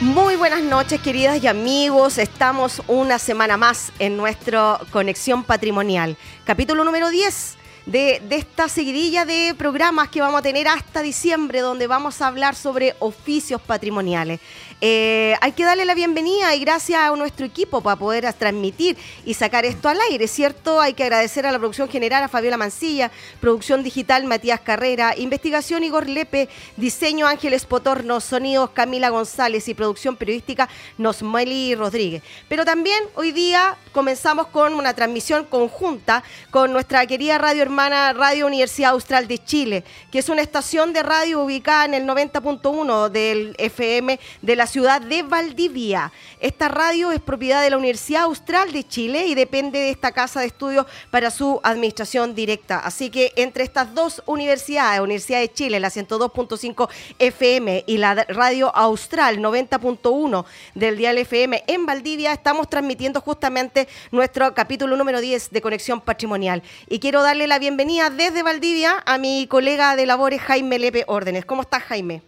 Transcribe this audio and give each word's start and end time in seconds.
Muy 0.00 0.36
buenas 0.36 0.62
noches, 0.62 1.00
queridas 1.00 1.42
y 1.42 1.48
amigos. 1.48 2.18
Estamos 2.18 2.80
una 2.86 3.18
semana 3.18 3.56
más 3.56 3.90
en 3.98 4.16
nuestra 4.16 4.78
Conexión 4.92 5.42
Patrimonial, 5.42 6.16
capítulo 6.44 6.84
número 6.84 7.10
10 7.10 7.57
de, 7.88 8.22
esta 8.30 8.68
seguidilla 8.68 9.24
de 9.24 9.54
programas 9.56 10.08
que 10.08 10.20
vamos 10.20 10.40
a 10.40 10.42
tener 10.42 10.68
hasta 10.68 11.00
diciembre, 11.00 11.60
donde 11.60 11.86
vamos 11.86 12.20
a 12.20 12.26
hablar 12.26 12.54
sobre 12.54 12.94
oficios 12.98 13.62
patrimoniales. 13.62 14.40
Eh, 14.80 15.34
hay 15.40 15.52
que 15.52 15.64
darle 15.64 15.84
la 15.84 15.94
bienvenida 15.94 16.54
y 16.54 16.60
gracias 16.60 17.00
a 17.00 17.16
nuestro 17.16 17.46
equipo 17.46 17.80
para 17.80 17.96
poder 17.96 18.32
transmitir 18.34 18.96
y 19.24 19.34
sacar 19.34 19.64
esto 19.64 19.88
al 19.88 19.98
aire, 20.10 20.28
¿cierto? 20.28 20.80
Hay 20.80 20.92
que 20.92 21.02
agradecer 21.02 21.46
a 21.46 21.50
la 21.50 21.58
producción 21.58 21.88
general, 21.88 22.22
a 22.22 22.28
Fabiola 22.28 22.58
Mancilla, 22.58 23.10
producción 23.40 23.82
digital 23.82 24.24
Matías 24.24 24.60
Carrera, 24.60 25.14
investigación 25.16 25.82
Igor 25.82 26.08
Lepe, 26.08 26.48
diseño 26.76 27.26
Ángeles 27.26 27.64
Potorno, 27.64 28.20
sonidos 28.20 28.70
Camila 28.70 29.08
González 29.08 29.66
y 29.66 29.74
producción 29.74 30.16
periodística 30.16 30.68
Nosmeli 30.98 31.74
Rodríguez. 31.74 32.22
Pero 32.48 32.64
también 32.64 33.02
hoy 33.14 33.32
día 33.32 33.76
comenzamos 33.92 34.48
con 34.48 34.74
una 34.74 34.94
transmisión 34.94 35.44
conjunta 35.46 36.22
con 36.50 36.72
nuestra 36.72 37.04
querida 37.06 37.38
radio 37.38 37.62
hermana 37.62 37.77
Radio 37.78 38.48
Universidad 38.48 38.90
Austral 38.90 39.28
de 39.28 39.38
Chile, 39.38 39.84
que 40.10 40.18
es 40.18 40.28
una 40.28 40.42
estación 40.42 40.92
de 40.92 41.04
radio 41.04 41.44
ubicada 41.44 41.84
en 41.84 41.94
el 41.94 42.08
90.1 42.08 43.08
del 43.08 43.54
FM 43.56 44.18
de 44.42 44.56
la 44.56 44.66
ciudad 44.66 45.00
de 45.00 45.22
Valdivia. 45.22 46.10
Esta 46.40 46.66
radio 46.66 47.12
es 47.12 47.20
propiedad 47.20 47.62
de 47.62 47.70
la 47.70 47.76
Universidad 47.76 48.24
Austral 48.24 48.72
de 48.72 48.82
Chile 48.82 49.26
y 49.26 49.36
depende 49.36 49.78
de 49.78 49.90
esta 49.90 50.10
casa 50.10 50.40
de 50.40 50.46
estudios 50.46 50.86
para 51.12 51.30
su 51.30 51.60
administración 51.62 52.34
directa. 52.34 52.80
Así 52.80 53.10
que 53.10 53.32
entre 53.36 53.62
estas 53.62 53.94
dos 53.94 54.24
universidades, 54.26 55.00
Universidad 55.00 55.38
de 55.38 55.52
Chile, 55.52 55.78
la 55.78 55.90
102.5 55.90 56.88
FM 57.20 57.84
y 57.86 57.98
la 57.98 58.14
radio 58.14 58.74
Austral 58.74 59.38
90.1 59.38 60.44
del 60.74 60.96
Dial 60.96 61.18
FM 61.18 61.62
en 61.68 61.86
Valdivia, 61.86 62.32
estamos 62.32 62.68
transmitiendo 62.68 63.20
justamente 63.20 63.86
nuestro 64.10 64.52
capítulo 64.52 64.96
número 64.96 65.20
10 65.20 65.50
de 65.50 65.60
Conexión 65.60 66.00
Patrimonial. 66.00 66.64
Y 66.88 66.98
quiero 66.98 67.22
darle 67.22 67.46
la 67.46 67.57
bienvenida 67.58 68.10
desde 68.10 68.42
Valdivia 68.42 69.02
a 69.04 69.18
mi 69.18 69.46
colega 69.48 69.96
de 69.96 70.06
labores, 70.06 70.40
Jaime 70.40 70.78
Lepe 70.78 71.04
Órdenes. 71.08 71.44
¿Cómo 71.44 71.62
estás, 71.62 71.82
Jaime? 71.82 72.22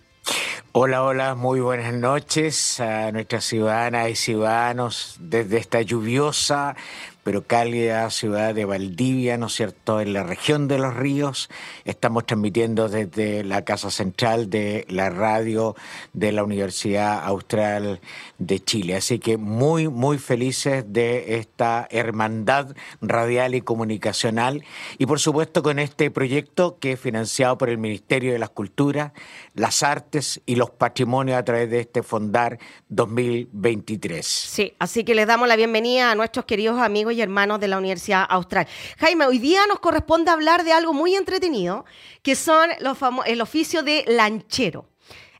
Hola, 0.73 1.03
hola, 1.03 1.35
muy 1.35 1.61
buenas 1.61 1.95
noches 1.95 2.81
a 2.81 3.13
nuestras 3.13 3.45
ciudadanas 3.45 4.11
y 4.11 4.17
ciudadanos 4.17 5.17
desde 5.19 5.59
esta 5.59 5.83
lluviosa 5.83 6.77
pero 7.23 7.47
cálida 7.47 8.09
ciudad 8.11 8.55
de 8.55 8.65
Valdivia, 8.65 9.37
¿no 9.37 9.47
es 9.47 9.55
cierto?, 9.55 10.01
en 10.01 10.13
la 10.13 10.23
región 10.23 10.69
de 10.69 10.79
los 10.79 10.95
ríos. 10.97 11.51
Estamos 11.85 12.27
transmitiendo 12.27 12.89
desde 12.89 13.45
la 13.45 13.65
Casa 13.65 13.91
Central 13.91 14.51
de 14.51 14.87
la 14.89 15.11
radio 15.11 15.77
de 16.13 16.33
la 16.33 16.45
Universidad 16.45 17.23
Austral 17.25 18.01
de 18.39 18.61
Chile. 18.61 18.97
Así 18.97 19.19
que 19.19 19.37
muy, 19.37 19.89
muy 19.89 20.19
felices 20.19 20.85
de 20.87 21.37
esta 21.37 21.87
hermandad 21.91 22.75
radial 23.01 23.55
y 23.55 23.61
comunicacional. 23.61 24.65
Y 24.99 25.07
por 25.07 25.21
supuesto 25.21 25.63
con 25.63 25.79
este 25.79 26.11
proyecto 26.11 26.79
que 26.79 26.93
es 26.93 27.01
financiado 27.01 27.59
por 27.59 27.69
el 27.69 27.79
Ministerio 27.79 28.33
de 28.33 28.39
las 28.39 28.51
Culturas, 28.51 29.13
las 29.55 29.83
Artes 29.83 30.41
y 30.47 30.57
los 30.57 30.71
Patrimonios 30.71 31.39
a 31.39 31.45
través 31.45 31.71
de 31.71 31.81
este 31.81 32.03
Fondar 32.03 32.59
2023. 32.89 34.27
Sí, 34.27 34.75
así 34.79 35.05
que 35.05 35.15
les 35.15 35.27
damos 35.27 35.49
la 35.49 35.57
bienvenida 35.57 36.11
a 36.11 36.15
nuestros 36.15 36.45
queridos 36.45 36.81
amigos 36.81 37.10
y 37.11 37.21
hermanos 37.21 37.61
de 37.61 37.69
la 37.69 37.79
Universidad 37.79 38.27
Austral. 38.29 38.67
Jaime, 38.99 39.27
hoy 39.27 39.39
día 39.39 39.67
nos 39.67 39.81
corresponde 39.81 40.31
hablar 40.31 40.65
de 40.65 40.73
algo 40.73 40.93
muy 40.93 41.15
entretenido, 41.15 41.85
que 42.23 42.35
son 42.35 42.71
los 42.81 42.99
el 43.27 43.41
oficio 43.41 43.83
de 43.83 44.05
lanchero. 44.07 44.87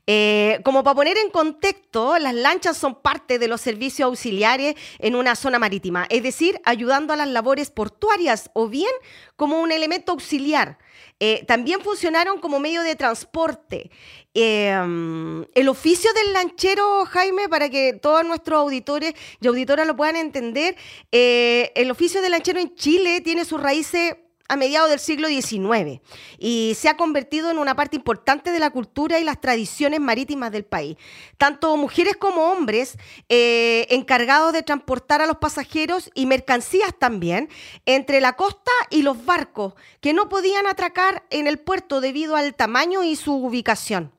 Eh, 0.07 0.59
como 0.63 0.83
para 0.83 0.95
poner 0.95 1.17
en 1.17 1.29
contexto, 1.29 2.17
las 2.17 2.33
lanchas 2.33 2.77
son 2.77 2.95
parte 2.95 3.39
de 3.39 3.47
los 3.47 3.61
servicios 3.61 4.07
auxiliares 4.07 4.75
en 4.99 5.15
una 5.15 5.35
zona 5.35 5.59
marítima, 5.59 6.07
es 6.09 6.23
decir, 6.23 6.59
ayudando 6.65 7.13
a 7.13 7.15
las 7.15 7.27
labores 7.27 7.69
portuarias 7.69 8.49
o 8.53 8.67
bien 8.67 8.91
como 9.35 9.61
un 9.61 9.71
elemento 9.71 10.11
auxiliar. 10.11 10.79
Eh, 11.19 11.45
también 11.45 11.81
funcionaron 11.81 12.39
como 12.39 12.59
medio 12.59 12.81
de 12.81 12.95
transporte. 12.95 13.91
Em, 14.33 15.45
el 15.53 15.69
oficio 15.69 16.11
del 16.13 16.33
lanchero, 16.33 17.05
Jaime, 17.05 17.47
para 17.47 17.69
que 17.69 17.93
todos 17.93 18.25
nuestros 18.25 18.59
auditores 18.59 19.13
y 19.39 19.47
auditoras 19.47 19.85
lo 19.85 19.95
puedan 19.95 20.15
entender, 20.15 20.75
eh, 21.11 21.71
el 21.75 21.91
oficio 21.91 22.23
del 22.23 22.31
lanchero 22.31 22.59
en 22.59 22.73
Chile 22.73 23.21
tiene 23.21 23.45
sus 23.45 23.61
raíces 23.61 24.15
a 24.51 24.57
mediados 24.57 24.89
del 24.89 24.99
siglo 24.99 25.29
XIX 25.29 26.01
y 26.37 26.73
se 26.77 26.89
ha 26.89 26.97
convertido 26.97 27.49
en 27.51 27.57
una 27.57 27.73
parte 27.73 27.95
importante 27.95 28.51
de 28.51 28.59
la 28.59 28.69
cultura 28.69 29.17
y 29.17 29.23
las 29.23 29.39
tradiciones 29.39 30.01
marítimas 30.01 30.51
del 30.51 30.65
país. 30.65 30.97
Tanto 31.37 31.77
mujeres 31.77 32.17
como 32.17 32.51
hombres 32.51 32.97
eh, 33.29 33.87
encargados 33.91 34.51
de 34.51 34.61
transportar 34.61 35.21
a 35.21 35.25
los 35.25 35.37
pasajeros 35.37 36.11
y 36.15 36.25
mercancías 36.25 36.93
también 36.99 37.47
entre 37.85 38.19
la 38.19 38.33
costa 38.33 38.71
y 38.89 39.03
los 39.03 39.23
barcos 39.25 39.73
que 40.01 40.11
no 40.11 40.27
podían 40.27 40.67
atracar 40.67 41.23
en 41.29 41.47
el 41.47 41.57
puerto 41.57 42.01
debido 42.01 42.35
al 42.35 42.53
tamaño 42.53 43.03
y 43.03 43.15
su 43.15 43.33
ubicación. 43.33 44.11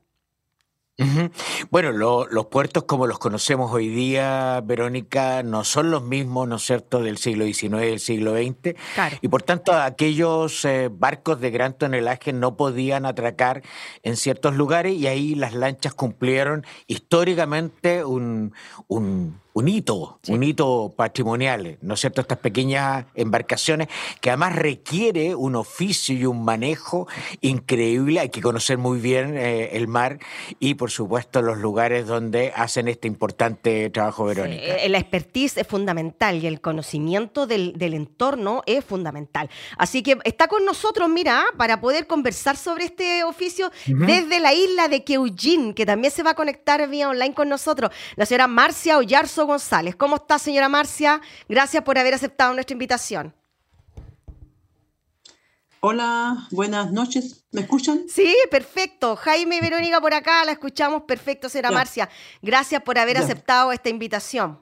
Bueno, 1.71 1.93
los 1.93 2.47
puertos 2.47 2.85
como 2.85 3.07
los 3.07 3.19
conocemos 3.19 3.73
hoy 3.73 3.89
día, 3.89 4.61
Verónica, 4.65 5.43
no 5.43 5.65
son 5.65 5.91
los 5.91 6.03
mismos, 6.03 6.49
¿no 6.49 6.57
es 6.57 6.63
cierto?, 6.63 7.01
del 7.01 7.19
siglo 7.19 7.45
XIX 7.45 7.65
y 7.65 7.87
del 7.87 8.01
siglo 8.01 8.35
XX. 8.35 8.77
Y 9.21 9.29
por 9.29 9.43
tanto, 9.43 9.73
aquellos 9.73 10.65
eh, 10.65 10.89
barcos 10.91 11.41
de 11.41 11.51
gran 11.51 11.75
tonelaje 11.75 12.33
no 12.33 12.57
podían 12.57 13.07
atracar 13.07 13.63
en 14.03 14.17
ciertos 14.17 14.55
lugares 14.55 14.95
y 14.95 15.07
ahí 15.07 15.35
las 15.35 15.55
lanchas 15.55 15.95
cumplieron 15.95 16.65
históricamente 16.87 18.05
un, 18.05 18.55
un 18.89 19.42
un 19.55 19.69
hito, 19.69 20.19
un 20.29 20.43
hito 20.43 20.95
patrimonial, 20.97 21.79
¿no 21.83 21.95
es 21.95 22.01
cierto? 22.01 22.21
Estas 22.21 22.39
pequeñas 22.39 23.07
embarcaciones 23.15 23.89
que 24.21 24.31
además 24.31 24.57
requiere 24.57 25.35
un 25.35 25.57
oficio 25.57 26.17
y 26.17 26.25
un 26.25 26.45
manejo 26.45 27.07
increíble. 27.41 28.21
Hay 28.21 28.31
que 28.31 28.41
conocer 28.41 28.79
muy 28.79 28.99
bien 28.99 29.37
eh, 29.37 29.71
el 29.73 29.89
mar 29.89 30.19
y, 30.59 30.75
por 30.75 30.91
supuesto, 30.91 31.43
los 31.43 31.59
lugares 31.59 32.07
donde 32.07 32.53
hacen 32.55 32.89
este 32.89 33.09
importante 33.09 33.91
trabajo, 33.91 34.25
Verónica. 34.25 34.77
Eh, 34.77 34.89
la 34.89 34.99
expertise 34.99 35.59
es 35.59 35.67
fundamental 35.67 36.43
y 36.43 36.47
el 36.47 36.61
conocimiento 36.61 37.47
del, 37.47 37.75
entorno 37.81 38.63
es 38.67 38.85
fundamental. 38.85 39.51
Así 39.77 40.03
que 40.03 40.19
está 40.25 40.49
con 40.49 40.65
nosotros, 40.65 41.09
mira, 41.09 41.45
para 41.57 41.81
poder 41.81 42.07
conversar 42.07 42.57
sobre 42.57 42.85
este 42.85 43.25
oficio 43.25 43.71
desde 43.87 44.41
la 44.41 44.55
isla 44.55 44.89
de 44.89 45.05
Keujin, 45.05 45.75
que 45.75 45.85
también 45.85 46.13
se 46.13 46.23
va 46.23 46.31
a 46.31 46.35
conectar 46.35 46.89
vía 46.89 47.09
online 47.09 47.35
con 47.35 47.49
nosotros, 47.49 47.91
la 48.17 48.27
señora 48.27 48.47
Marcia 48.47 48.99
Ollarzo 48.99 49.42
González. 49.47 49.97
¿Cómo 49.97 50.17
está, 50.17 50.39
señora 50.39 50.69
Marcia? 50.69 51.21
Gracias 51.49 51.83
por 51.83 51.99
haber 51.99 52.15
aceptado 52.15 52.55
nuestra 52.55 52.73
invitación. 52.73 53.35
Hola, 55.85 56.47
buenas 56.53 56.93
noches. 56.93 57.45
¿Me 57.51 57.63
escuchan? 57.63 58.05
Sí, 58.09 58.33
perfecto. 58.53 59.17
Jaime 59.17 59.57
y 59.57 59.61
Verónica 59.61 60.01
por 60.01 60.15
acá, 60.15 60.45
la 60.45 60.53
escuchamos 60.53 61.03
perfecto, 61.03 61.49
señora 61.49 61.73
Marcia. 61.73 62.09
Gracias 62.41 62.81
por 62.83 62.99
haber 62.99 63.19
aceptado 63.19 63.73
esta 63.73 63.89
invitación. 63.89 64.61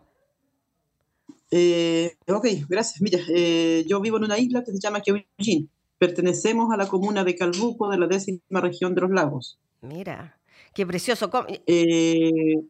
Eh, 1.51 2.17
ok, 2.27 2.47
gracias. 2.69 3.03
Mira, 3.03 3.19
eh, 3.29 3.85
yo 3.87 4.01
vivo 4.01 4.17
en 4.17 4.25
una 4.25 4.39
isla 4.39 4.65
que 4.65 4.73
se 4.73 4.81
llama 4.81 5.03
Queujin. 5.03 5.69
Pertenecemos 5.99 6.73
a 6.73 6.79
la 6.79 6.89
comuna 6.89 7.23
de 7.23 7.37
Calbuco 7.37 7.91
de 7.91 7.99
la 7.99 8.07
décima 8.07 8.61
región 8.63 8.95
de 8.95 9.03
los 9.03 9.11
lagos. 9.11 9.59
Mira, 9.83 10.39
qué 10.73 10.87
precioso. 10.87 11.31
Eh, 11.67 12.63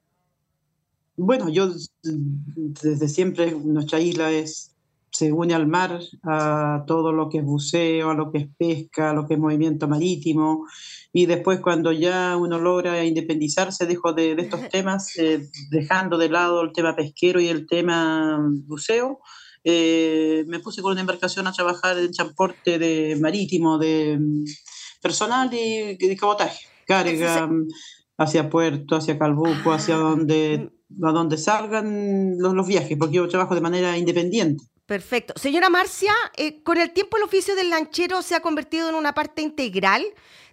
bueno, 1.20 1.49
yo 1.49 1.72
desde 2.02 3.08
siempre, 3.08 3.52
nuestra 3.52 4.00
isla 4.00 4.31
es 4.31 4.70
se 5.11 5.32
une 5.32 5.55
al 5.55 5.67
mar, 5.67 6.00
a 6.22 6.84
todo 6.87 7.12
lo 7.12 7.28
que 7.28 7.38
es 7.38 7.44
buceo, 7.44 8.11
a 8.11 8.14
lo 8.14 8.31
que 8.31 8.38
es 8.38 8.49
pesca, 8.56 9.11
a 9.11 9.12
lo 9.12 9.26
que 9.26 9.34
es 9.34 9.40
movimiento 9.40 9.88
marítimo, 9.88 10.67
y 11.12 11.26
después 11.26 11.61
cuando 11.61 11.93
ya 11.93 12.37
uno 12.37 12.58
logra 12.58 13.05
independizarse 13.05 13.87
dejo 13.87 14.12
de, 14.12 14.32
estos 14.32 14.61
temas, 14.70 15.17
eh, 15.19 15.49
dejando 15.70 16.17
de 16.17 16.28
lado 16.28 16.62
el 16.62 16.72
tema 16.72 16.94
pesquero 16.94 17.40
y 17.40 17.49
el 17.49 17.66
tema 17.66 18.38
buceo, 18.66 19.19
eh, 19.64 20.44
me 20.46 20.61
puse 20.61 20.81
con 20.81 20.93
una 20.93 21.02
embarcación 21.02 21.46
a 21.46 21.52
trabajar 21.52 21.99
en 21.99 22.12
transporte 22.12 22.78
de 22.78 23.19
marítimo, 23.20 23.78
de 23.78 24.16
mm, 24.19 24.44
personal 25.02 25.50
y 25.52 25.96
de 25.96 26.16
cabotaje, 26.16 26.66
carga 26.87 27.46
mm, 27.46 27.69
hacia 28.16 28.49
Puerto, 28.49 28.96
hacia 28.96 29.19
Calbuco, 29.19 29.73
hacia 29.73 29.96
ah, 29.96 29.99
donde, 29.99 30.70
mm. 30.70 30.80
A 31.02 31.12
donde 31.12 31.38
salgan 31.38 32.38
los, 32.38 32.54
los 32.54 32.66
viajes, 32.66 32.96
porque 32.98 33.16
yo 33.16 33.28
trabajo 33.28 33.54
de 33.54 33.60
manera 33.60 33.96
independiente. 33.96 34.64
Perfecto. 34.90 35.34
Señora 35.37 35.70
Marcia, 35.70 36.12
eh, 36.37 36.64
con 36.64 36.76
el 36.76 36.90
tiempo 36.90 37.16
el 37.16 37.22
oficio 37.22 37.54
del 37.54 37.70
lanchero 37.70 38.22
se 38.22 38.34
ha 38.34 38.40
convertido 38.40 38.88
en 38.88 38.96
una 38.96 39.14
parte 39.14 39.40
integral 39.40 40.04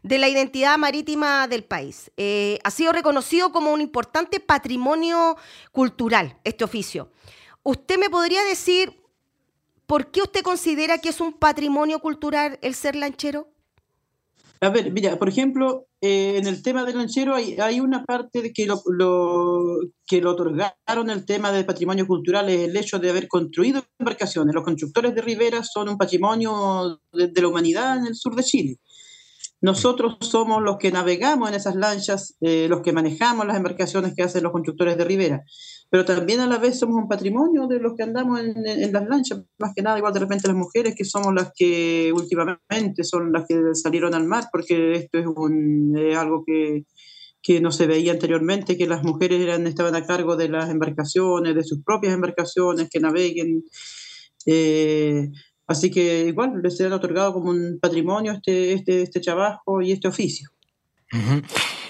de 0.04 0.20
la 0.20 0.30
identidad 0.30 0.78
marítima 0.78 1.48
del 1.48 1.64
país. 1.64 2.12
Eh, 2.18 2.60
ha 2.64 2.70
sido 2.70 2.92
reconocido 2.92 3.52
como 3.52 3.74
un 3.74 3.82
importante 3.82 4.40
patrimonio 4.40 5.38
cultural 5.72 6.38
este 6.44 6.64
oficio. 6.64 7.12
¿Usted 7.64 7.98
me 7.98 8.12
podría 8.12 8.44
decir 8.44 9.02
por 9.88 10.12
qué 10.12 10.22
usted 10.22 10.44
considera 10.44 11.00
que 11.00 11.10
es 11.10 11.20
un 11.20 11.34
patrimonio 11.34 12.00
cultural 12.00 12.60
el 12.62 12.76
ser 12.76 12.96
lanchero? 12.96 13.50
A 14.62 14.70
ver, 14.70 14.92
mira, 14.92 15.18
por 15.18 15.30
ejemplo, 15.30 15.88
eh, 16.02 16.38
en 16.38 16.48
el 16.48 16.62
tema 16.64 16.84
del 16.84 16.98
lanchero 16.98 17.36
hay, 17.36 17.58
hay 17.60 17.80
una 17.80 18.04
parte 18.04 18.42
de 18.42 18.52
que 18.52 18.66
lo, 18.66 18.82
que 20.06 20.22
lo 20.22 20.32
otorgaron 20.32 21.10
el 21.10 21.26
tema 21.26 21.52
del 21.52 21.66
patrimonio 21.66 22.08
cultural 22.08 22.50
es 22.50 22.68
el 22.68 22.78
hecho 22.78 22.98
de 22.98 23.10
haber 23.10 23.28
construido 23.28 23.84
embarcaciones. 24.00 24.56
Los 24.56 24.64
constructores 24.64 25.14
de 25.14 25.22
Rivera 25.22 25.64
son 25.64 25.90
un 25.90 25.98
patrimonio 25.98 27.00
de 27.12 27.42
la 27.42 27.48
humanidad 27.48 27.98
en 27.98 28.08
el 28.08 28.16
sur 28.16 28.36
de 28.36 28.44
Chile. 28.44 28.78
Nosotros 29.60 30.18
somos 30.22 30.62
los 30.62 30.78
que 30.78 30.92
navegamos 30.92 31.50
en 31.50 31.56
esas 31.56 31.76
lanchas, 31.76 32.36
eh, 32.42 32.68
los 32.70 32.82
que 32.82 32.94
manejamos 32.94 33.48
las 33.48 33.58
embarcaciones 33.58 34.14
que 34.16 34.22
hacen 34.22 34.44
los 34.44 34.52
constructores 34.52 34.98
de 34.98 35.04
Rivera, 35.04 35.44
pero 35.90 36.06
también 36.06 36.42
a 36.42 36.48
la 36.48 36.60
vez 36.60 36.78
somos 36.78 36.96
un 36.96 37.08
patrimonio 37.08 37.66
de 37.66 37.80
los 37.80 37.96
que 37.96 38.04
andamos 38.04 38.40
en, 38.40 38.92
las 38.94 39.08
lanchas, 39.08 39.44
más 39.58 39.74
que 39.76 39.82
nada 39.82 39.98
igual 39.98 40.14
de 40.14 40.20
repente 40.20 40.48
las 40.48 40.58
mujeres 40.58 40.94
que 40.96 41.06
somos 41.06 41.34
las 41.34 41.52
que 41.56 42.12
últimamente 42.14 43.04
son 43.04 43.32
las 43.32 43.46
que 43.48 43.60
salieron 43.74 44.14
al 44.14 44.26
mar, 44.26 44.46
porque 44.52 44.94
esto 44.94 45.18
es, 45.18 45.26
un, 45.26 45.98
algo 46.16 46.44
que, 46.46 46.86
que 47.42 47.62
no 47.62 47.72
se 47.72 47.88
veía 47.88 48.12
anteriormente, 48.12 48.78
que 48.78 48.88
las 48.88 49.04
mujeres 49.04 49.42
eran, 49.42 49.66
estaban 49.66 49.96
a 49.96 50.06
cargo 50.06 50.36
de 50.36 50.50
las 50.50 50.70
embarcaciones, 50.70 51.56
de 51.56 51.64
sus 51.64 51.82
propias 51.84 52.14
embarcaciones, 52.14 52.90
que 52.90 53.00
naveguen. 53.00 53.64
Eh, 54.46 55.30
Así 55.68 55.92
que 55.92 56.28
igual 56.28 56.62
les 56.64 56.80
han 56.82 56.94
otorgado 56.94 57.34
como 57.34 57.50
un 57.50 57.78
patrimonio 57.80 58.32
este, 58.32 58.74
este, 58.74 59.02
este 59.02 59.20
trabajo 59.20 59.82
y 59.82 59.92
este 59.92 60.08
oficio. 60.08 60.50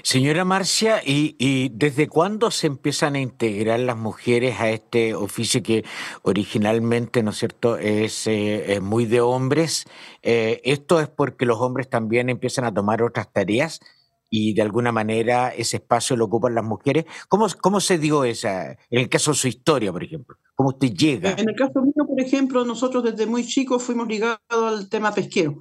Señora 0.03 0.45
Marcia, 0.45 1.01
¿y, 1.03 1.69
desde 1.73 2.07
cuándo 2.07 2.51
se 2.51 2.67
empiezan 2.67 3.15
a 3.15 3.19
integrar 3.19 3.79
las 3.79 3.97
mujeres 3.97 4.59
a 4.59 4.69
este 4.69 5.15
oficio 5.15 5.61
que 5.63 5.83
originalmente, 6.21 7.23
¿no 7.23 7.31
es 7.31 7.37
cierto?, 7.37 7.77
es, 7.77 8.25
eh, 8.27 8.79
muy 8.81 9.05
de 9.05 9.21
hombres. 9.21 9.85
Eh, 10.21 10.61
¿Esto 10.63 10.99
es 10.99 11.07
porque 11.09 11.45
los 11.45 11.59
hombres 11.59 11.89
también 11.89 12.29
empiezan 12.29 12.65
a 12.65 12.73
tomar 12.73 13.01
otras 13.03 13.31
tareas? 13.31 13.79
Y 14.29 14.53
de 14.53 14.61
alguna 14.61 14.91
manera 14.91 15.49
ese 15.49 15.77
espacio 15.77 16.15
lo 16.15 16.25
ocupan 16.25 16.55
las 16.55 16.63
mujeres. 16.63 17.05
¿Cómo, 17.27 17.47
cómo 17.61 17.79
se 17.79 17.97
dio 17.97 18.23
esa, 18.23 18.71
en 18.71 18.99
el 18.99 19.09
caso 19.09 19.31
de 19.31 19.37
su 19.37 19.47
historia, 19.47 19.91
por 19.91 20.03
ejemplo? 20.03 20.37
¿Cómo 20.55 20.69
usted 20.69 20.91
llega? 20.93 21.31
En 21.31 21.49
el 21.49 21.55
caso 21.55 21.81
mío, 21.81 22.05
por 22.07 22.19
ejemplo, 22.19 22.65
nosotros 22.65 23.03
desde 23.03 23.25
muy 23.25 23.45
chicos 23.45 23.83
fuimos 23.83 24.07
ligados 24.07 24.39
al 24.49 24.89
tema 24.89 25.13
pesquero. 25.13 25.59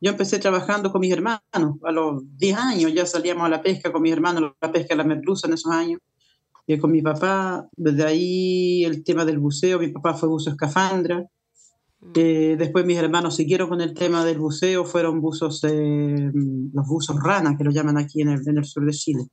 Yo 0.00 0.12
empecé 0.12 0.38
trabajando 0.38 0.92
con 0.92 1.00
mis 1.00 1.12
hermanos, 1.12 1.40
a 1.82 1.92
los 1.92 2.22
10 2.38 2.56
años 2.56 2.94
ya 2.94 3.04
salíamos 3.04 3.46
a 3.46 3.48
la 3.48 3.62
pesca 3.62 3.90
con 3.90 4.02
mis 4.02 4.12
hermanos, 4.12 4.52
la 4.60 4.72
pesca 4.72 4.94
de 4.94 4.96
la 4.96 5.04
merluza 5.04 5.48
en 5.48 5.54
esos 5.54 5.72
años. 5.72 6.00
Y 6.66 6.78
con 6.78 6.92
mi 6.92 7.02
papá, 7.02 7.66
desde 7.76 8.04
ahí 8.04 8.84
el 8.84 9.02
tema 9.02 9.24
del 9.24 9.38
buceo, 9.38 9.78
mi 9.78 9.88
papá 9.88 10.14
fue 10.14 10.28
buzo 10.28 10.50
escafandra, 10.50 11.26
eh, 12.14 12.56
después 12.58 12.84
mis 12.84 12.98
hermanos 12.98 13.36
siguieron 13.36 13.68
con 13.68 13.80
el 13.80 13.94
tema 13.94 14.24
del 14.24 14.38
buceo, 14.38 14.84
fueron 14.84 15.20
buzos, 15.20 15.62
eh, 15.64 16.30
los 16.72 16.86
buzos 16.86 17.16
rana, 17.22 17.56
que 17.56 17.64
lo 17.64 17.70
llaman 17.70 17.98
aquí 17.98 18.22
en 18.22 18.28
el, 18.28 18.64
sur 18.64 18.84
de 18.84 18.92
Chile. 18.92 19.24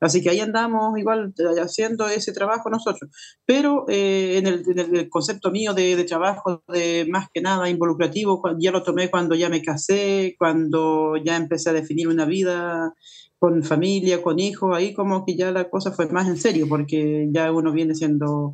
Así 0.00 0.22
que 0.22 0.30
ahí 0.30 0.40
andamos 0.40 0.98
igual 0.98 1.34
eh, 1.36 1.60
haciendo 1.60 2.08
ese 2.08 2.32
trabajo 2.32 2.70
nosotros. 2.70 3.10
Pero 3.44 3.84
en, 3.88 4.46
el, 4.46 5.08
concepto 5.10 5.50
mío 5.50 5.74
de, 5.74 6.02
trabajo, 6.04 6.62
de 6.68 7.06
más 7.10 7.28
que 7.32 7.40
nada 7.40 7.68
involucrativo, 7.68 8.42
ya 8.58 8.70
lo 8.70 8.82
tomé 8.82 9.10
cuando 9.10 9.34
ya 9.34 9.48
me 9.48 9.62
casé, 9.62 10.36
cuando 10.38 11.16
ya 11.16 11.36
empecé 11.36 11.70
a 11.70 11.74
definir 11.74 12.08
una 12.08 12.24
vida 12.24 12.94
con 13.38 13.62
familia, 13.62 14.22
con 14.22 14.38
hijos, 14.38 14.76
ahí 14.76 14.92
como 14.92 15.24
que 15.24 15.34
ya 15.34 15.50
la 15.50 15.70
cosa 15.70 15.92
fue 15.92 16.06
más 16.08 16.28
en 16.28 16.36
serio, 16.36 16.66
porque 16.68 17.28
ya 17.32 17.50
uno 17.50 17.72
viene 17.72 17.94
siendo 17.94 18.52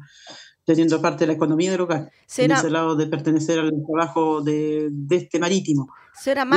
teniendo 0.66 1.00
parte 1.00 1.20
de 1.20 1.28
la 1.28 1.32
economía 1.34 1.70
del 1.70 1.80
hogar, 1.80 2.10
en 2.38 2.50
ese 2.50 2.70
lado 2.70 2.96
de 2.96 3.06
pertenecer 3.06 3.60
al 3.60 3.70
trabajo 3.86 4.42
de, 4.42 4.90
este 5.10 5.38
marítimo. 5.38 5.88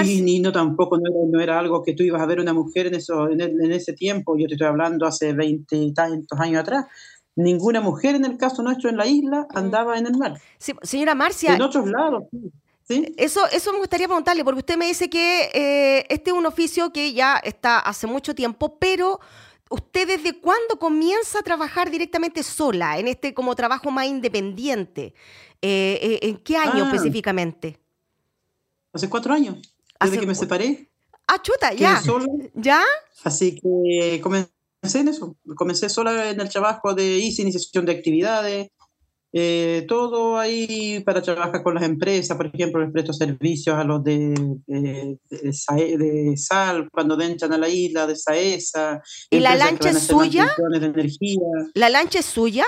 y, 0.04 0.40
no 0.40 0.52
tampoco 0.52 0.98
no 0.98 1.40
era, 1.40 1.60
algo 1.60 1.84
que 1.84 1.94
tú 1.94 2.02
ibas 2.02 2.20
a 2.20 2.26
ver 2.26 2.40
una 2.40 2.54
mujer 2.54 2.88
en, 2.88 2.96
eso, 2.96 3.30
en, 3.30 3.72
ese 3.72 3.94
tiempo, 3.94 4.36
yo 4.36 4.48
te 4.48 4.56
estoy 4.56 4.68
hablando 4.68 5.06
hace 5.06 5.34
20 5.34 5.94
tantos 5.94 6.40
años 6.40 6.62
atrás, 6.62 6.88
ninguna 7.36 7.82
mujer 7.82 8.16
en 8.16 8.26
el 8.26 8.36
caso 8.36 8.64
nuestro 8.64 8.90
en 8.90 8.98
la 8.98 9.06
isla 9.06 9.42
mm. 9.42 9.58
andaba 9.58 10.00
en 10.00 10.08
el 10.08 10.18
mar. 10.18 10.42
señora 10.82 11.14
Marcia. 11.14 11.56
En 11.56 11.62
otros 11.62 11.88
lados, 11.88 12.24
¿Sí? 12.88 13.14
Eso, 13.18 13.42
eso 13.52 13.72
me 13.72 13.78
gustaría 13.78 14.08
preguntarle, 14.08 14.44
porque 14.44 14.62
usted 14.62 14.76
me 14.76 14.88
dice 14.88 15.12
que 15.12 15.52
eh, 15.54 16.06
este 16.10 16.32
es 16.32 16.36
un 16.36 16.48
oficio 16.48 16.92
que 16.92 17.14
ya 17.14 17.36
está 17.44 17.78
hace 17.78 18.08
mucho 18.08 18.34
tiempo, 18.34 18.80
pero 18.80 19.20
¿Usted 19.70 20.08
desde 20.08 20.40
cuándo 20.40 20.80
comienza 20.80 21.40
a 21.40 21.44
trabajar 21.44 21.92
directamente 21.92 22.42
sola, 22.42 22.98
en 22.98 23.08
este 23.08 23.36
como 23.36 23.56
trabajo 23.56 23.92
más 23.92 24.08
independiente? 24.08 25.14
Eh, 25.62 26.00
eh, 26.02 26.20
¿En 26.24 26.38
qué 26.38 26.58
año 26.58 26.84
ah. 26.84 26.92
específicamente? 26.92 27.80
Hace 28.92 29.08
cuatro 29.08 29.34
años, 29.34 29.58
desde 30.02 30.20
que 30.20 30.26
me 30.26 30.34
separé. 30.34 30.90
Ah, 31.28 31.40
chuta, 31.42 31.74
ya. 31.74 32.02
¿Ya? 32.56 32.82
Así 33.24 33.60
que 33.62 34.20
comencé 34.24 34.50
en 34.96 35.10
eso. 35.10 35.38
Comencé 35.56 35.88
sola 35.90 36.32
en 36.32 36.42
el 36.42 36.50
trabajo 36.50 36.96
de 36.96 37.20
hice 37.20 37.44
iniciación 37.44 37.86
de 37.86 37.92
actividades, 37.92 38.72
eh, 39.32 39.86
todo 39.88 40.40
ahí 40.40 41.02
para 41.02 41.22
trabajar 41.22 41.62
con 41.62 41.76
las 41.76 41.84
empresas, 41.84 42.36
por 42.36 42.48
ejemplo, 42.48 42.82
les 42.82 42.92
presto 42.92 43.14
servicios 43.14 43.76
a 43.78 43.84
los 43.84 44.04
de, 44.04 44.34
de, 44.66 46.34
Sal, 46.36 46.90
cuando 46.92 47.20
entran 47.22 47.54
a 47.54 47.58
la 47.58 47.70
isla, 47.70 48.08
de 48.08 48.16
Saesa. 48.16 49.02
¿Y 49.30 49.40
la 49.40 49.56
lancha 49.56 49.92
es 49.92 50.00
suya? 50.00 50.50
¿La 51.76 51.90
lancha 51.90 52.20
es 52.20 52.26
suya? 52.26 52.66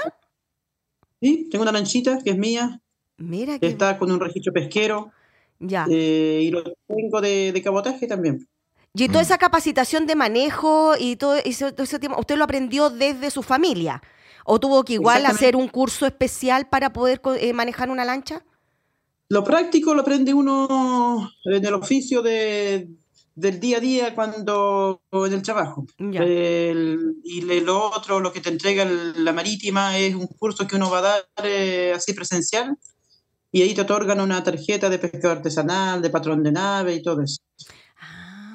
Sí, 1.20 1.48
tengo 1.50 1.64
una 1.64 1.72
lanchita 1.72 2.20
que 2.24 2.32
es 2.32 2.38
mía. 2.38 2.80
Mira 3.18 3.58
que... 3.58 3.68
Está 3.68 3.98
con 3.98 4.12
un 4.12 4.20
registro 4.20 4.54
pesquero. 4.54 5.12
Ya. 5.60 5.86
Eh, 5.90 6.42
y 6.44 6.52
lo 6.52 6.64
tengo 6.88 7.22
de, 7.22 7.60
cabotaje 7.64 8.08
también. 8.08 8.48
Y 8.94 9.08
toda 9.08 9.22
esa 9.22 9.38
capacitación 9.38 10.06
de 10.06 10.16
manejo 10.16 10.94
y 11.00 11.16
todo 11.16 11.36
ese, 11.36 11.72
todo 11.72 11.84
ese 11.84 11.98
tiempo, 11.98 12.20
¿usted 12.20 12.36
lo 12.36 12.44
aprendió 12.44 12.90
desde 12.90 13.32
su 13.32 13.42
familia? 13.42 14.02
¿O 14.46 14.60
tuvo 14.60 14.84
que 14.84 14.94
igual 14.94 15.26
hacer 15.26 15.56
un 15.56 15.68
curso 15.68 16.06
especial 16.06 16.68
para 16.70 16.94
poder 16.94 17.22
eh, 17.40 17.54
manejar 17.54 17.90
una 17.90 18.06
lancha? 18.06 18.44
Lo 19.30 19.44
práctico 19.44 19.94
lo 19.94 20.02
aprende 20.02 20.34
uno 20.34 21.32
en 21.46 21.66
el 21.66 21.74
oficio 21.74 22.22
de, 22.22 22.90
del 23.36 23.60
día 23.60 23.78
a 23.78 23.80
día 23.80 24.16
cuando 24.16 25.02
en 25.12 25.34
el 25.34 25.42
trabajo. 25.42 25.86
y 25.98 27.42
lo 27.62 27.92
otro, 27.92 28.20
lo 28.20 28.34
que 28.34 28.42
te 28.42 28.50
entrega 28.50 28.86
la 28.86 29.34
marítima 29.34 29.98
es 29.98 30.16
un 30.16 30.28
curso 30.28 30.68
que 30.68 30.76
uno 30.76 30.90
va 30.90 31.00
a 31.00 31.02
dar 31.02 31.26
eh, 31.44 31.94
así 31.96 32.14
presencial 32.14 32.78
y 33.52 33.62
ahí 33.62 33.74
te 33.74 33.82
otorgan 33.82 34.22
una 34.22 34.44
tarjeta 34.44 34.90
de 34.90 35.00
pescador 35.00 35.38
artesanal, 35.38 36.02
de 36.02 36.10
patrón 36.10 36.44
de 36.44 36.52
nave 36.52 36.96
y 36.96 37.02
todo 37.02 37.22
eso. 37.22 37.42
Ah, 38.00 38.54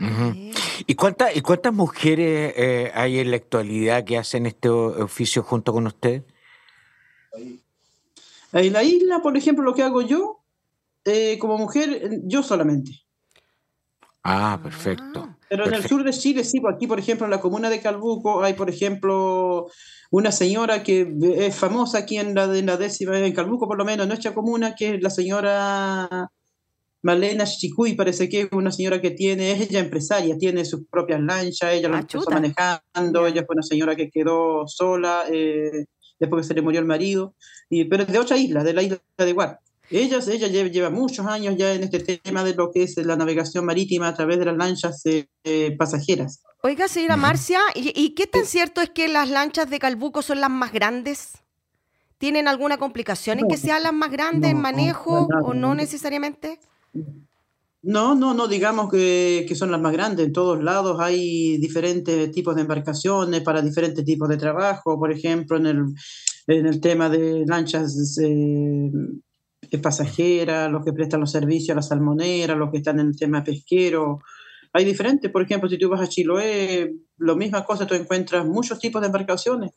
¿Y, 0.86 0.94
cuántas 0.94 1.36
¿Y 1.36 1.40
cuántas 1.40 1.72
mujeres 1.72 2.54
eh, 2.56 2.92
hay 2.94 3.18
en 3.18 3.30
la 3.30 3.36
actualidad 3.36 4.04
que 4.04 4.18
hacen 4.18 4.46
este 4.46 4.68
oficio 4.68 5.42
junto 5.42 5.72
con 5.72 5.86
usted? 5.86 6.22
En 8.52 8.72
la 8.72 8.82
isla, 8.82 9.20
por 9.20 9.36
ejemplo, 9.36 9.64
lo 9.64 9.74
que 9.74 9.82
hago 9.82 10.02
yo, 10.02 10.42
eh, 11.04 11.38
como 11.38 11.58
mujer, 11.58 12.20
yo 12.24 12.42
solamente. 12.42 12.92
Ah, 14.22 14.58
perfecto. 14.62 15.28
Ah. 15.28 15.36
Pero 15.48 15.66
en 15.66 15.74
el 15.74 15.86
sur 15.86 16.02
de 16.02 16.12
Chile, 16.12 16.42
sí, 16.42 16.60
pues 16.60 16.74
aquí, 16.74 16.86
por 16.86 16.98
ejemplo, 16.98 17.26
en 17.26 17.30
la 17.30 17.40
comuna 17.40 17.70
de 17.70 17.80
Calbuco 17.80 18.42
hay, 18.42 18.54
por 18.54 18.68
ejemplo, 18.68 19.68
una 20.10 20.32
señora 20.32 20.82
que 20.82 21.14
es 21.36 21.54
famosa 21.54 21.98
aquí 21.98 22.18
en 22.18 22.34
la, 22.34 22.44
en 22.44 22.66
la 22.66 22.76
décima, 22.76 23.18
en 23.18 23.32
Calbuco 23.32 23.68
por 23.68 23.78
lo 23.78 23.84
menos, 23.84 24.04
en 24.04 24.08
nuestra 24.08 24.34
comuna, 24.34 24.74
que 24.74 24.94
es 24.94 25.02
la 25.02 25.10
señora 25.10 26.30
Malena 27.06 27.44
Chicuy, 27.44 27.94
parece 27.94 28.28
que 28.28 28.40
es 28.40 28.48
una 28.50 28.72
señora 28.72 29.00
que 29.00 29.12
tiene, 29.12 29.52
es 29.52 29.60
ella 29.60 29.78
empresaria, 29.78 30.36
tiene 30.36 30.64
sus 30.64 30.88
propias 30.90 31.20
lanchas, 31.20 31.72
ella 31.72 31.88
ah, 31.92 32.00
empezó 32.00 32.28
manejando, 32.28 33.28
ella 33.28 33.44
fue 33.46 33.54
una 33.54 33.62
señora 33.62 33.94
que 33.94 34.10
quedó 34.10 34.66
sola 34.66 35.22
eh, 35.30 35.84
después 36.18 36.42
que 36.42 36.48
se 36.48 36.54
le 36.54 36.62
murió 36.62 36.80
el 36.80 36.86
marido, 36.86 37.36
y, 37.70 37.84
pero 37.84 38.02
es 38.02 38.12
de 38.12 38.18
otra 38.18 38.36
isla, 38.36 38.64
de 38.64 38.74
la 38.74 38.82
isla 38.82 38.98
de 39.18 39.32
Guar. 39.32 39.60
Ella, 39.88 40.18
ella 40.26 40.48
lleva, 40.48 40.90
muchos 40.90 41.24
años 41.26 41.54
ya 41.56 41.74
en 41.74 41.84
este 41.84 42.18
tema 42.18 42.42
de 42.42 42.54
lo 42.54 42.72
que 42.72 42.82
es 42.82 42.96
la 42.96 43.14
navegación 43.14 43.64
marítima 43.64 44.08
a 44.08 44.14
través 44.14 44.40
de 44.40 44.46
las 44.46 44.56
lanchas 44.56 45.00
eh, 45.04 45.76
pasajeras. 45.78 46.42
Oiga, 46.64 46.88
señora 46.88 47.16
Marcia, 47.16 47.60
¿y, 47.76 48.16
qué 48.16 48.26
tan 48.26 48.46
cierto 48.46 48.80
es 48.80 48.90
que 48.90 49.06
las 49.06 49.30
lanchas 49.30 49.70
de 49.70 49.78
Calbuco 49.78 50.22
son 50.22 50.40
las 50.40 50.50
más 50.50 50.72
grandes? 50.72 51.34
¿Tienen 52.18 52.48
alguna 52.48 52.78
complicación 52.78 53.38
en 53.38 53.46
que 53.46 53.58
sean 53.58 53.84
las 53.84 53.92
más 53.92 54.10
grandes 54.10 54.50
en 54.50 54.60
manejo 54.60 55.28
o 55.44 55.54
no 55.54 55.76
necesariamente? 55.76 56.58
No, 57.82 58.16
no, 58.16 58.34
no 58.34 58.48
digamos 58.48 58.90
que, 58.90 59.46
son 59.54 59.70
las 59.70 59.80
más 59.80 59.92
grandes. 59.92 60.26
En 60.26 60.32
todos 60.32 60.62
lados 60.62 60.98
hay 61.00 61.56
diferentes 61.58 62.30
tipos 62.32 62.56
de 62.56 62.62
embarcaciones 62.62 63.42
para 63.42 63.62
diferentes 63.62 64.04
tipos 64.04 64.28
de 64.28 64.36
trabajo. 64.36 64.98
Por 64.98 65.12
ejemplo, 65.12 65.56
en 65.56 65.66
el, 65.66 65.84
en 66.48 66.66
el 66.66 66.80
tema 66.80 67.08
de 67.08 67.46
lanchas 67.46 68.18
eh, 68.20 68.90
pasajeras, 69.80 70.70
los 70.70 70.84
que 70.84 70.92
prestan 70.92 71.20
los 71.20 71.30
servicios 71.30 71.70
a 71.70 71.76
la 71.76 71.82
salmonera, 71.82 72.56
los 72.56 72.72
que 72.72 72.78
están 72.78 72.98
en 72.98 73.08
el 73.08 73.16
tema 73.16 73.44
pesquero. 73.44 74.18
Hay 74.72 74.84
diferentes. 74.84 75.30
Por 75.30 75.42
ejemplo, 75.42 75.68
si 75.68 75.78
tú 75.78 75.88
vas 75.88 76.00
a 76.00 76.08
Chiloé, 76.08 76.92
lo 77.18 77.36
misma 77.36 77.64
cosa, 77.64 77.86
tú 77.86 77.94
encuentras 77.94 78.44
muchos 78.46 78.80
tipos 78.80 79.00
de 79.00 79.06
embarcaciones. 79.06 79.70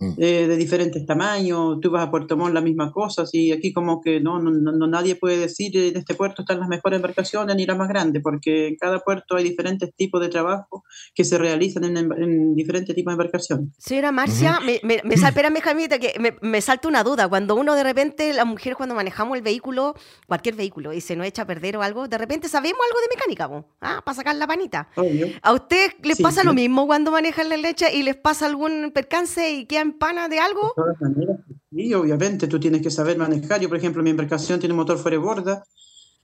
Eh, 0.00 0.46
de 0.48 0.56
diferentes 0.56 1.06
tamaños, 1.06 1.78
tú 1.80 1.90
vas 1.90 2.06
a 2.06 2.10
Puerto 2.10 2.36
Montt 2.36 2.52
la 2.52 2.60
misma 2.60 2.90
cosa, 2.90 3.24
y 3.32 3.52
aquí 3.52 3.72
como 3.72 4.00
que 4.00 4.20
no, 4.20 4.40
no, 4.40 4.50
no, 4.50 4.86
nadie 4.88 5.14
puede 5.14 5.38
decir 5.38 5.76
en 5.76 5.96
este 5.96 6.14
puerto 6.14 6.42
están 6.42 6.58
las 6.58 6.68
mejores 6.68 6.96
embarcaciones 6.96 7.54
ni 7.54 7.64
las 7.64 7.78
más 7.78 7.88
grandes, 7.88 8.20
porque 8.20 8.68
en 8.68 8.76
cada 8.76 8.98
puerto 9.00 9.36
hay 9.36 9.44
diferentes 9.44 9.94
tipos 9.94 10.20
de 10.20 10.28
trabajo 10.28 10.84
que 11.14 11.24
se 11.24 11.38
realizan 11.38 11.84
en, 11.84 12.54
diferentes 12.56 12.94
tipos 12.94 13.12
de 13.12 13.14
embarcaciones. 13.14 13.68
Señora 13.78 14.10
Marcia, 14.10 14.58
me, 14.64 14.80
me, 14.82 15.00
me 15.04 15.14
espérame 15.14 15.60
Jamita, 15.60 15.98
que 15.98 16.18
me, 16.18 16.36
me, 16.42 16.60
salta 16.60 16.88
una 16.88 17.04
duda, 17.04 17.28
cuando 17.28 17.54
uno 17.54 17.74
de 17.74 17.84
repente, 17.84 18.32
la 18.32 18.44
mujer 18.44 18.74
cuando 18.74 18.96
manejamos 18.96 19.36
el 19.36 19.42
vehículo, 19.42 19.94
cualquier 20.26 20.56
vehículo, 20.56 20.92
y 20.92 21.00
se 21.00 21.14
nos 21.14 21.26
echa 21.26 21.42
a 21.42 21.46
perder 21.46 21.76
o 21.76 21.82
algo, 21.82 22.08
de 22.08 22.18
repente 22.18 22.48
sabemos 22.48 22.80
algo 22.84 23.00
de 23.00 23.14
mecánica, 23.14 23.64
¿ah? 23.80 24.02
para 24.04 24.14
sacar 24.14 24.34
la 24.34 24.46
panita. 24.46 24.88
¿A 25.40 25.52
usted 25.52 25.92
les 26.02 26.20
pasa 26.20 26.42
lo 26.42 26.52
mismo 26.52 26.86
cuando 26.86 27.12
manejan 27.12 27.48
la 27.48 27.56
leche 27.56 27.94
y 27.94 28.02
les 28.02 28.16
pasa 28.16 28.46
algún 28.46 28.90
percance 28.92 29.52
y 29.52 29.66
quedan 29.66 29.83
pana 29.92 30.28
de 30.28 30.38
algo? 30.38 30.72
Sí, 31.70 31.94
obviamente 31.94 32.48
tú 32.48 32.58
tienes 32.58 32.82
que 32.82 32.90
saber 32.90 33.18
manejar. 33.18 33.60
Yo, 33.60 33.68
por 33.68 33.78
ejemplo, 33.78 34.02
mi 34.02 34.10
embarcación 34.10 34.58
tiene 34.58 34.74
motor 34.74 34.98
fuera 34.98 35.16
de 35.16 35.22
borda 35.22 35.64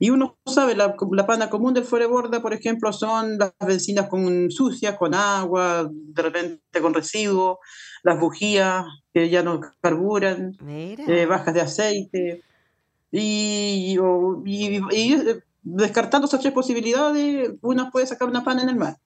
y 0.03 0.09
uno 0.09 0.39
sabe, 0.47 0.75
la, 0.75 0.97
la 1.13 1.27
pana 1.27 1.51
común 1.51 1.75
del 1.75 1.85
fuera 1.85 2.07
de 2.07 2.11
borda, 2.11 2.41
por 2.41 2.55
ejemplo, 2.55 2.91
son 2.91 3.37
las 3.37 3.53
bencinas 3.61 4.09
con 4.09 4.51
sucias, 4.51 4.97
con 4.97 5.15
agua, 5.15 5.91
de 5.93 6.23
repente 6.23 6.81
con 6.81 6.95
residuos, 6.95 7.59
las 8.03 8.19
bujías 8.19 8.87
que 9.13 9.29
ya 9.29 9.43
no 9.43 9.61
carburan, 9.83 10.57
eh, 10.67 11.27
bajas 11.27 11.53
de 11.53 11.61
aceite. 11.61 12.43
Y, 13.13 13.99
y, 14.47 14.81
y, 14.91 15.17
descartando 15.63 16.27
esas 16.27 16.41
tres 16.41 16.55
posibilidades, 16.55 17.51
uno 17.61 17.91
puede 17.93 18.07
sacar 18.07 18.27
una 18.27 18.43
pana 18.43 18.63
en 18.63 18.71
el 18.71 18.77
mar. 18.77 18.97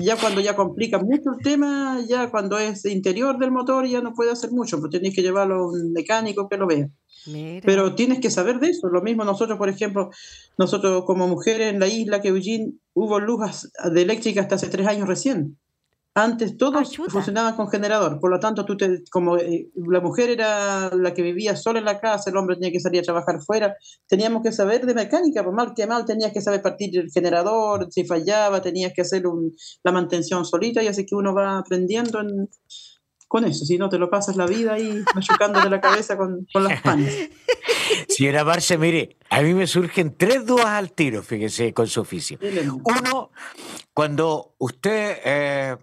Ya 0.00 0.16
cuando 0.16 0.40
ya 0.40 0.56
complica 0.56 0.98
mucho 0.98 1.30
el 1.36 1.42
tema, 1.42 2.00
ya 2.08 2.30
cuando 2.30 2.58
es 2.58 2.84
interior 2.84 3.38
del 3.38 3.50
motor 3.50 3.86
ya 3.86 4.00
no 4.00 4.14
puede 4.14 4.30
hacer 4.30 4.50
mucho, 4.52 4.80
porque 4.80 4.98
tienes 4.98 5.14
que 5.14 5.22
llevarlo 5.22 5.56
a 5.56 5.68
un 5.68 5.92
mecánico 5.92 6.48
que 6.48 6.56
lo 6.56 6.66
vea. 6.66 6.88
Pero 7.64 7.94
tienes 7.94 8.20
que 8.20 8.30
saber 8.30 8.60
de 8.60 8.68
eso. 8.70 8.88
Lo 8.88 9.02
mismo 9.02 9.24
nosotros, 9.24 9.58
por 9.58 9.68
ejemplo, 9.68 10.10
nosotros 10.58 11.04
como 11.04 11.26
mujeres 11.26 11.72
en 11.72 11.80
la 11.80 11.88
isla 11.88 12.20
que 12.20 12.28
Eugene 12.28 12.74
hubo 12.94 13.18
luz 13.18 13.68
de 13.92 14.02
eléctrica 14.02 14.40
hasta 14.40 14.54
hace 14.54 14.68
tres 14.68 14.86
años 14.86 15.08
recién. 15.08 15.58
Antes 16.18 16.56
todos 16.56 16.96
funcionaban 16.96 17.56
con 17.56 17.68
generador, 17.68 18.18
por 18.18 18.30
lo 18.30 18.40
tanto, 18.40 18.64
tú 18.64 18.74
te, 18.74 19.04
como 19.10 19.36
eh, 19.36 19.68
la 19.74 20.00
mujer 20.00 20.30
era 20.30 20.90
la 20.94 21.12
que 21.12 21.20
vivía 21.20 21.56
sola 21.56 21.78
en 21.78 21.84
la 21.84 22.00
casa, 22.00 22.30
el 22.30 22.38
hombre 22.38 22.56
tenía 22.56 22.72
que 22.72 22.80
salir 22.80 23.00
a 23.00 23.04
trabajar 23.04 23.42
fuera, 23.42 23.76
teníamos 24.08 24.42
que 24.42 24.50
saber 24.50 24.86
de 24.86 24.94
mecánica, 24.94 25.44
por 25.44 25.52
mal 25.52 25.74
que 25.76 25.86
mal 25.86 26.06
tenías 26.06 26.32
que 26.32 26.40
saber 26.40 26.62
partir 26.62 26.98
el 26.98 27.10
generador, 27.10 27.88
si 27.90 28.06
fallaba, 28.06 28.62
tenías 28.62 28.94
que 28.94 29.02
hacer 29.02 29.24
la 29.84 29.92
mantención 29.92 30.46
solita, 30.46 30.82
y 30.82 30.86
así 30.86 31.04
que 31.04 31.14
uno 31.14 31.34
va 31.34 31.58
aprendiendo 31.58 32.18
con 33.28 33.44
eso, 33.44 33.66
si 33.66 33.76
no 33.76 33.90
te 33.90 33.98
lo 33.98 34.08
pasas 34.08 34.36
la 34.36 34.46
vida 34.46 34.72
ahí 34.72 35.04
machucándote 35.14 35.68
la 35.68 35.82
cabeza 35.82 36.16
con, 36.16 36.46
las 36.54 36.80
panas. 36.80 37.12
Señora 38.08 38.42
Marcia, 38.46 38.78
mire, 38.78 39.18
a 39.28 39.42
mí 39.42 39.52
me 39.52 39.66
surgen 39.66 40.14
tres 40.16 40.46
dudas 40.46 40.64
al 40.64 40.92
tiro, 40.92 41.22
fíjese, 41.22 41.74
con 41.74 41.86
su 41.88 42.00
oficio. 42.00 42.38
Uno, 42.84 43.32
cuando 43.92 44.54
usted... 44.56 45.18
Eh, 45.22 45.76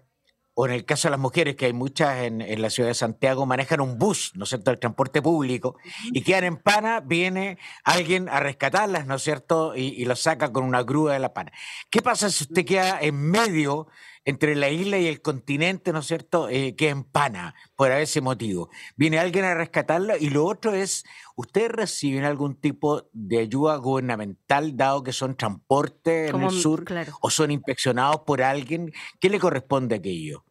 o 0.54 0.66
en 0.66 0.72
el 0.72 0.84
caso 0.84 1.08
de 1.08 1.12
las 1.12 1.20
mujeres, 1.20 1.56
que 1.56 1.66
hay 1.66 1.72
muchas 1.72 2.22
en, 2.22 2.62
la 2.62 2.70
ciudad 2.70 2.88
de 2.88 2.94
Santiago, 2.94 3.44
manejan 3.44 3.80
un 3.80 3.98
bus, 3.98 4.32
¿no 4.34 4.44
es 4.44 4.50
cierto?, 4.50 4.70
el 4.70 4.78
transporte 4.78 5.20
público, 5.20 5.76
y 6.12 6.22
quedan 6.22 6.44
en 6.44 6.56
pana, 6.56 7.00
viene 7.00 7.58
alguien 7.82 8.28
a 8.28 8.38
rescatarlas, 8.40 9.06
¿no 9.06 9.16
es 9.16 9.22
cierto?, 9.22 9.74
y, 9.76 9.88
y 10.00 10.04
los 10.04 10.20
saca 10.20 10.52
con 10.52 10.64
una 10.64 10.82
grúa 10.82 11.14
de 11.14 11.18
la 11.18 11.34
pana. 11.34 11.52
¿Qué 11.90 12.02
pasa 12.02 12.30
si 12.30 12.44
usted 12.44 12.64
queda 12.64 13.00
en 13.00 13.16
medio 13.16 13.88
entre 14.24 14.54
la 14.56 14.70
isla 14.70 14.98
y 14.98 15.06
el 15.06 15.20
continente, 15.20 15.92
¿no 15.92 15.98
es 16.00 16.06
cierto?, 16.06 16.48
eh, 16.48 16.74
que 16.76 16.88
en 16.88 17.04
pana, 17.04 17.54
por 17.76 17.90
ese 17.90 18.20
motivo. 18.20 18.70
Viene 18.96 19.18
alguien 19.18 19.44
a 19.44 19.54
rescatarla, 19.54 20.16
y 20.18 20.30
lo 20.30 20.46
otro 20.46 20.74
es, 20.74 21.04
¿ustedes 21.36 21.70
reciben 21.70 22.24
algún 22.24 22.54
tipo 22.56 23.08
de 23.12 23.38
ayuda 23.38 23.76
gubernamental, 23.76 24.76
dado 24.76 25.02
que 25.02 25.12
son 25.12 25.36
transporte 25.36 26.28
en 26.28 26.42
el 26.42 26.50
sur, 26.50 26.84
o 27.20 27.30
son 27.30 27.50
inspeccionados 27.50 28.20
por 28.26 28.42
alguien? 28.42 28.92
¿Qué 29.20 29.28
le 29.28 29.38
corresponde 29.38 29.94
a 29.94 29.98
aquello? 29.98 30.44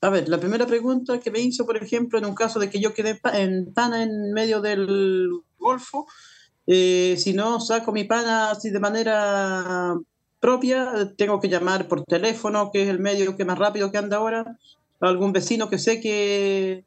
A 0.00 0.10
ver, 0.10 0.28
la 0.28 0.38
primera 0.38 0.66
pregunta 0.66 1.18
que 1.20 1.30
me 1.30 1.40
hizo, 1.40 1.64
por 1.64 1.76
ejemplo, 1.76 2.18
en 2.18 2.26
un 2.26 2.34
caso 2.34 2.58
de 2.58 2.68
que 2.68 2.80
yo 2.80 2.92
quedé 2.92 3.20
en 3.32 3.72
pana 3.72 4.02
en 4.02 4.32
medio 4.32 4.60
del 4.60 5.28
Golfo, 5.58 6.06
eh, 6.66 7.16
si 7.18 7.32
no 7.32 7.60
saco 7.60 7.92
mi 7.92 8.04
pana 8.04 8.50
así 8.50 8.70
de 8.70 8.80
manera 8.80 9.94
propia, 10.40 11.12
tengo 11.16 11.40
que 11.40 11.48
llamar 11.48 11.88
por 11.88 12.04
teléfono, 12.04 12.70
que 12.72 12.82
es 12.82 12.88
el 12.88 12.98
medio 12.98 13.36
que 13.36 13.44
más 13.44 13.58
rápido 13.58 13.90
que 13.90 13.98
anda 13.98 14.18
ahora, 14.18 14.58
a 15.00 15.08
algún 15.08 15.32
vecino 15.32 15.68
que 15.68 15.78
sé 15.78 16.00
que, 16.00 16.84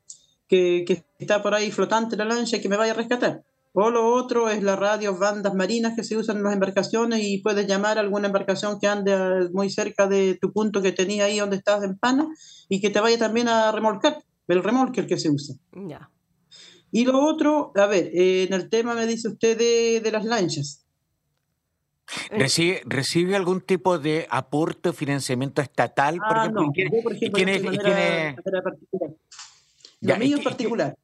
que, 0.48 1.04
está 1.20 1.42
por 1.42 1.54
ahí 1.54 1.72
flotante 1.72 2.18
la 2.18 2.26
lancha 2.26 2.58
y 2.58 2.62
que 2.62 2.70
me 2.70 2.78
vaya 2.78 2.94
a 2.94 2.96
rescatar. 2.96 3.44
O 3.74 3.92
lo 3.92 4.14
otro 4.14 4.50
es 4.50 4.64
la 4.64 4.76
radio, 4.76 5.16
bandas 5.18 5.54
marinas 5.54 5.94
que 5.96 6.04
se 6.04 6.18
usan 6.18 6.38
en 6.38 6.44
las 6.44 6.54
embarcaciones 6.54 7.22
y 7.24 7.38
puedes 7.38 7.68
llamar 7.68 7.98
a 7.98 8.02
alguna 8.02 8.28
embarcación 8.28 8.80
que 8.80 8.88
ande 8.88 9.50
muy 9.54 9.70
cerca 9.70 10.08
de 10.08 10.38
tu 10.42 10.52
punto 10.52 10.82
que 10.82 10.92
tenía 10.92 11.26
ahí 11.26 11.38
donde 11.38 11.58
estás 11.58 11.84
en 11.84 11.98
pana 11.98 12.28
y 12.68 12.82
que 12.82 12.90
te 12.90 13.00
vaya 13.00 13.20
también 13.20 13.48
a 13.48 13.72
remolcar, 13.72 14.24
el 14.48 14.64
remolque 14.64 15.02
el 15.02 15.08
que 15.08 15.20
se 15.20 15.30
usa. 15.30 15.56
Ya. 15.74 16.10
Y 16.92 17.06
lo 17.06 17.24
otro, 17.24 17.72
a 17.76 17.86
ver, 17.86 18.10
en 18.14 18.54
el 18.54 18.70
tema 18.70 18.96
me 18.96 19.06
dice 19.06 19.28
usted 19.28 19.58
de, 19.58 20.02
de 20.02 20.12
las 20.12 20.26
lanchas. 20.26 20.86
¿Recibe, 22.32 22.82
¿Recibe 22.86 23.36
algún 23.36 23.62
tipo 23.62 24.00
de 24.00 24.28
aporte 24.30 24.90
o 24.90 24.94
financiamiento 24.94 25.62
estatal? 25.62 26.18
Por 26.18 26.38
ah, 26.38 26.42
ejemplo, 26.42 26.62
no. 26.64 26.74
Yo, 26.74 27.04
por 27.04 27.14
ejemplo, 27.14 27.36
¿quién 27.36 27.50
es, 27.50 27.62
quién 27.62 28.36
particular. 28.64 29.12
Lo 30.02 30.18
mío 30.18 30.38
en 30.38 30.44
particular. 30.44 30.98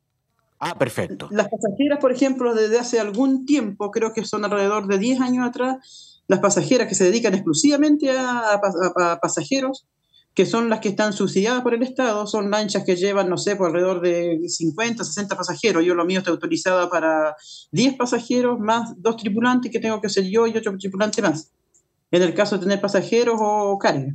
Ah, 0.60 0.78
perfecto. 0.78 1.28
Las 1.32 1.50
pasajeras, 1.50 2.00
por 2.00 2.12
ejemplo, 2.12 2.56
desde 2.56 2.80
hace 2.80 3.00
algún 3.00 3.46
tiempo, 3.46 3.92
creo 3.92 4.14
que 4.14 4.26
son 4.26 4.46
alrededor 4.46 4.88
de 4.88 4.98
10 4.98 5.22
años 5.22 5.48
atrás, 5.48 6.22
las 6.28 6.40
pasajeras 6.40 6.88
que 6.88 6.96
se 6.96 7.04
dedican 7.04 7.34
exclusivamente 7.34 8.12
a, 8.12 8.60
pasajeros, 9.22 9.86
que 10.36 10.46
son 10.46 10.70
las 10.70 10.82
que 10.82 10.90
están 10.90 11.14
subsidiadas 11.14 11.64
por 11.64 11.74
el 11.74 11.82
Estado, 11.82 12.28
son 12.28 12.52
lanchas 12.52 12.84
que 12.84 12.96
llevan, 12.96 13.30
no 13.30 13.38
sé, 13.38 13.56
por 13.56 13.68
alrededor 13.68 14.02
de 14.02 14.42
50, 14.48 15.04
60 15.04 15.36
pasajeros. 15.36 15.84
Yo 15.84 15.96
lo 15.96 16.06
mío 16.06 16.20
está 16.20 16.32
autorizado 16.32 16.90
para 16.90 17.36
10 17.72 17.96
pasajeros 17.96 18.60
más 18.60 18.94
dos 19.02 19.18
tripulantes 19.18 19.72
que 19.72 19.80
tengo 19.80 20.02
que 20.02 20.10
ser 20.10 20.26
yo 20.26 20.46
y 20.46 20.58
otro 20.58 20.78
tripulante 20.78 21.22
más. 21.22 21.52
En 22.12 22.22
el 22.22 22.34
caso 22.34 22.58
de 22.58 22.64
tener 22.64 22.82
pasajeros 22.82 23.38
o 23.40 23.80
carga 23.80 24.14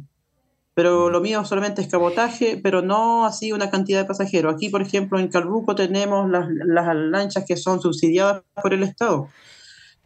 pero 0.75 1.11
lo 1.11 1.21
mío 1.21 1.45
solamente 1.45 1.83
es 1.83 1.89
cabotaje, 1.89 2.59
pero 2.63 2.81
no 2.81 3.27
así 3.27 3.53
una 3.53 3.71
cantidad 3.71 4.01
de 4.01 4.07
pasajeros. 4.07 4.55
Aquí, 4.55 4.69
por 4.71 4.81
ejemplo, 4.81 5.19
en 5.19 5.29
Calbuco 5.29 5.75
tenemos 5.75 6.31
las, 6.31 6.49
las 6.49 6.97
lanchas 6.97 7.45
que 7.47 7.57
son 7.57 7.83
subsidiadas 7.83 8.43
por 8.63 8.73
el 8.73 8.83
Estado. 8.85 9.29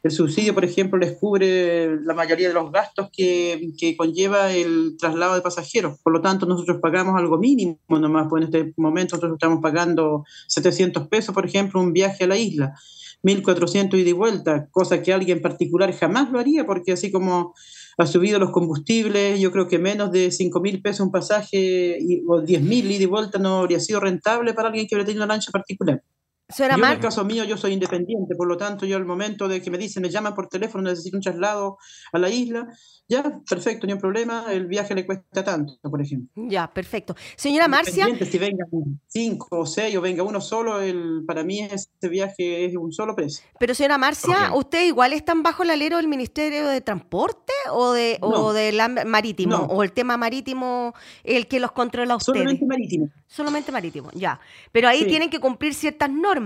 El 0.05 0.11
subsidio, 0.11 0.53
por 0.53 0.67
ejemplo, 0.67 0.99
les 0.99 1.17
cubre 1.17 1.99
la 2.03 2.13
mayoría 2.13 2.49
de 2.49 2.55
los 2.55 2.71
gastos 2.71 3.09
que, 3.11 3.73
conlleva 3.97 4.53
el 4.53 4.99
traslado 4.99 5.35
de 5.35 5.41
pasajeros. 5.41 5.99
Por 6.03 6.13
lo 6.13 6.21
tanto, 6.21 6.45
nosotros 6.45 6.79
pagamos 6.83 7.19
algo 7.19 7.39
mínimo 7.39 7.79
nomás. 7.89 8.27
Pues 8.29 8.43
en 8.43 8.55
este 8.55 8.75
momento 8.77 9.17
nosotros 9.17 9.37
estamos 9.37 9.63
pagando 9.63 10.27
700 10.49 11.09
pesos, 11.09 11.35
por 11.35 11.47
ejemplo, 11.47 11.81
un 11.81 11.95
viaje 11.95 12.25
a 12.25 12.27
la 12.27 12.37
isla. 12.37 12.75
1.400 13.23 13.99
ida 13.99 14.11
y 14.11 14.13
vuelta, 14.13 14.69
cosa 14.71 15.03
que 15.03 15.11
alguien 15.11 15.41
particular 15.41 15.91
jamás 15.95 16.31
lo 16.31 16.39
haría, 16.39 16.67
porque 16.67 16.93
así 16.93 17.11
como 17.11 17.55
ha 17.97 18.07
subido 18.07 18.39
los 18.39 18.51
combustibles, 18.51 19.41
yo 19.41 19.51
creo 19.53 19.69
que 19.69 19.79
menos 19.79 20.13
de 20.13 20.31
5 20.31 20.61
mil 20.61 20.83
pesos 20.83 21.07
un 21.07 21.13
pasaje 21.13 21.99
o 22.29 22.43
10 22.43 22.61
mil 22.61 22.91
ida 22.91 23.05
y 23.05 23.07
vuelta 23.07 23.39
no 23.39 23.61
habría 23.61 23.81
sido 23.81 24.01
rentable 24.01 24.53
para 24.53 24.69
alguien 24.69 24.87
que 24.87 24.97
hubiera 24.97 25.07
tenido 25.07 25.25
una 25.25 25.33
lancha 25.33 25.51
particular. 25.51 26.03
Yo, 26.49 26.65
en 26.65 26.85
el 26.85 27.01
caso 27.01 27.25
mío, 27.25 27.45
yo 27.45 27.57
soy 27.57 27.73
independiente, 27.73 28.35
por 28.35 28.47
lo 28.47 28.57
tanto, 28.57 28.87
yo 28.87 28.97
al 28.97 29.05
momento 29.05 29.49
de 29.49 29.63
que 29.63 29.71
me 29.71 29.79
dicen, 29.79 30.03
me 30.03 30.11
llaman 30.11 30.35
por 30.35 30.49
teléfono, 30.49 30.85
necesito 30.91 31.17
un 31.17 31.23
traslado 31.23 31.79
a 32.13 32.19
la 32.19 32.29
isla, 32.29 32.69
ya, 33.07 33.41
perfecto, 33.49 33.87
ni 33.87 33.93
un 33.93 33.99
problema, 33.99 34.47
el 34.51 34.67
viaje 34.67 34.95
le 34.95 35.05
cuesta 35.05 35.45
tanto, 35.45 35.75
por 35.83 36.01
ejemplo. 36.01 36.31
Ya, 36.49 36.73
perfecto. 36.73 37.15
Señora 37.37 37.69
Marcia. 37.69 38.07
Si 38.25 38.39
venga 38.39 38.65
cinco 39.07 39.61
o 39.61 39.67
seis 39.67 39.95
o 39.97 40.01
venga 40.01 40.23
uno 40.23 40.41
solo, 40.41 40.81
el, 40.81 41.23
para 41.27 41.45
mí 41.45 41.61
este 41.61 42.09
viaje 42.09 42.65
es 42.65 42.77
un 42.77 42.93
solo 42.93 43.15
precio. 43.15 43.45
Pero 43.59 43.75
señora 43.75 43.99
Marcia, 43.99 44.55
¿usted 44.55 44.87
igual 44.87 45.13
están 45.13 45.43
bajo 45.43 45.63
el 45.63 45.71
alero 45.71 45.99
del 45.99 46.09
Ministerio 46.09 46.67
de 46.67 46.81
Transporte 46.81 47.53
o 47.71 47.93
de 47.93 48.19
o 48.23 48.55
del 48.55 48.81
marítimo? 49.07 49.57
¿O 49.57 49.83
el 49.83 49.93
tema 49.93 50.17
marítimo 50.17 50.95
el 51.25 51.47
que 51.47 51.61
los 51.61 51.73
controla 51.73 52.17
usted? 52.17 52.33
Solamente 52.33 52.65
marítimo. 52.65 53.09
Solamente 53.27 53.73
marítimo, 53.73 54.11
ya. 54.15 54.41
Pero 54.73 54.89
ahí 54.89 55.05
tienen 55.07 55.29
que 55.29 55.41
cumplir 55.41 55.75
ciertas 55.75 56.09
normas. 56.09 56.44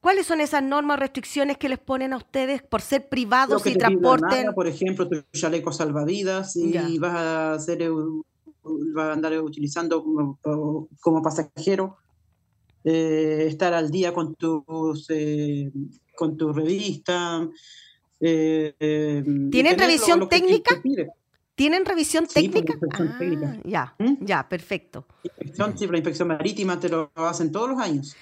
¿Cuáles 0.00 0.26
son 0.26 0.42
esas 0.42 0.62
normas, 0.62 0.98
restricciones 0.98 1.56
que 1.56 1.68
les 1.68 1.78
ponen 1.78 2.12
a 2.12 2.18
ustedes 2.18 2.62
por 2.62 2.82
ser 2.82 3.08
privados 3.08 3.66
y 3.66 3.74
transporten? 3.74 4.52
por 4.54 4.66
ejemplo, 4.66 5.08
tu 5.08 5.22
chaleco 5.32 5.72
salvavidas 5.72 6.56
y 6.56 6.98
vas 6.98 7.14
a 7.14 7.54
hacer 7.54 7.88
vas 8.94 9.08
a 9.08 9.12
andar 9.12 9.38
utilizando 9.40 10.04
como, 11.00 11.22
pasajero, 11.22 11.96
eh, 12.84 13.46
estar 13.48 13.72
al 13.72 13.90
día 13.90 14.12
con 14.12 14.34
tus 14.34 15.08
eh, 15.08 15.72
con 16.14 16.36
tu 16.36 16.52
revista. 16.52 17.48
Eh, 18.20 19.22
¿Tienen 19.50 19.78
revisión 19.78 20.28
técnica? 20.28 20.82
¿Tienen 21.54 21.84
revisión 21.84 22.26
técnica? 22.26 22.74
Ah, 22.92 23.18
ya, 23.64 23.94
¿Mm? 23.98 24.24
ya, 24.24 24.48
perfecto. 24.48 25.06
Inspección, 25.22 25.78
sí, 25.78 25.86
la 25.86 25.98
inspección 25.98 26.28
marítima 26.28 26.80
te 26.80 26.88
lo 26.88 27.10
hacen 27.14 27.52
todos 27.52 27.70
los 27.70 27.78
años. 27.78 28.16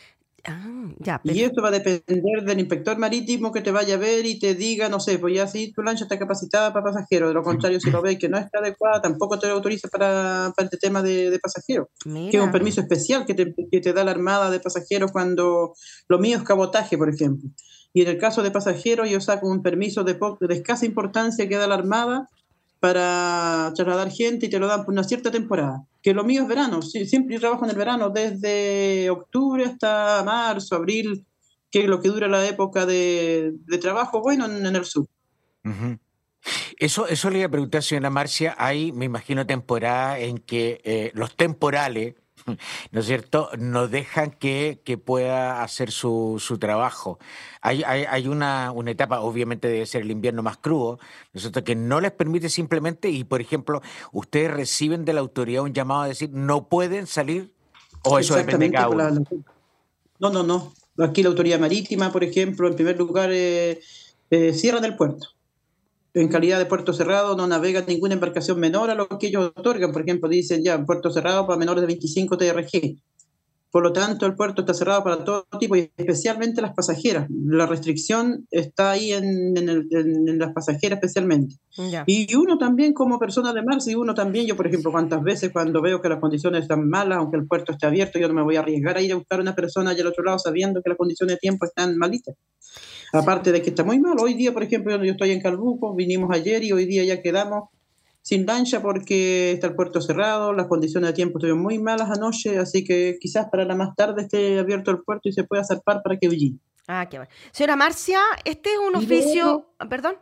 Ah, 0.45 1.21
y 1.23 1.43
esto 1.43 1.63
va 1.63 1.69
a 1.69 1.71
depender 1.71 2.43
del 2.43 2.59
inspector 2.59 2.99
marítimo 2.99 3.53
que 3.53 3.61
te 3.61 3.71
vaya 3.71 3.95
a 3.95 3.99
ver 3.99 4.27
y 4.27 4.41
te 4.41 4.57
diga, 4.57 4.89
no 4.89 4.99
sé, 4.99 5.19
pues 5.21 5.37
ya 5.37 5.47
si 5.47 5.73
tu 5.73 5.83
lancha 5.83 6.05
está 6.05 6.19
capacitada 6.19 6.73
para 6.73 6.87
pasajeros, 6.87 7.29
de 7.29 7.35
lo 7.35 7.45
contrario, 7.45 7.79
si 7.79 7.93
lo 7.93 8.03
ve 8.03 8.19
que 8.19 8.29
no 8.29 8.39
está 8.39 8.59
adecuada, 8.59 9.01
tampoco 9.01 9.39
te 9.39 9.47
lo 9.47 9.55
autoriza 9.55 9.87
para, 9.87 10.53
para 10.57 10.67
este 10.67 10.79
tema 10.79 11.01
de, 11.01 11.31
de 11.31 11.39
pasajeros, 11.39 11.87
que 12.03 12.37
es 12.37 12.43
un 12.43 12.51
permiso 12.51 12.81
especial 12.81 13.25
que 13.25 13.35
te, 13.35 13.55
que 13.71 13.81
te 13.81 13.93
da 13.93 14.03
la 14.03 14.11
Armada 14.11 14.51
de 14.51 14.59
pasajeros 14.59 15.13
cuando 15.13 15.75
lo 16.09 16.19
mío 16.19 16.39
es 16.39 16.43
cabotaje, 16.43 16.99
por 16.99 17.09
ejemplo. 17.09 17.49
Y 17.95 18.03
en 18.03 18.09
el 18.09 18.19
caso 18.19 18.43
de 18.43 18.51
pasajeros, 18.51 19.09
yo 19.09 19.21
saco 19.21 19.49
un 19.49 19.63
permiso 19.63 20.03
de, 20.03 20.19
de 20.41 20.55
escasa 20.55 20.87
importancia 20.87 21.49
que 21.49 21.57
da 21.57 21.69
la 21.69 21.77
Armada 21.77 22.29
para 22.83 23.73
trasladar 23.77 24.11
gente 24.11 24.47
y 24.47 24.51
te 24.51 24.59
lo 24.59 24.67
dan 24.67 24.85
por 24.85 24.93
una 24.93 25.05
cierta 25.05 25.31
temporada. 25.31 25.87
Que 26.03 26.13
lo 26.13 26.25
mío 26.25 26.43
es 26.43 26.49
verano, 26.49 26.83
siempre 26.83 27.39
trabajo 27.39 27.63
en 27.63 27.71
el 27.71 27.77
verano, 27.77 28.11
desde 28.11 29.09
octubre 29.09 29.65
hasta 29.65 30.21
marzo, 30.25 30.75
abril, 30.75 31.25
que 31.71 31.83
es 31.83 31.87
lo 31.87 32.01
que 32.01 32.09
dura 32.09 32.27
la 32.27 32.45
época 32.45 32.85
de, 32.85 33.55
trabajo 33.81 34.21
bueno 34.21 34.47
en, 34.47 34.67
el 34.67 34.85
sur. 34.85 35.07
Eso, 36.77 37.07
eso 37.07 37.31
le 37.31 37.39
iba 37.39 37.47
a 37.47 37.51
preguntar, 37.53 37.85
señora 37.85 38.11
Marcia, 38.11 38.57
hay, 38.59 38.91
me 38.91 39.05
imagino, 39.05 39.47
temporada 39.47 40.19
en 40.19 40.39
que 40.39 40.81
eh, 40.83 41.13
los 41.15 41.37
temporales 41.37 42.17
¿no 42.91 43.01
es 43.01 43.07
cierto?, 43.07 43.51
no 43.59 43.89
dejan 43.89 44.31
que, 44.31 44.81
pueda 45.05 45.63
hacer 45.63 45.91
su, 45.91 46.41
trabajo. 46.61 47.19
Hay, 47.61 47.83
hay, 47.83 48.29
una, 48.29 48.73
una, 48.73 48.91
etapa, 48.91 49.21
obviamente 49.21 49.69
debe 49.69 49.87
ser 49.87 50.03
el 50.03 50.11
invierno 50.11 50.43
más 50.43 50.57
crudo, 50.57 50.99
¿no 51.33 51.39
es 51.39 51.43
cierto?, 51.43 51.65
que 51.65 51.75
no 51.75 52.01
les 52.01 52.13
permite 52.13 52.49
simplemente, 52.49 53.09
y 53.09 53.25
por 53.25 53.41
ejemplo, 53.41 53.83
ustedes 54.13 54.51
reciben 54.51 55.05
de 55.05 55.13
la 55.13 55.21
autoridad 55.21 55.63
un 55.63 55.73
llamado 55.73 56.03
a 56.03 56.09
decir, 56.09 56.31
no 56.33 56.69
pueden 56.69 57.07
salir, 57.07 57.53
o 58.05 58.19
eso 58.19 58.35
depende 58.35 58.67
de 58.67 58.73
cada 58.73 58.89
uno. 58.89 59.25
No, 60.19 60.31
no, 60.31 60.43
no. 60.43 60.73
Aquí 60.99 61.23
la 61.23 61.31
autoridad 61.31 61.59
marítima, 61.59 62.13
por 62.13 62.23
ejemplo, 62.23 62.69
en 62.69 62.75
primer 62.75 62.99
lugar, 62.99 63.31
eh, 63.33 63.81
eh, 64.31 64.53
cierran 64.53 64.85
el 64.85 64.97
puerto 64.97 65.29
en 66.15 66.29
calidad 66.29 66.59
de 66.59 66.67
puerto 66.67 66.93
cerrado 66.93 67.37
no 67.37 67.47
navega 67.47 67.85
ninguna 67.87 68.15
embarcación 68.15 68.61
menor 68.61 68.91
a 68.91 68.95
lo 68.95 69.09
que 69.19 69.29
ellos 69.29 69.53
otorgan. 69.55 69.93
Por 69.93 70.03
ejemplo, 70.03 70.29
dicen 70.29 70.63
ya, 70.63 70.85
puerto 70.85 71.11
cerrado 71.11 71.47
para 71.47 71.59
menores 71.59 71.83
de 71.83 71.87
25 71.87 72.37
TRG. 72.37 72.97
Por 73.73 73.83
lo 73.83 73.93
tanto, 73.95 74.27
el 74.27 74.35
puerto 74.35 74.61
está 74.61 74.75
cerrado 74.75 75.03
para 75.03 75.25
todo 75.25 75.47
tipo 75.59 75.75
y 75.77 75.91
especialmente 75.97 76.61
las 76.61 76.75
pasajeras. 76.75 77.27
La 77.31 77.65
restricción 77.65 78.47
está 78.51 78.91
ahí 78.91 79.13
en, 79.15 80.39
las 80.39 80.53
pasajeras 80.53 80.99
especialmente. 80.99 81.57
Y 82.07 82.35
uno 82.35 82.59
también 82.59 82.93
como 82.93 83.19
persona 83.19 83.55
de 83.55 83.63
mar, 83.63 83.81
si 83.81 83.95
uno 83.95 84.13
también, 84.13 84.47
yo 84.47 84.57
por 84.57 84.67
ejemplo, 84.67 84.93
cuántas 84.93 85.23
veces 85.23 85.53
cuando 85.55 85.81
veo 85.81 86.03
que 86.03 86.11
las 86.11 86.21
condiciones 86.21 86.63
están 86.63 86.87
malas, 86.87 87.17
aunque 87.17 87.39
el 87.39 87.47
puerto 87.47 87.73
esté 87.73 87.87
abierto, 87.87 88.19
yo 88.19 88.29
no 88.29 88.35
me 88.35 88.43
voy 88.43 88.57
a 88.57 88.61
arriesgar 88.61 88.99
a 88.99 89.01
ir 89.01 89.13
a 89.13 89.17
buscar 89.17 89.39
a 89.39 89.43
una 89.43 89.55
persona 89.55 89.93
allá 89.93 90.03
al 90.03 90.09
otro 90.09 90.23
lado 90.23 90.39
sabiendo 90.39 90.83
que 90.83 90.91
las 90.91 90.99
condiciones 90.99 91.37
de 91.37 91.41
tiempo 91.41 91.65
están 91.65 91.97
malitas. 91.97 92.37
Aparte 93.13 93.53
de 93.53 93.61
que 93.61 93.71
está 93.71 93.85
muy 93.85 93.99
mal. 93.99 94.17
Hoy 94.19 94.33
día, 94.35 94.53
por 94.55 94.63
ejemplo, 94.63 94.97
yo 95.05 95.13
estoy 95.13 95.33
en 95.33 95.41
Calbuco, 95.43 95.95
vinimos 95.95 96.35
ayer 96.35 96.65
y 96.65 96.73
hoy 96.73 96.87
día 96.87 97.05
ya 97.05 97.21
quedamos 97.21 97.69
sin 98.23 98.47
lancha 98.47 98.81
porque 98.81 99.53
está 99.53 99.67
el 99.67 99.75
puerto 99.75 100.01
cerrado, 100.01 100.53
las 100.53 100.67
condiciones 100.67 101.11
de 101.11 101.15
tiempo 101.15 101.39
estuvieron 101.39 101.61
muy 101.61 101.79
malas 101.79 102.11
anoche, 102.11 102.57
así 102.59 102.85
que 102.85 103.19
quizás 103.21 103.49
para 103.51 103.65
la 103.65 103.75
más 103.75 103.95
tarde 103.97 104.23
esté 104.23 104.59
abierto 104.59 104.91
el 104.93 105.03
puerto 105.03 105.29
y 105.29 105.33
se 105.33 105.45
pueda 105.45 105.65
zarpar 105.65 106.03
para 106.03 106.17
que 106.17 106.29
villí. 106.29 106.59
Ah, 106.87 107.07
qué 107.11 107.19
bueno. 107.19 107.31
Señora 107.51 107.77
Marcia, 107.77 108.21
este 108.45 108.71
es 108.73 108.79
un 108.79 108.97
oficio... 108.97 109.67
Ah, 109.79 109.89
¿Perdón? 109.89 110.17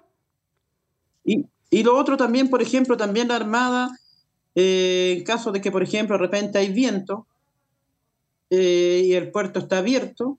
Y, 1.24 1.46
y, 1.70 1.83
lo 1.83 1.96
otro 1.96 2.16
también, 2.16 2.48
por 2.48 2.62
ejemplo, 2.62 2.96
también 2.96 3.29
la 3.29 3.37
Armada, 3.37 3.90
eh, 4.55 5.14
en 5.18 5.24
caso 5.24 5.53
de 5.53 5.61
que, 5.61 5.70
por 5.70 5.83
ejemplo, 5.83 6.16
de 6.16 6.22
repente 6.22 6.59
hay 6.59 6.72
viento 6.72 7.26
eh, 8.48 9.03
y 9.05 9.12
el 9.12 9.31
puerto 9.31 9.61
está 9.61 9.79
abierto, 9.79 10.38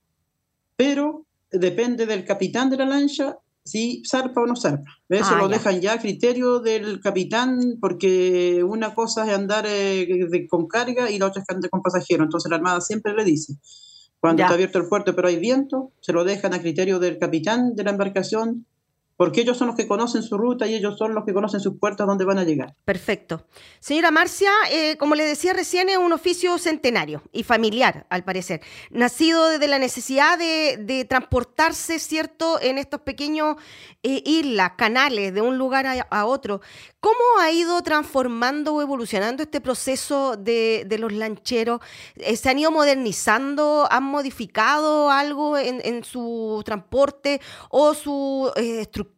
pero 0.76 1.26
depende 1.52 2.06
del 2.06 2.26
capitán 2.26 2.70
de 2.70 2.78
la 2.78 2.86
lancha 2.86 3.38
si 3.64 4.02
zarpa 4.10 4.42
o 4.42 4.48
no 4.48 4.56
zarpa. 4.56 4.90
Eso 5.10 5.36
ah, 5.36 5.38
lo 5.38 5.48
dejan 5.48 5.82
ya 5.82 5.94
a 5.94 6.00
criterio 6.00 6.60
del 6.60 7.00
capitán, 7.00 7.78
porque 7.80 8.64
una 8.64 8.94
cosa 8.96 9.26
es 9.26 9.34
andar 9.34 9.66
eh, 9.68 10.48
con 10.50 10.68
carga 10.68 11.12
y 11.12 11.20
la 11.20 11.28
otra 11.28 11.44
es 11.44 11.50
andar 11.50 11.70
con 11.70 11.82
pasajeros. 11.82 12.26
Entonces 12.26 12.50
la 12.50 12.58
Armada 12.58 12.82
siempre 12.82 13.14
le 13.14 13.24
dice, 13.24 13.54
cuando 14.20 14.44
está 14.44 14.56
abierto 14.56 14.80
el 14.80 14.88
puerto 14.88 15.16
pero 15.16 15.28
hay 15.28 15.38
viento, 15.38 15.92
se 16.02 16.14
lo 16.14 16.24
dejan 16.24 16.54
a 16.54 16.62
criterio 16.62 17.00
del 17.00 17.18
capitán 17.18 17.76
de 17.76 17.84
la 17.84 17.92
embarcación 17.92 18.66
porque 19.21 19.41
ellos 19.41 19.56
son 19.56 19.67
los 19.67 19.76
que 19.76 19.88
conocen 19.88 20.24
su 20.24 20.36
ruta 20.36 20.65
y 20.65 20.74
ellos 20.74 20.97
son 20.97 21.13
los 21.13 21.26
que 21.26 21.34
conocen 21.34 21.60
sus 21.60 21.78
puertas 21.78 22.08
donde 22.08 22.26
van 22.26 22.39
a 22.39 22.43
llegar. 22.43 22.76
Perfecto. 22.86 23.45
Señora 23.80 24.10
Marcia, 24.10 24.50
eh, 24.71 24.97
como 24.97 25.13
le 25.13 25.24
decía 25.24 25.54
recién, 25.54 25.89
es 25.89 25.97
un 25.97 26.12
oficio 26.12 26.58
centenario 26.58 27.21
y 27.32 27.43
familiar, 27.43 28.08
al 28.10 28.24
parecer, 28.24 28.62
nacido 28.89 29.50
desde 29.50 29.67
la 29.67 29.78
necesidad 29.78 30.39
de, 30.39 31.06
transportarse, 31.08 32.00
¿cierto?, 32.00 32.60
en 32.62 32.78
estos 32.78 33.02
pequeños 33.02 33.58
eh, 34.02 34.24
islas, 34.26 34.71
canales, 34.76 35.34
de 35.34 35.41
un 35.41 35.58
lugar 35.58 35.86
a, 35.88 36.26
otro. 36.26 36.62
¿Cómo 37.00 37.39
ha 37.39 37.52
ido 37.52 37.82
transformando 37.82 38.76
o 38.76 38.82
evolucionando 38.82 39.43
este 39.43 39.62
proceso 39.62 40.36
de, 40.36 40.86
los 41.00 41.13
lancheros? 41.13 41.80
Eh, 42.15 42.36
¿Se 42.36 42.50
han 42.50 42.60
ido 42.60 42.71
modernizando? 42.71 43.88
¿Han 43.89 44.04
modificado 44.04 45.12
algo 45.12 45.58
en, 45.58 46.04
su 46.04 46.62
transporte 46.65 47.39
o 47.69 47.93
su 47.93 48.52
estructura? 48.56 49.11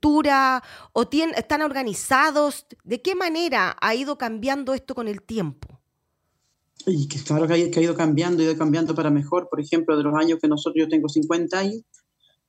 O 0.94 1.10
están 1.36 1.62
organizados? 1.62 2.66
¿De 2.84 3.02
qué 3.02 3.16
manera 3.16 3.76
ha 3.80 3.96
ido 3.96 4.18
cambiando 4.18 4.74
esto 4.74 4.96
con 4.96 5.08
el 5.08 5.22
tiempo? 5.22 5.80
Y 6.86 7.08
que 7.08 7.22
claro 7.24 7.48
que 7.48 7.54
ha, 7.54 7.82
ido 7.82 7.96
cambiando, 7.96 8.42
ha 8.42 8.46
ido 8.46 8.58
cambiando 8.58 8.94
para 8.94 9.10
mejor. 9.10 9.48
Por 9.50 9.62
ejemplo, 9.62 9.96
de 9.98 10.04
los 10.04 10.14
años 10.16 10.40
que 10.42 10.48
nosotros, 10.48 10.84
yo 10.84 10.90
tengo 10.90 11.08
50 11.08 11.58
años, 11.58 11.82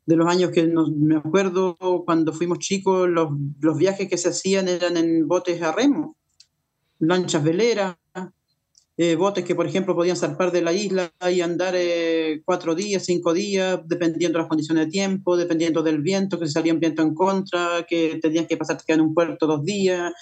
de 0.07 0.17
los 0.17 0.27
años 0.27 0.51
que 0.51 0.67
me 0.67 1.17
acuerdo 1.17 1.77
cuando 2.05 2.33
fuimos 2.33 2.59
chicos, 2.59 3.09
los, 3.09 3.31
los 3.61 3.79
viajes 3.79 4.09
que 4.09 4.19
se 4.19 4.31
hacían 4.31 4.69
eran 4.69 4.97
en 4.97 5.27
botes 5.27 5.63
a 5.63 5.73
remo, 5.73 6.17
lanchas 6.99 7.43
veleras, 7.43 7.97
eh, 8.97 9.17
botes 9.17 9.45
que, 9.45 9.55
por 9.55 9.67
ejemplo, 9.67 9.95
podían 9.95 10.17
zarpar 10.17 10.53
de 10.53 10.63
la 10.63 10.73
isla 10.73 11.13
y 11.31 11.41
andar 11.41 11.75
eh, 11.77 12.43
cuatro 12.45 12.75
días, 12.75 13.05
cinco 13.05 13.33
días, 13.33 13.81
dependiendo 13.87 14.39
de 14.39 14.43
las 14.43 14.49
condiciones 14.49 14.87
de 14.87 14.91
tiempo, 14.91 15.37
dependiendo 15.37 15.83
del 15.83 16.01
viento, 16.01 16.39
que 16.39 16.47
si 16.47 16.53
salía 16.53 16.73
un 16.73 16.81
viento 16.81 17.03
en 17.03 17.15
contra, 17.15 17.85
que 17.89 18.21
tenías 18.23 18.47
que 18.47 18.57
pasar 18.57 18.79
en 18.87 19.01
un 19.01 19.13
puerto 19.13 19.47
dos 19.47 19.65
días, 19.65 20.13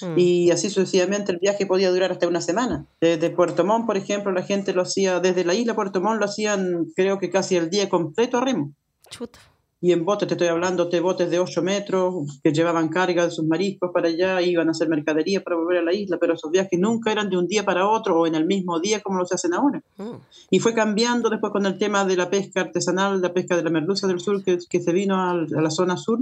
hmm. 0.00 0.18
y 0.18 0.50
así 0.50 0.70
sucesivamente 0.70 1.32
el 1.32 1.38
viaje 1.38 1.66
podía 1.66 1.90
durar 1.90 2.12
hasta 2.12 2.26
una 2.26 2.40
semana. 2.40 2.86
Desde 3.00 3.30
Puerto 3.30 3.64
Montt, 3.64 3.86
por 3.86 3.96
ejemplo, 3.96 4.32
la 4.32 4.42
gente 4.42 4.72
lo 4.72 4.82
hacía, 4.82 5.20
desde 5.20 5.44
la 5.44 5.54
isla 5.54 5.74
Puerto 5.74 6.00
Montt 6.00 6.20
lo 6.20 6.26
hacían 6.26 6.86
creo 6.96 7.18
que 7.18 7.30
casi 7.30 7.56
el 7.56 7.68
día 7.68 7.88
completo 7.88 8.38
a 8.38 8.40
remo. 8.40 8.72
Chuta 9.10 9.40
y 9.84 9.92
en 9.92 10.02
botes, 10.02 10.26
te 10.26 10.32
estoy 10.32 10.48
hablando 10.48 10.86
de 10.86 10.98
botes 10.98 11.28
de 11.28 11.38
8 11.38 11.60
metros 11.60 12.40
que 12.42 12.54
llevaban 12.54 12.88
carga 12.88 13.26
de 13.26 13.30
sus 13.30 13.44
mariscos 13.44 13.90
para 13.92 14.08
allá, 14.08 14.40
iban 14.40 14.68
a 14.68 14.70
hacer 14.70 14.88
mercadería 14.88 15.44
para 15.44 15.56
volver 15.56 15.76
a 15.76 15.82
la 15.82 15.92
isla, 15.92 16.16
pero 16.18 16.32
esos 16.32 16.50
viajes 16.50 16.80
nunca 16.80 17.12
eran 17.12 17.28
de 17.28 17.36
un 17.36 17.46
día 17.46 17.66
para 17.66 17.86
otro 17.86 18.18
o 18.18 18.26
en 18.26 18.34
el 18.34 18.46
mismo 18.46 18.80
día 18.80 19.00
como 19.00 19.18
lo 19.18 19.26
se 19.26 19.34
hacen 19.34 19.52
ahora. 19.52 19.82
Mm. 19.98 20.14
Y 20.48 20.58
fue 20.60 20.72
cambiando 20.72 21.28
después 21.28 21.52
con 21.52 21.66
el 21.66 21.76
tema 21.76 22.06
de 22.06 22.16
la 22.16 22.30
pesca 22.30 22.62
artesanal, 22.62 23.20
la 23.20 23.34
pesca 23.34 23.56
de 23.56 23.62
la 23.62 23.68
merluza 23.68 24.06
del 24.06 24.20
sur 24.20 24.42
que, 24.42 24.56
que 24.70 24.80
se 24.80 24.90
vino 24.90 25.16
a, 25.16 25.34
la 25.34 25.70
zona 25.70 25.98
sur. 25.98 26.20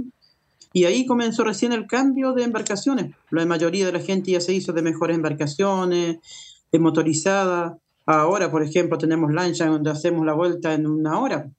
Y 0.73 0.83
ahí 0.83 1.05
comenzó 1.05 1.45
recién 1.45 1.71
el 1.71 1.87
cambio 1.87 2.33
de 2.33 2.43
embarcaciones. 2.43 3.15
La 3.29 3.45
mayoría 3.45 3.85
de 3.85 3.93
la 3.93 4.01
gente 4.01 4.31
ya 4.31 4.41
se 4.41 4.53
hizo 4.53 4.73
de 4.73 4.81
mejores 4.81 5.15
embarcaciones, 5.15 6.17
de 6.69 6.79
motorizadas. 6.79 7.77
Ahora, 8.05 8.51
por 8.51 8.61
ejemplo, 8.61 8.97
tenemos 8.97 9.31
lanchas 9.31 9.69
donde 9.69 9.89
hacemos 9.89 10.25
la 10.25 10.33
vuelta 10.33 10.73
en 10.73 10.85
una 10.85 11.17
hora. 11.17 11.49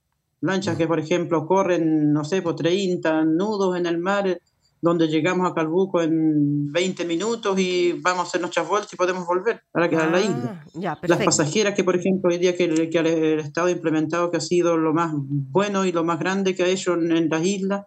Lanchas 0.45 0.77
que, 0.77 0.87
por 0.87 1.01
ejemplo, 1.01 1.47
corren, 1.47 2.13
no 2.13 2.25
sé, 2.25 2.43
por 2.43 2.55
30 2.55 3.25
nudos 3.25 3.77
en 3.77 3.87
el 3.87 3.99
mar, 3.99 4.39
donde 4.81 5.09
llegamos 5.09 5.51
a 5.51 5.55
Calbuco 5.55 6.03
en 6.03 6.71
20 6.71 7.07
minutos 7.07 7.59
y 7.59 7.95
vamos 7.95 8.25
a 8.25 8.29
hacer 8.29 8.43
nuestras 8.43 8.69
vueltas 8.69 8.93
y 8.93 8.97
podemos 8.97 9.27
volver 9.27 9.63
para 9.73 9.89
quedar 9.89 10.11
la 10.11 10.21
isla. 10.21 10.65
Ah, 10.87 10.99
Las 11.03 11.25
pasajeras 11.25 11.75
que, 11.75 11.83
por 11.83 11.97
ejemplo, 11.97 12.31
hoy 12.31 12.39
día 12.39 12.55
que, 12.55 12.65
el, 12.65 12.91
que 12.91 12.99
el 12.99 13.41
Estado 13.41 13.69
ha 13.69 13.71
implementado, 13.71 14.31
que 14.31 14.37
ha 14.37 14.41
sido 14.41 14.77
lo 14.77 14.93
más 14.93 15.13
bueno 15.15 15.87
y 15.87 15.93
lo 15.93 16.05
más 16.05 16.19
grande 16.19 16.55
que 16.55 16.65
ha 16.65 16.69
hecho 16.69 16.93
en, 16.95 17.17
en 17.17 17.31
las 17.31 17.45
islas, 17.45 17.87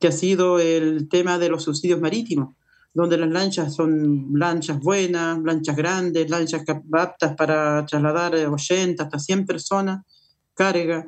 que 0.00 0.08
ha 0.08 0.12
sido 0.12 0.58
el 0.58 1.08
tema 1.08 1.38
de 1.38 1.48
los 1.48 1.62
subsidios 1.62 2.00
marítimos, 2.00 2.56
donde 2.92 3.18
las 3.18 3.30
lanchas 3.30 3.74
son 3.74 4.30
lanchas 4.34 4.80
buenas, 4.80 5.38
lanchas 5.44 5.76
grandes, 5.76 6.28
lanchas 6.28 6.64
aptas 6.92 7.36
para 7.36 7.86
trasladar 7.86 8.34
80 8.34 9.04
hasta 9.04 9.18
100 9.18 9.46
personas, 9.46 10.04
carga. 10.54 11.06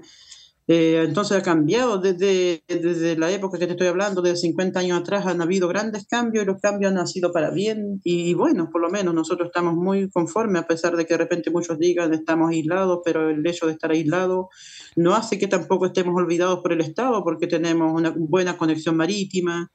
Eh, 0.71 1.03
entonces 1.03 1.39
ha 1.39 1.43
cambiado 1.43 1.97
desde, 1.97 2.63
desde 2.69 3.17
la 3.17 3.31
época 3.31 3.59
que 3.59 3.65
te 3.67 3.73
estoy 3.73 3.87
hablando, 3.87 4.21
de 4.21 4.37
50 4.37 4.79
años 4.79 5.01
atrás, 5.01 5.27
han 5.27 5.41
habido 5.41 5.67
grandes 5.67 6.07
cambios 6.07 6.45
y 6.45 6.47
los 6.47 6.61
cambios 6.61 6.95
han 6.95 7.09
sido 7.09 7.33
para 7.33 7.51
bien. 7.51 8.03
Y 8.05 8.35
bueno, 8.35 8.69
por 8.71 8.83
lo 8.83 8.91
menos 8.91 9.15
nosotros 9.15 9.47
estamos 9.47 9.75
muy 9.77 10.11
conformes, 10.11 10.63
a 10.63 10.67
pesar 10.67 10.95
de 10.95 11.07
que 11.07 11.15
de 11.15 11.19
repente 11.19 11.51
muchos 11.51 11.79
digan 11.79 12.13
estamos 12.13 12.51
aislados, 12.51 13.01
pero 13.03 13.31
el 13.31 13.47
hecho 13.47 13.67
de 13.67 13.73
estar 13.73 13.91
aislados 13.91 14.49
no 14.95 15.15
hace 15.15 15.39
que 15.39 15.49
tampoco 15.49 15.87
estemos 15.87 16.15
olvidados 16.15 16.61
por 16.61 16.73
el 16.75 16.83
Estado 16.83 17.25
porque 17.25 17.47
tenemos 17.47 17.91
una 17.95 18.13
buena 18.15 18.59
conexión 18.59 18.95
marítima. 18.95 19.73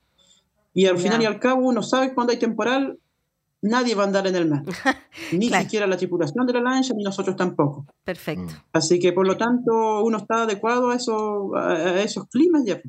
Y 0.75 0.85
al 0.85 0.99
final 0.99 1.23
y 1.23 1.25
al 1.25 1.39
cabo 1.39 1.67
uno 1.67 1.81
sabe 1.81 2.13
cuando 2.13 2.33
hay 2.33 2.39
temporal 2.39 2.99
nadie 3.63 3.95
va 3.95 4.03
a 4.03 4.07
andar 4.07 4.27
en 4.27 4.35
el 4.35 4.47
mar. 4.47 4.63
Ni 5.31 5.49
siquiera 5.49 5.87
la 5.87 5.97
tripulación 5.97 6.45
de 6.45 6.53
la 6.53 6.61
lancha, 6.61 6.93
ni 6.93 7.03
nosotros 7.03 7.35
tampoco. 7.35 7.85
Perfecto. 8.03 8.53
Así 8.71 8.99
que, 8.99 9.13
por 9.13 9.25
lo 9.25 9.37
tanto, 9.37 10.03
uno 10.03 10.17
está 10.17 10.43
adecuado 10.43 10.91
a, 10.91 10.95
eso, 10.95 11.55
a 11.55 12.01
esos 12.01 12.27
climas 12.27 12.63
ya. 12.65 12.81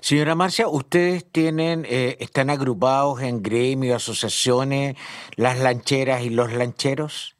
Señora 0.00 0.34
Marcia, 0.34 0.66
ustedes 0.68 1.30
tienen, 1.30 1.84
eh, 1.88 2.16
están 2.20 2.50
agrupados 2.50 3.22
en 3.22 3.42
gremios, 3.42 4.02
asociaciones, 4.02 4.96
las 5.36 5.58
lancheras 5.60 6.22
y 6.22 6.30
los 6.30 6.52
lancheros. 6.52 7.36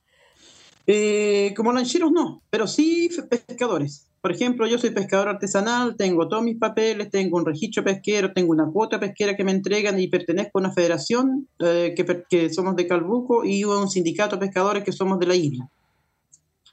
Eh, 0.87 1.53
como 1.57 1.73
lancheros 1.73 2.13
no, 2.13 2.43
pero 2.49 2.67
sí 2.67 3.11
pescadores. 3.29 4.06
Por 4.27 4.35
ejemplo, 4.35 4.67
yo 4.67 4.77
soy 4.77 4.91
pescador 4.91 5.29
artesanal, 5.29 5.95
tengo 5.97 6.27
todos 6.27 6.43
mis 6.43 6.59
papeles, 6.59 7.11
tengo 7.13 7.37
un 7.37 7.47
registro 7.47 7.85
pesquero, 7.85 8.33
tengo 8.33 8.51
una 8.51 8.69
cuota 8.69 8.99
pesquera 8.99 9.37
que 9.37 9.45
me 9.45 9.53
entregan 9.53 10.01
y 10.01 10.09
pertenezco 10.09 10.59
a 10.59 10.63
una 10.63 10.73
federación 10.73 11.47
eh, 11.61 11.95
que, 11.97 12.25
que, 12.29 12.53
somos 12.53 12.75
de 12.75 12.89
Calbuco 12.89 13.45
y 13.45 13.63
a 13.63 13.69
un 13.69 13.89
sindicato 13.89 14.35
de 14.35 14.45
pescadores 14.45 14.83
que 14.83 14.91
somos 14.91 15.21
de 15.21 15.27
la 15.29 15.37
isla. 15.37 15.71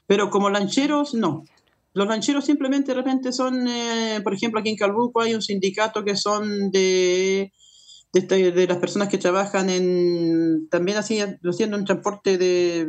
Pero 0.08 0.30
como 0.30 0.50
lancheros, 0.50 1.14
no. 1.14 1.44
Los 1.92 2.08
lancheros 2.08 2.44
simplemente 2.44 2.90
de 2.90 2.96
repente 2.96 3.30
son, 3.30 3.68
eh, 3.68 4.20
por 4.24 4.34
ejemplo, 4.34 4.58
aquí 4.58 4.70
en 4.70 4.76
Calbuco 4.76 5.20
hay 5.20 5.32
un 5.32 5.40
sindicato 5.40 6.04
que 6.04 6.16
son 6.16 6.72
de, 6.72 7.52
de, 8.12 8.18
este, 8.18 8.50
de 8.50 8.66
las 8.66 8.78
personas 8.78 9.08
que 9.08 9.18
trabajan 9.18 9.70
en, 9.70 10.68
también 10.70 10.98
así, 10.98 11.20
haciendo 11.20 11.76
un 11.76 11.84
transporte 11.84 12.36
de, 12.36 12.88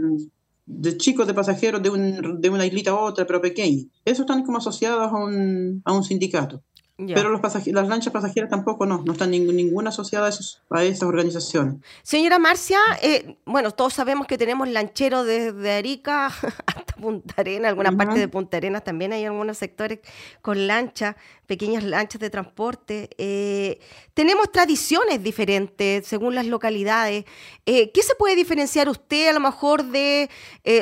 de 0.65 0.97
chicos 0.97 1.27
de 1.27 1.33
pasajeros 1.33 1.81
de, 1.81 1.89
un, 1.89 2.41
de 2.41 2.49
una 2.49 2.65
islita 2.65 2.91
a 2.91 2.95
otra, 2.95 3.25
pero 3.25 3.41
pequeña. 3.41 3.83
Eso 4.03 4.21
están 4.23 4.43
como 4.43 4.57
asociados 4.57 5.11
a 5.11 5.15
un, 5.15 5.81
a 5.85 5.93
un 5.93 6.03
sindicato. 6.03 6.61
Pero 6.97 7.29
los 7.29 7.41
las 7.67 7.87
lanchas 7.89 8.13
pasajeras 8.13 8.49
tampoco 8.49 8.85
no, 8.85 9.03
no 9.03 9.11
están 9.11 9.29
ninguna 9.29 9.89
asociada 9.89 10.27
a, 10.27 10.29
esos, 10.29 10.61
a 10.69 10.81
esas 10.83 11.03
organizaciones. 11.03 11.75
Señora 12.03 12.39
Marcia, 12.39 12.79
eh, 13.01 13.37
bueno, 13.45 13.71
todos 13.71 13.93
sabemos 13.93 14.27
que 14.27 14.37
tenemos 14.37 14.69
lancheros 14.69 15.25
desde 15.25 15.73
Arica 15.73 16.27
hasta 16.65 16.95
Punta 16.95 17.33
Arena, 17.37 17.67
alguna 17.67 17.91
parte 17.91 18.17
de 18.17 18.29
Punta 18.29 18.55
Arenas 18.55 18.85
también 18.85 19.11
hay 19.11 19.25
algunos 19.25 19.57
sectores 19.57 19.99
con 20.41 20.67
lanchas, 20.67 21.17
pequeñas 21.45 21.83
lanchas 21.83 22.19
de 22.19 22.29
transporte. 22.29 23.09
Eh, 23.17 23.79
tenemos 24.13 24.51
tradiciones 24.51 25.23
diferentes 25.23 26.05
según 26.07 26.35
las 26.35 26.45
localidades. 26.45 27.25
Eh, 27.65 27.91
¿Qué 27.91 28.01
se 28.03 28.15
puede 28.15 28.35
diferenciar 28.35 28.89
usted 28.89 29.29
a 29.29 29.33
lo 29.33 29.39
mejor 29.39 29.83
de 29.85 30.29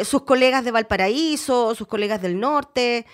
sus 0.05 0.23
colegas 0.23 0.63
de 0.63 0.71
Valparaíso, 0.71 1.75
sus 1.75 1.87
colegas 1.87 2.21
del 2.21 2.39
norte? 2.39 3.05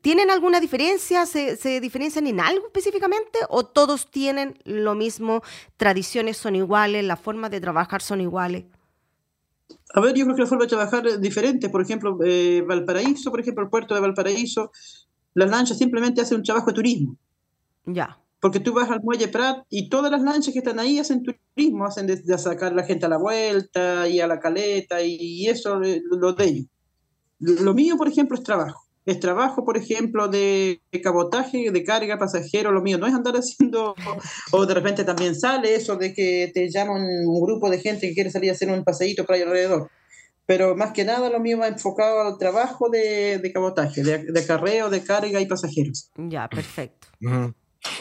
¿Tienen 0.00 0.30
alguna 0.30 0.60
diferencia? 0.60 1.26
¿Se, 1.26 1.80
diferencian 1.80 2.26
en 2.26 2.40
algo 2.40 2.66
específicamente 2.66 3.38
o 3.48 3.64
todos 3.64 4.10
tienen 4.10 4.58
lo 4.64 4.94
mismo, 4.94 5.42
tradiciones 5.76 6.36
son 6.36 6.56
iguales, 6.56 7.04
las 7.04 7.20
formas 7.20 7.50
de 7.50 7.60
trabajar 7.60 8.02
son 8.02 8.20
iguales? 8.20 8.64
A 9.94 10.00
ver, 10.00 10.14
yo 10.14 10.24
creo 10.24 10.36
que 10.36 10.42
la 10.42 10.48
forma 10.48 10.64
de 10.64 10.68
trabajar 10.68 11.06
es 11.06 11.20
diferente. 11.20 11.68
Por 11.68 11.82
ejemplo, 11.82 12.18
eh, 12.24 12.62
Valparaíso, 12.66 13.30
por 13.30 13.40
ejemplo, 13.40 13.64
el 13.64 13.70
puerto 13.70 13.94
de 13.94 14.00
Valparaíso, 14.00 14.70
las 15.38 15.50
lanchas 15.50 15.78
simplemente 15.78 16.20
hacen 16.20 16.38
un 16.38 16.42
trabajo 16.42 16.66
de 16.66 16.74
turismo. 16.74 17.16
Ya. 17.84 18.18
Porque 18.40 18.60
tú 18.60 18.72
vas 18.72 18.90
al 18.90 19.02
muelle 19.02 19.28
Prat 19.28 19.64
y 19.68 19.88
todas 19.88 20.10
las 20.10 20.22
lanchas 20.22 20.52
que 20.52 20.60
están 20.60 20.78
ahí 20.78 20.98
hacen 20.98 21.22
turismo, 21.22 21.86
hacen 21.86 22.06
de, 22.06 22.38
sacar 22.38 22.72
la 22.72 22.84
gente 22.84 23.06
a 23.06 23.08
la 23.08 23.18
vuelta 23.18 24.08
y 24.08 24.20
a 24.20 24.26
la 24.26 24.38
caleta 24.38 25.02
y, 25.02 25.48
eso, 25.48 25.82
eh, 25.82 26.02
lo 26.10 26.32
de 26.32 26.44
ellos. 26.44 26.66
Lo 27.38 27.74
mío, 27.74 27.96
por 27.96 28.08
ejemplo, 28.08 28.36
es 28.36 28.42
trabajo 28.42 28.88
es 29.10 29.20
trabajo, 29.20 29.64
por 29.64 29.78
ejemplo, 29.78 30.28
de, 30.28 30.82
cabotaje, 31.02 31.70
de 31.70 31.82
carga, 31.82 32.18
pasajero, 32.18 32.72
lo 32.72 32.82
mío 32.82 32.98
no 32.98 33.06
es 33.06 33.14
andar 33.14 33.34
haciendo, 33.36 33.94
o 34.52 34.66
de 34.66 34.74
repente 34.74 35.02
también 35.02 35.34
sale 35.34 35.74
eso 35.74 35.96
de 35.96 36.12
que 36.12 36.50
te 36.52 36.70
llaman 36.70 37.02
un 37.26 37.40
grupo 37.40 37.70
de 37.70 37.78
gente 37.78 38.06
que 38.06 38.14
quiere 38.14 38.30
salir 38.30 38.50
a 38.50 38.52
hacer 38.52 38.70
un 38.70 38.84
paseíto 38.84 39.24
para 39.24 39.42
alrededor. 39.42 39.90
Pero 40.48 40.74
más 40.74 40.92
que 40.94 41.04
nada 41.04 41.28
lo 41.28 41.40
mío 41.40 41.58
va 41.58 41.68
enfocado 41.68 42.22
al 42.22 42.38
trabajo 42.38 42.88
de, 42.88 43.50
cabotaje, 43.52 44.02
de, 44.02 44.32
de 44.32 44.40
acarreo, 44.40 44.88
de 44.88 45.04
carga 45.04 45.42
y 45.42 45.46
pasajeros. 45.46 46.10
Ya, 46.16 46.48
perfecto. 46.48 47.08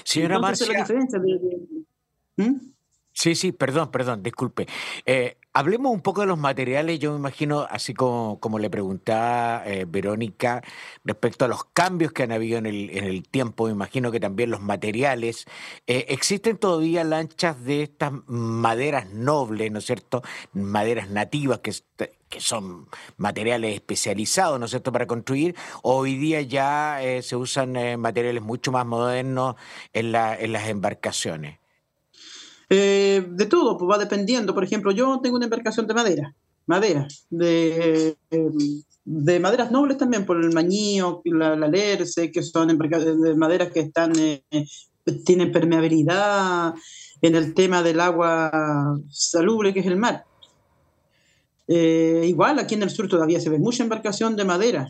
Señora 0.05 0.39
Marcia. 0.39 0.85
¿Mm? 2.37 2.55
Sí, 3.11 3.35
sí, 3.35 3.51
perdón, 3.51 3.91
perdón, 3.91 4.23
disculpe. 4.23 4.65
Eh, 5.05 5.37
hablemos 5.51 5.91
un 5.91 6.01
poco 6.01 6.21
de 6.21 6.27
los 6.27 6.37
materiales. 6.37 6.99
Yo 6.99 7.11
me 7.11 7.17
imagino, 7.17 7.67
así 7.69 7.93
como, 7.93 8.39
como 8.39 8.59
le 8.59 8.69
preguntaba 8.69 9.63
eh, 9.65 9.85
Verónica, 9.85 10.63
respecto 11.03 11.43
a 11.43 11.47
los 11.47 11.65
cambios 11.65 12.13
que 12.13 12.23
han 12.23 12.31
habido 12.31 12.59
en 12.59 12.67
el, 12.67 12.91
en 12.91 13.03
el 13.03 13.27
tiempo, 13.27 13.65
me 13.65 13.71
imagino 13.71 14.09
que 14.09 14.19
también 14.19 14.51
los 14.51 14.61
materiales. 14.61 15.47
Eh, 15.85 16.05
¿Existen 16.09 16.57
todavía 16.57 17.03
lanchas 17.03 17.61
de 17.65 17.81
estas 17.81 18.13
maderas 18.27 19.11
nobles, 19.11 19.69
¿no 19.69 19.79
es 19.79 19.85
cierto? 19.85 20.21
Maderas 20.53 21.09
nativas 21.09 21.59
que, 21.59 21.73
que 22.29 22.41
son 22.41 22.87
materiales 23.17 23.75
especializados, 23.75 24.59
¿no 24.59 24.65
es 24.65 24.71
cierto?, 24.71 24.91
para 24.91 25.07
construir. 25.07 25.55
Hoy 25.83 26.17
día 26.17 26.41
ya 26.41 26.99
se 27.21 27.35
usan 27.35 27.99
materiales 27.99 28.43
mucho 28.43 28.71
más 28.71 28.85
modernos 28.85 29.55
en, 29.93 30.11
la, 30.11 30.37
en 30.37 30.53
las 30.53 30.67
embarcaciones. 30.67 31.59
Eh, 32.69 33.25
de 33.29 33.45
todo, 33.45 33.77
pues 33.77 33.89
va 33.89 33.97
dependiendo. 33.97 34.53
Por 34.53 34.63
ejemplo, 34.63 34.91
yo 34.91 35.19
tengo 35.21 35.37
una 35.37 35.45
embarcación 35.45 35.87
de 35.87 35.93
madera, 35.93 36.35
madera, 36.65 37.07
de, 37.29 38.17
de 39.05 39.39
maderas 39.39 39.71
nobles 39.71 39.97
también, 39.97 40.25
por 40.25 40.43
el 40.43 40.51
mañío, 40.51 41.21
la, 41.23 41.55
la 41.55 41.71
que 41.71 42.43
son 42.43 42.67
de 42.67 43.35
maderas 43.35 43.71
que 43.71 43.79
están, 43.79 44.11
eh, 44.19 44.43
tienen 45.25 45.51
permeabilidad 45.51 46.73
en 47.21 47.35
el 47.35 47.53
tema 47.53 47.81
del 47.81 48.01
agua 48.01 48.99
salubre, 49.09 49.73
que 49.73 49.79
es 49.79 49.85
el 49.85 49.95
mar. 49.95 50.25
Eh, 51.67 52.23
igual 52.25 52.59
aquí 52.59 52.75
en 52.75 52.83
el 52.83 52.89
sur 52.89 53.07
todavía 53.07 53.41
se 53.41 53.49
ve 53.49 53.59
mucha 53.59 53.83
embarcación 53.83 54.35
de 54.35 54.45
madera. 54.45 54.87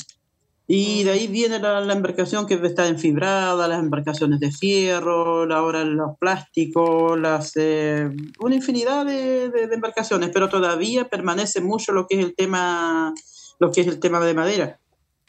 Y 0.69 1.03
de 1.05 1.11
ahí 1.11 1.27
viene 1.27 1.59
la, 1.59 1.93
embarcación 1.93 2.45
que 2.45 2.55
está 2.55 2.87
enfibrada, 2.87 3.69
las 3.69 3.79
embarcaciones 3.79 4.41
de 4.41 4.51
fierro, 4.51 5.51
ahora 5.53 5.85
los 5.85 6.17
plásticos, 6.19 7.17
las, 7.17 7.53
eh, 7.55 8.09
una 8.41 8.55
infinidad 8.55 9.05
de, 9.05 9.45
embarcaciones, 9.71 10.29
pero 10.33 10.49
todavía 10.49 11.07
permanece 11.07 11.61
mucho 11.61 11.93
lo 11.93 12.05
que 12.05 12.19
es 12.19 12.25
el 12.25 12.35
tema, 12.35 13.13
lo 13.59 13.71
que 13.71 13.79
es 13.79 13.87
el 13.87 14.01
tema 14.01 14.19
de 14.19 14.33
madera. 14.33 14.79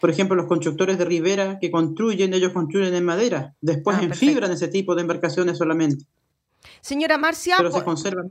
Por 0.01 0.11
ejemplo, 0.11 0.35
los 0.35 0.47
constructores 0.47 0.99
de 0.99 1.05
ribera 1.05 1.59
que 1.61 1.71
construyen, 1.71 2.35
ellos 2.35 2.53
construyen 2.53 2.95
en 2.95 3.05
madera, 3.05 3.55
después 3.61 3.97
ah, 4.01 4.03
enfibran 4.03 4.51
ese 4.51 4.67
tipo 4.67 4.97
de 4.97 5.03
embarcaciones 5.03 5.57
solamente. 5.57 6.05
Señora 6.81 7.17
Marcia, 7.17 7.55
pero 7.59 7.71
se 7.71 7.85
conservan. 7.85 8.29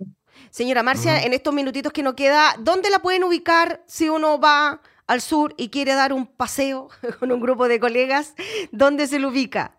Señora 0.49 0.83
Marcia, 0.83 1.23
en 1.23 1.33
estos 1.33 1.53
minutitos 1.53 1.91
que 1.91 2.03
nos 2.03 2.13
queda, 2.13 2.55
¿dónde 2.59 2.89
la 2.89 2.99
pueden 2.99 3.23
ubicar 3.23 3.83
si 3.85 4.09
uno 4.09 4.39
va 4.39 4.81
al 5.07 5.21
sur 5.21 5.53
y 5.57 5.69
quiere 5.69 5.93
dar 5.93 6.13
un 6.13 6.27
paseo 6.27 6.89
con 7.19 7.31
un 7.31 7.39
grupo 7.39 7.67
de 7.67 7.79
colegas, 7.79 8.35
¿dónde 8.71 9.07
se 9.07 9.19
lo 9.19 9.29
ubica? 9.29 9.73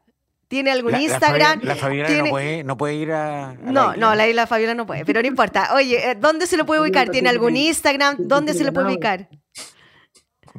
¿Tiene 0.49 0.71
algún 0.71 0.99
Instagram? 0.99 1.61
La, 1.63 1.77
Fabiola 1.77 2.09
no, 2.09 2.31
puede, 2.31 2.65
no 2.65 2.77
puede 2.79 2.95
ir 2.95 3.13
a. 3.13 3.53
no, 3.63 3.95
no, 3.97 4.15
la 4.15 4.27
isla 4.27 4.47
Fabiola 4.47 4.75
no 4.75 4.87
puede, 4.87 5.05
pero 5.05 5.21
no 5.21 5.29
importa. 5.29 5.75
Oye, 5.75 6.13
eh, 6.13 6.15
¿dónde 6.19 6.47
se 6.47 6.57
lo 6.57 6.65
puede 6.65 6.81
ubicar? 6.81 7.11
¿Tiene 7.11 7.29
algún 7.29 7.55
Instagram? 7.55 8.17
¿Dónde 8.21 8.55
se 8.55 8.65
lo 8.65 8.73
puede 8.73 8.87
ubicar? 8.87 9.29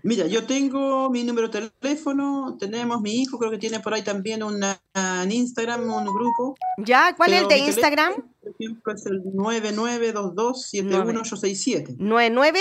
Mira, 0.04 0.28
yo 0.28 0.46
tengo 0.46 1.10
mi 1.10 1.24
número 1.24 1.50
de 1.50 1.72
teléfono, 1.82 2.56
tenemos 2.60 3.02
mi 3.02 3.16
hijo, 3.16 3.40
creo 3.40 3.50
que 3.52 3.58
tiene 3.58 3.80
por 3.80 3.96
ahí 3.96 4.04
también 4.04 4.44
una, 4.44 4.80
en 4.94 5.32
Instagram, 5.32 5.92
un 5.92 6.06
grupo. 6.06 6.56
¿Ya? 6.78 7.16
¿Cuál 7.18 7.34
es 7.34 7.42
el 7.42 7.48
de 7.48 7.58
Instagram? 7.58 8.14
Ejemplo, 8.60 8.94
es 8.94 9.06
el 9.06 9.24
9922-71867. 9.24 11.98
¿99? 11.98 12.60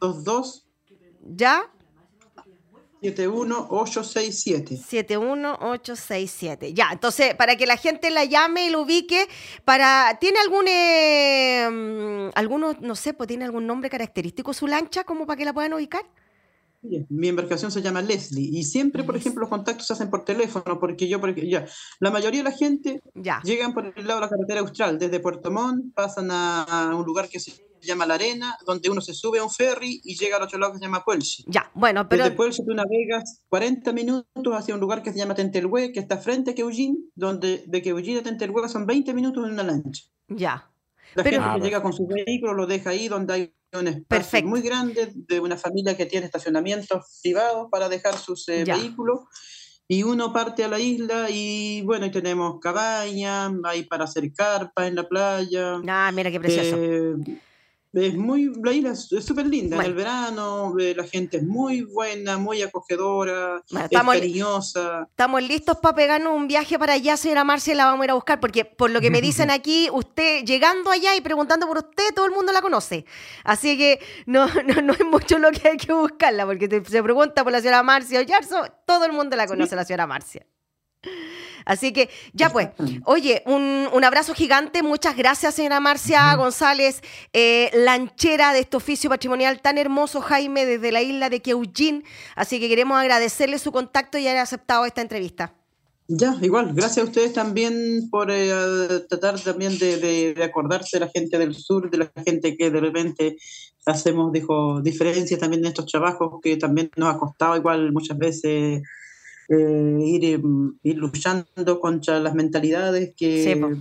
22. 0.00 0.66
¿Ya? 1.26 1.70
71867. 3.12 4.78
71867. 4.78 6.72
Ya, 6.72 6.88
entonces, 6.92 7.34
para 7.34 7.56
que 7.56 7.66
la 7.66 7.76
gente 7.76 8.10
la 8.10 8.24
llame 8.24 8.66
y 8.66 8.70
lo 8.70 8.80
ubique, 8.82 9.28
para 9.64 10.16
¿tiene 10.20 10.38
algún, 10.40 10.66
eh, 10.68 12.30
algunos, 12.34 12.80
no 12.80 12.94
sé, 12.96 13.12
pues 13.12 13.28
tiene 13.28 13.44
algún 13.44 13.66
nombre 13.66 13.90
característico 13.90 14.54
su 14.54 14.66
lancha 14.66 15.04
como 15.04 15.26
para 15.26 15.36
que 15.36 15.44
la 15.44 15.52
puedan 15.52 15.74
ubicar? 15.74 16.06
Mi 17.08 17.28
embarcación 17.28 17.70
se 17.70 17.82
llama 17.82 18.02
Leslie 18.02 18.50
y 18.52 18.64
siempre, 18.64 19.04
por 19.04 19.16
ejemplo, 19.16 19.40
los 19.40 19.50
contactos 19.50 19.86
se 19.86 19.92
hacen 19.92 20.10
por 20.10 20.24
teléfono 20.24 20.78
porque 20.78 21.08
yo, 21.08 21.20
porque 21.20 21.48
ya, 21.48 21.66
la 22.00 22.10
mayoría 22.10 22.42
de 22.42 22.50
la 22.50 22.56
gente 22.56 23.02
ya. 23.14 23.40
llegan 23.42 23.72
por 23.72 23.86
el 23.96 24.06
lado 24.06 24.20
de 24.20 24.26
la 24.26 24.30
carretera 24.30 24.60
austral, 24.60 24.98
desde 24.98 25.20
Puerto 25.20 25.50
Montt, 25.50 25.94
pasan 25.94 26.28
a, 26.30 26.92
un 26.94 27.04
lugar 27.04 27.28
que 27.28 27.40
se 27.40 27.52
llama 27.80 28.06
La 28.06 28.14
Arena, 28.14 28.56
donde 28.66 28.90
uno 28.90 29.00
se 29.00 29.14
sube 29.14 29.38
a 29.38 29.44
un 29.44 29.50
ferry 29.50 30.00
y 30.04 30.16
llega 30.16 30.36
al 30.36 30.42
otro 30.42 30.58
lado 30.58 30.72
que 30.72 30.78
se 30.78 30.84
llama 30.84 31.04
Puelche. 31.04 31.44
Ya, 31.46 31.70
bueno, 31.74 32.08
pero... 32.08 32.24
Desde 32.24 32.36
Puelche 32.36 32.62
tú 32.64 32.74
navegas 32.74 33.42
40 33.48 33.92
minutos 33.92 34.54
hacia 34.54 34.74
un 34.74 34.80
lugar 34.80 35.02
que 35.02 35.12
se 35.12 35.18
llama 35.18 35.34
Tentelhue, 35.34 35.92
que 35.92 36.00
está 36.00 36.18
frente 36.18 36.52
a 36.52 36.54
Queullín, 36.54 37.10
donde 37.14 37.64
de 37.66 37.82
Queullín 37.82 38.18
a 38.18 38.22
Tentelhue 38.22 38.68
son 38.68 38.86
20 38.86 39.12
minutos 39.14 39.44
en 39.46 39.52
una 39.52 39.62
lancha. 39.62 40.04
Ya. 40.28 40.70
La 41.14 41.22
gente 41.22 41.46
que 41.54 41.60
llega 41.60 41.82
con 41.82 41.92
su 41.92 42.06
vehículo 42.06 42.54
lo 42.54 42.66
deja 42.66 42.90
ahí 42.90 43.08
donde 43.08 43.32
hay 43.32 43.54
un 43.78 43.88
espacio 43.88 44.46
muy 44.46 44.60
grande 44.60 45.12
de 45.14 45.40
una 45.40 45.56
familia 45.56 45.96
que 45.96 46.06
tiene 46.06 46.26
estacionamientos 46.26 47.20
privados 47.22 47.68
para 47.70 47.88
dejar 47.88 48.16
sus 48.16 48.48
eh, 48.48 48.64
vehículos 48.64 49.20
y 49.86 50.02
uno 50.02 50.32
parte 50.32 50.64
a 50.64 50.68
la 50.68 50.78
isla 50.78 51.28
y 51.30 51.82
bueno, 51.82 52.06
y 52.06 52.10
tenemos 52.10 52.58
cabañas, 52.60 53.52
hay 53.64 53.84
para 53.84 54.04
hacer 54.04 54.32
carpa 54.32 54.86
en 54.86 54.94
la 54.94 55.08
playa. 55.08 55.80
Ah, 55.86 56.10
mira 56.12 56.30
qué 56.30 56.40
precioso. 56.40 56.76
Eh, 56.78 57.16
es 57.94 58.16
muy, 58.16 58.52
la 58.62 58.72
isla 58.72 58.92
es 58.92 59.24
súper 59.24 59.46
linda. 59.46 59.76
En 59.76 59.82
el 59.82 59.94
verano 59.94 60.74
eh, 60.78 60.94
la 60.96 61.04
gente 61.04 61.38
es 61.38 61.42
muy 61.44 61.82
buena, 61.82 62.38
muy 62.38 62.62
acogedora, 62.62 63.62
estamos, 63.68 64.14
cariñosa. 64.14 65.06
Estamos 65.10 65.42
listos 65.42 65.78
para 65.78 65.94
pegarnos 65.94 66.34
un 66.34 66.48
viaje 66.48 66.78
para 66.78 66.94
allá, 66.94 67.16
señora 67.16 67.44
Marcia, 67.44 67.74
la 67.74 67.86
vamos 67.86 68.02
a 68.02 68.04
ir 68.04 68.10
a 68.10 68.14
buscar, 68.14 68.40
porque 68.40 68.64
por 68.64 68.90
lo 68.90 69.00
que 69.00 69.10
me 69.10 69.20
dicen 69.20 69.50
aquí, 69.50 69.88
usted 69.92 70.44
llegando 70.44 70.90
allá 70.90 71.14
y 71.14 71.20
preguntando 71.20 71.66
por 71.66 71.78
usted, 71.78 72.14
todo 72.14 72.26
el 72.26 72.32
mundo 72.32 72.52
la 72.52 72.62
conoce. 72.62 73.04
Así 73.44 73.78
que 73.78 74.00
no, 74.26 74.46
no, 74.66 74.82
no 74.82 74.92
es 74.92 75.04
mucho 75.04 75.38
lo 75.38 75.50
que 75.50 75.68
hay 75.68 75.76
que 75.76 75.92
buscarla, 75.92 76.46
porque 76.46 76.68
se 76.86 77.02
pregunta 77.02 77.44
por 77.44 77.52
la 77.52 77.60
señora 77.60 77.82
Marcia 77.82 78.20
Oyarzo, 78.20 78.64
todo 78.86 79.04
el 79.04 79.12
mundo 79.12 79.36
la 79.36 79.46
conoce, 79.46 79.76
la 79.76 79.84
señora 79.84 80.06
Marcia. 80.06 80.46
Así 81.64 81.92
que 81.92 82.10
ya 82.34 82.50
pues, 82.50 82.68
oye, 83.04 83.42
un, 83.46 84.04
abrazo 84.04 84.34
gigante, 84.34 84.82
muchas 84.82 85.16
gracias 85.16 85.54
señora 85.54 85.80
Marcia 85.80 86.34
González, 86.34 87.00
eh, 87.32 87.70
lanchera 87.72 88.52
de 88.52 88.60
este 88.60 88.76
oficio 88.76 89.08
patrimonial 89.08 89.60
tan 89.62 89.78
hermoso, 89.78 90.20
Jaime, 90.20 90.66
desde 90.66 90.92
la 90.92 91.00
isla 91.00 91.30
de 91.30 91.40
Queullín. 91.40 92.04
Así 92.36 92.60
que 92.60 92.68
queremos 92.68 92.98
agradecerle 92.98 93.58
su 93.58 93.72
contacto 93.72 94.18
y 94.18 94.28
haber 94.28 94.40
aceptado 94.40 94.84
esta 94.84 95.00
entrevista. 95.00 95.54
Ya, 96.06 96.36
igual, 96.42 96.74
gracias 96.74 96.98
a 96.98 97.08
ustedes 97.08 97.32
también 97.32 98.10
por 98.10 98.30
eh, 98.30 98.50
tratar 99.08 99.40
también 99.40 99.78
de, 99.78 100.34
acordarse 100.44 100.98
de 100.98 101.06
la 101.06 101.10
gente 101.10 101.38
del 101.38 101.54
sur, 101.54 101.90
de 101.90 101.96
la 101.96 102.12
gente 102.26 102.58
que 102.58 102.70
de 102.70 102.78
repente 102.78 103.36
hacemos, 103.86 104.30
dijo, 104.30 104.82
diferencias 104.82 105.40
también 105.40 105.62
en 105.62 105.68
estos 105.68 105.86
trabajos 105.86 106.40
que 106.42 106.58
también 106.58 106.90
nos 106.96 107.14
ha 107.14 107.18
costado 107.18 107.56
igual 107.56 107.90
muchas 107.92 108.18
veces 108.18 108.82
eh, 109.48 109.98
ir, 110.00 110.40
ir, 110.82 110.96
luchando 110.96 111.80
contra 111.80 112.20
las 112.20 112.34
mentalidades 112.34 113.14
que, 113.16 113.80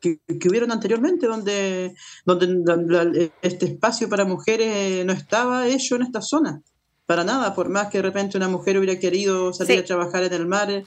que, 0.00 0.48
hubieron 0.48 0.70
anteriormente, 0.70 1.26
donde, 1.26 1.94
donde 2.24 3.32
este 3.42 3.66
espacio 3.66 4.08
para 4.08 4.24
mujeres 4.24 5.04
no 5.04 5.12
estaba 5.12 5.68
hecho 5.68 5.96
en 5.96 6.02
esta 6.02 6.20
zona. 6.20 6.62
Para 7.06 7.24
nada, 7.24 7.54
por 7.54 7.68
más 7.68 7.88
que 7.88 7.98
de 7.98 8.02
repente 8.02 8.36
una 8.36 8.48
mujer 8.48 8.76
hubiera 8.76 8.98
querido 8.98 9.52
salir 9.52 9.78
a 9.78 9.84
trabajar 9.84 10.24
en 10.24 10.32
el 10.34 10.46
mar, 10.46 10.84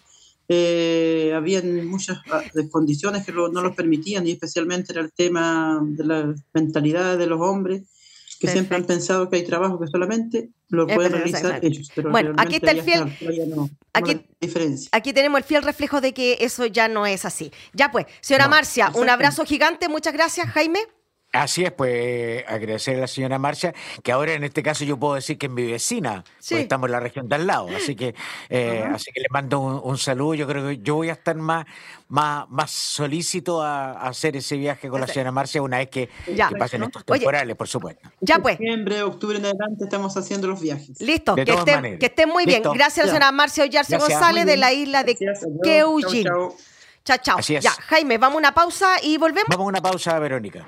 eh, 0.47 1.31
habían 1.36 1.88
muchas 1.88 2.19
ah, 2.31 2.43
condiciones 2.69 3.25
que 3.25 3.31
no 3.31 3.49
los 3.49 3.75
permitían, 3.75 4.27
y 4.27 4.31
especialmente 4.31 4.93
era 4.93 5.01
el 5.01 5.12
tema 5.12 5.79
de 5.81 6.03
la 6.03 6.36
mentalidad 6.53 7.17
de 7.17 7.27
los 7.27 7.41
hombres 7.41 7.84
que 8.41 8.47
siempre 8.47 8.75
han 8.75 8.86
pensado 8.86 9.30
que 9.30 9.36
hay 9.36 9.45
trabajo 9.45 9.80
que 9.80 9.86
solamente 9.86 10.49
lo 10.69 10.88
pueden 10.88 11.12
realizar 11.12 11.60
ellos. 11.63 11.91
bueno, 12.10 12.34
aquí 12.38 12.56
está 12.56 12.71
el 12.71 12.82
fiel. 12.82 13.13
aquí, 13.93 14.25
aquí 14.91 15.13
tenemos 15.13 15.38
el 15.38 15.43
fiel 15.43 15.62
reflejo 15.62 16.01
de 16.01 16.12
que 16.13 16.38
eso 16.41 16.65
ya 16.65 16.88
no 16.88 17.06
es 17.06 17.23
así. 17.23 17.51
Ya 17.73 17.91
pues, 17.91 18.08
señora 18.19 18.47
Marcia, 18.47 18.91
un 18.95 19.10
abrazo 19.10 19.45
gigante. 19.45 19.89
Muchas 19.89 20.13
gracias, 20.13 20.47
Jaime. 20.47 20.80
Así 21.33 21.63
es, 21.63 21.71
pues 21.71 22.43
agradecer 22.45 22.97
a 22.97 23.01
la 23.01 23.07
señora 23.07 23.39
Marcia, 23.39 23.73
que 24.03 24.11
ahora 24.11 24.33
en 24.33 24.43
este 24.43 24.61
caso 24.61 24.83
yo 24.83 24.97
puedo 24.97 25.15
decir 25.15 25.37
que 25.37 25.45
es 25.45 25.51
mi 25.51 25.71
vecina, 25.71 26.25
porque 26.37 26.63
estamos 26.63 26.87
en 26.87 26.91
la 26.91 26.99
región 26.99 27.29
de 27.29 27.35
al 27.35 27.47
lado, 27.47 27.69
así 27.73 27.95
que, 27.95 28.13
eh, 28.49 28.83
así 28.93 29.11
que 29.13 29.21
le 29.21 29.27
mando 29.29 29.61
un, 29.61 29.97
saludo. 29.97 30.33
Yo 30.33 30.45
creo 30.45 30.67
que 30.67 30.79
yo 30.79 30.95
voy 30.95 31.09
a 31.09 31.13
estar 31.13 31.37
más, 31.37 31.65
más, 32.09 32.49
más 32.49 32.69
solícito 32.71 33.61
a, 33.61 33.93
hacer 33.93 34.35
ese 34.35 34.57
viaje 34.57 34.89
con 34.89 34.99
la 34.99 35.07
señora 35.07 35.31
Marcia 35.31 35.61
una 35.61 35.77
vez 35.77 35.89
que, 35.89 36.09
pasen 36.59 36.83
estos 36.83 37.05
temporales, 37.05 37.55
por 37.55 37.67
supuesto. 37.69 38.09
Ya 38.19 38.39
pues. 38.39 38.57
Septiembre, 38.57 39.01
octubre 39.03 39.37
en 39.37 39.45
adelante 39.45 39.85
estamos 39.85 40.17
haciendo 40.17 40.47
los 40.47 40.59
viajes. 40.59 40.99
Listo, 40.99 41.35
que, 41.35 41.43
estén, 41.43 41.97
que 41.97 42.07
estén 42.07 42.27
muy 42.27 42.45
bien. 42.45 42.61
Gracias 42.61 42.99
a 42.99 43.01
la 43.03 43.07
señora 43.07 43.31
Marcia 43.31 43.63
Ollarse 43.63 43.97
González 43.97 44.45
de 44.45 44.57
la 44.57 44.73
isla 44.73 45.05
de 45.05 45.17
Queullín. 45.63 46.27
Chao, 47.03 47.17
chao. 47.21 47.39
Ya, 47.39 47.71
Jaime, 47.71 48.17
vamos 48.17 48.35
a 48.35 48.39
una 48.39 48.53
pausa 48.53 48.97
y 49.01 49.17
volvemos. 49.17 49.47
Vamos 49.49 49.65
a 49.65 49.69
una 49.69 49.81
pausa, 49.81 50.19
Verónica. 50.19 50.67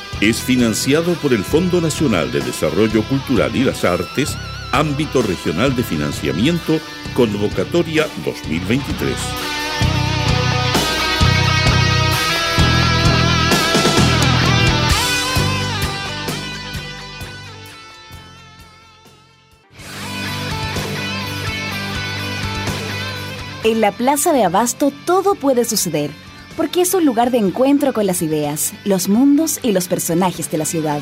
es 0.21 0.39
financiado 0.39 1.15
por 1.15 1.33
el 1.33 1.43
Fondo 1.43 1.81
Nacional 1.81 2.31
de 2.31 2.41
Desarrollo 2.41 3.03
Cultural 3.03 3.55
y 3.55 3.63
las 3.63 3.83
Artes, 3.83 4.37
ámbito 4.71 5.23
regional 5.23 5.75
de 5.75 5.83
financiamiento, 5.83 6.79
convocatoria 7.15 8.07
2023. 8.23 9.15
En 23.63 23.81
la 23.81 23.91
Plaza 23.91 24.33
de 24.33 24.43
Abasto 24.43 24.91
todo 25.05 25.33
puede 25.33 25.65
suceder 25.65 26.11
porque 26.57 26.81
es 26.81 26.93
un 26.93 27.05
lugar 27.05 27.31
de 27.31 27.37
encuentro 27.37 27.93
con 27.93 28.05
las 28.05 28.21
ideas, 28.21 28.73
los 28.85 29.09
mundos 29.09 29.59
y 29.61 29.71
los 29.71 29.87
personajes 29.87 30.49
de 30.51 30.57
la 30.57 30.65
ciudad. 30.65 31.01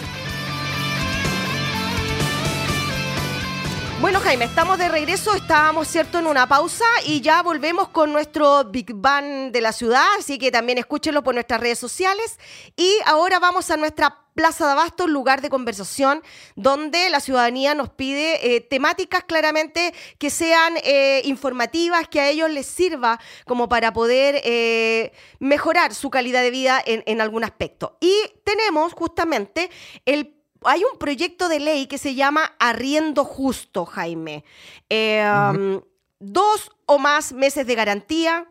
Bueno, 4.01 4.21
Jaime, 4.21 4.45
estamos 4.45 4.77
de 4.77 4.87
regreso, 4.87 5.35
estábamos, 5.35 5.89
¿cierto?, 5.89 6.19
en 6.19 6.27
una 6.27 6.47
pausa 6.47 6.85
y 7.05 7.19
ya 7.19 7.43
volvemos 7.43 7.89
con 7.89 8.13
nuestro 8.13 8.63
Big 8.63 8.93
Bang 8.93 9.51
de 9.51 9.59
la 9.59 9.73
ciudad, 9.73 10.05
así 10.17 10.37
que 10.37 10.51
también 10.51 10.77
escúchenlo 10.77 11.21
por 11.21 11.33
nuestras 11.33 11.59
redes 11.59 11.79
sociales. 11.79 12.39
Y 12.77 12.95
ahora 13.05 13.39
vamos 13.39 13.69
a 13.71 13.75
nuestra 13.75 14.23
Plaza 14.35 14.67
de 14.67 14.71
Abasto, 14.71 15.05
lugar 15.05 15.41
de 15.41 15.49
conversación, 15.49 16.23
donde 16.55 17.09
la 17.09 17.19
ciudadanía 17.19 17.75
nos 17.75 17.89
pide 17.89 18.55
eh, 18.55 18.61
temáticas 18.61 19.25
claramente 19.25 19.93
que 20.17 20.29
sean 20.29 20.75
eh, 20.81 21.21
informativas, 21.25 22.07
que 22.07 22.21
a 22.21 22.29
ellos 22.29 22.49
les 22.49 22.67
sirva 22.67 23.19
como 23.45 23.67
para 23.67 23.91
poder 23.91 24.39
eh, 24.45 25.11
mejorar 25.39 25.93
su 25.93 26.09
calidad 26.09 26.41
de 26.41 26.51
vida 26.51 26.81
en, 26.85 27.03
en 27.05 27.19
algún 27.19 27.43
aspecto. 27.43 27.97
Y 27.99 28.15
tenemos 28.45 28.93
justamente 28.93 29.69
el 30.05 30.38
hay 30.63 30.83
un 30.83 30.97
proyecto 30.97 31.47
de 31.49 31.59
ley 31.59 31.87
que 31.87 31.97
se 31.97 32.15
llama 32.15 32.55
Arriendo 32.59 33.23
Justo, 33.23 33.85
Jaime. 33.85 34.43
Um, 34.89 35.81
dos 36.19 36.71
o 36.85 36.97
más 36.97 37.31
meses 37.31 37.65
de 37.65 37.75
garantía, 37.75 38.47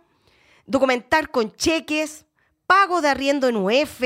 documentar 0.66 1.30
con 1.30 1.54
cheques, 1.54 2.24
pago 2.66 3.00
de 3.00 3.08
arriendo 3.08 3.48
en 3.48 3.56
UF, 3.56 4.02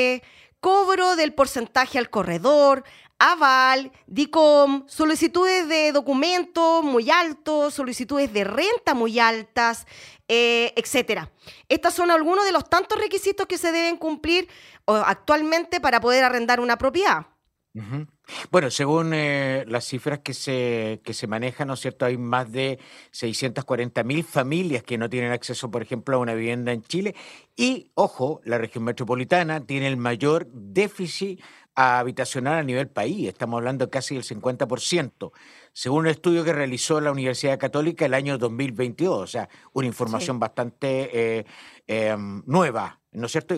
cobro 0.60 1.16
del 1.16 1.34
porcentaje 1.34 1.98
al 1.98 2.10
corredor, 2.10 2.84
aval, 3.18 3.92
DICOM, 4.06 4.84
solicitudes 4.88 5.68
de 5.68 5.92
documentos 5.92 6.82
muy 6.82 7.10
altos, 7.10 7.74
solicitudes 7.74 8.32
de 8.32 8.44
renta 8.44 8.94
muy 8.94 9.20
altas, 9.20 9.86
eh, 10.26 10.72
etcétera. 10.76 11.30
Estos 11.68 11.94
son 11.94 12.10
algunos 12.10 12.44
de 12.44 12.52
los 12.52 12.68
tantos 12.68 12.98
requisitos 12.98 13.46
que 13.46 13.58
se 13.58 13.70
deben 13.70 13.96
cumplir 13.96 14.48
actualmente 14.86 15.80
para 15.80 16.00
poder 16.00 16.24
arrendar 16.24 16.58
una 16.58 16.78
propiedad. 16.78 17.26
Bueno, 18.50 18.70
según 18.70 19.14
eh, 19.14 19.64
las 19.66 19.86
cifras 19.86 20.18
que 20.20 20.34
se, 20.34 21.00
que 21.04 21.14
se 21.14 21.26
manejan, 21.26 21.68
¿no 21.68 21.74
es 21.74 21.80
cierto? 21.80 22.04
Hay 22.04 22.18
más 22.18 22.52
de 22.52 22.78
640 23.12 24.04
mil 24.04 24.24
familias 24.24 24.82
que 24.82 24.98
no 24.98 25.08
tienen 25.08 25.32
acceso, 25.32 25.70
por 25.70 25.80
ejemplo, 25.82 26.16
a 26.16 26.20
una 26.20 26.34
vivienda 26.34 26.72
en 26.72 26.82
Chile. 26.82 27.14
Y, 27.56 27.90
ojo, 27.94 28.40
la 28.44 28.58
región 28.58 28.84
metropolitana 28.84 29.64
tiene 29.64 29.88
el 29.88 29.96
mayor 29.96 30.48
déficit 30.52 31.40
habitacional 31.74 32.58
a 32.58 32.62
nivel 32.62 32.88
país. 32.88 33.28
Estamos 33.28 33.58
hablando 33.58 33.88
casi 33.88 34.14
del 34.14 34.24
50%, 34.24 35.32
según 35.72 36.00
un 36.00 36.08
estudio 36.08 36.44
que 36.44 36.52
realizó 36.52 37.00
la 37.00 37.12
Universidad 37.12 37.58
Católica 37.58 38.04
el 38.04 38.14
año 38.14 38.36
2022. 38.36 39.22
O 39.22 39.26
sea, 39.26 39.48
una 39.72 39.86
información 39.86 40.38
bastante 40.38 41.38
eh, 41.38 41.46
em, 41.86 42.42
nueva, 42.46 43.00
¿no 43.12 43.26
es 43.26 43.32
cierto? 43.32 43.54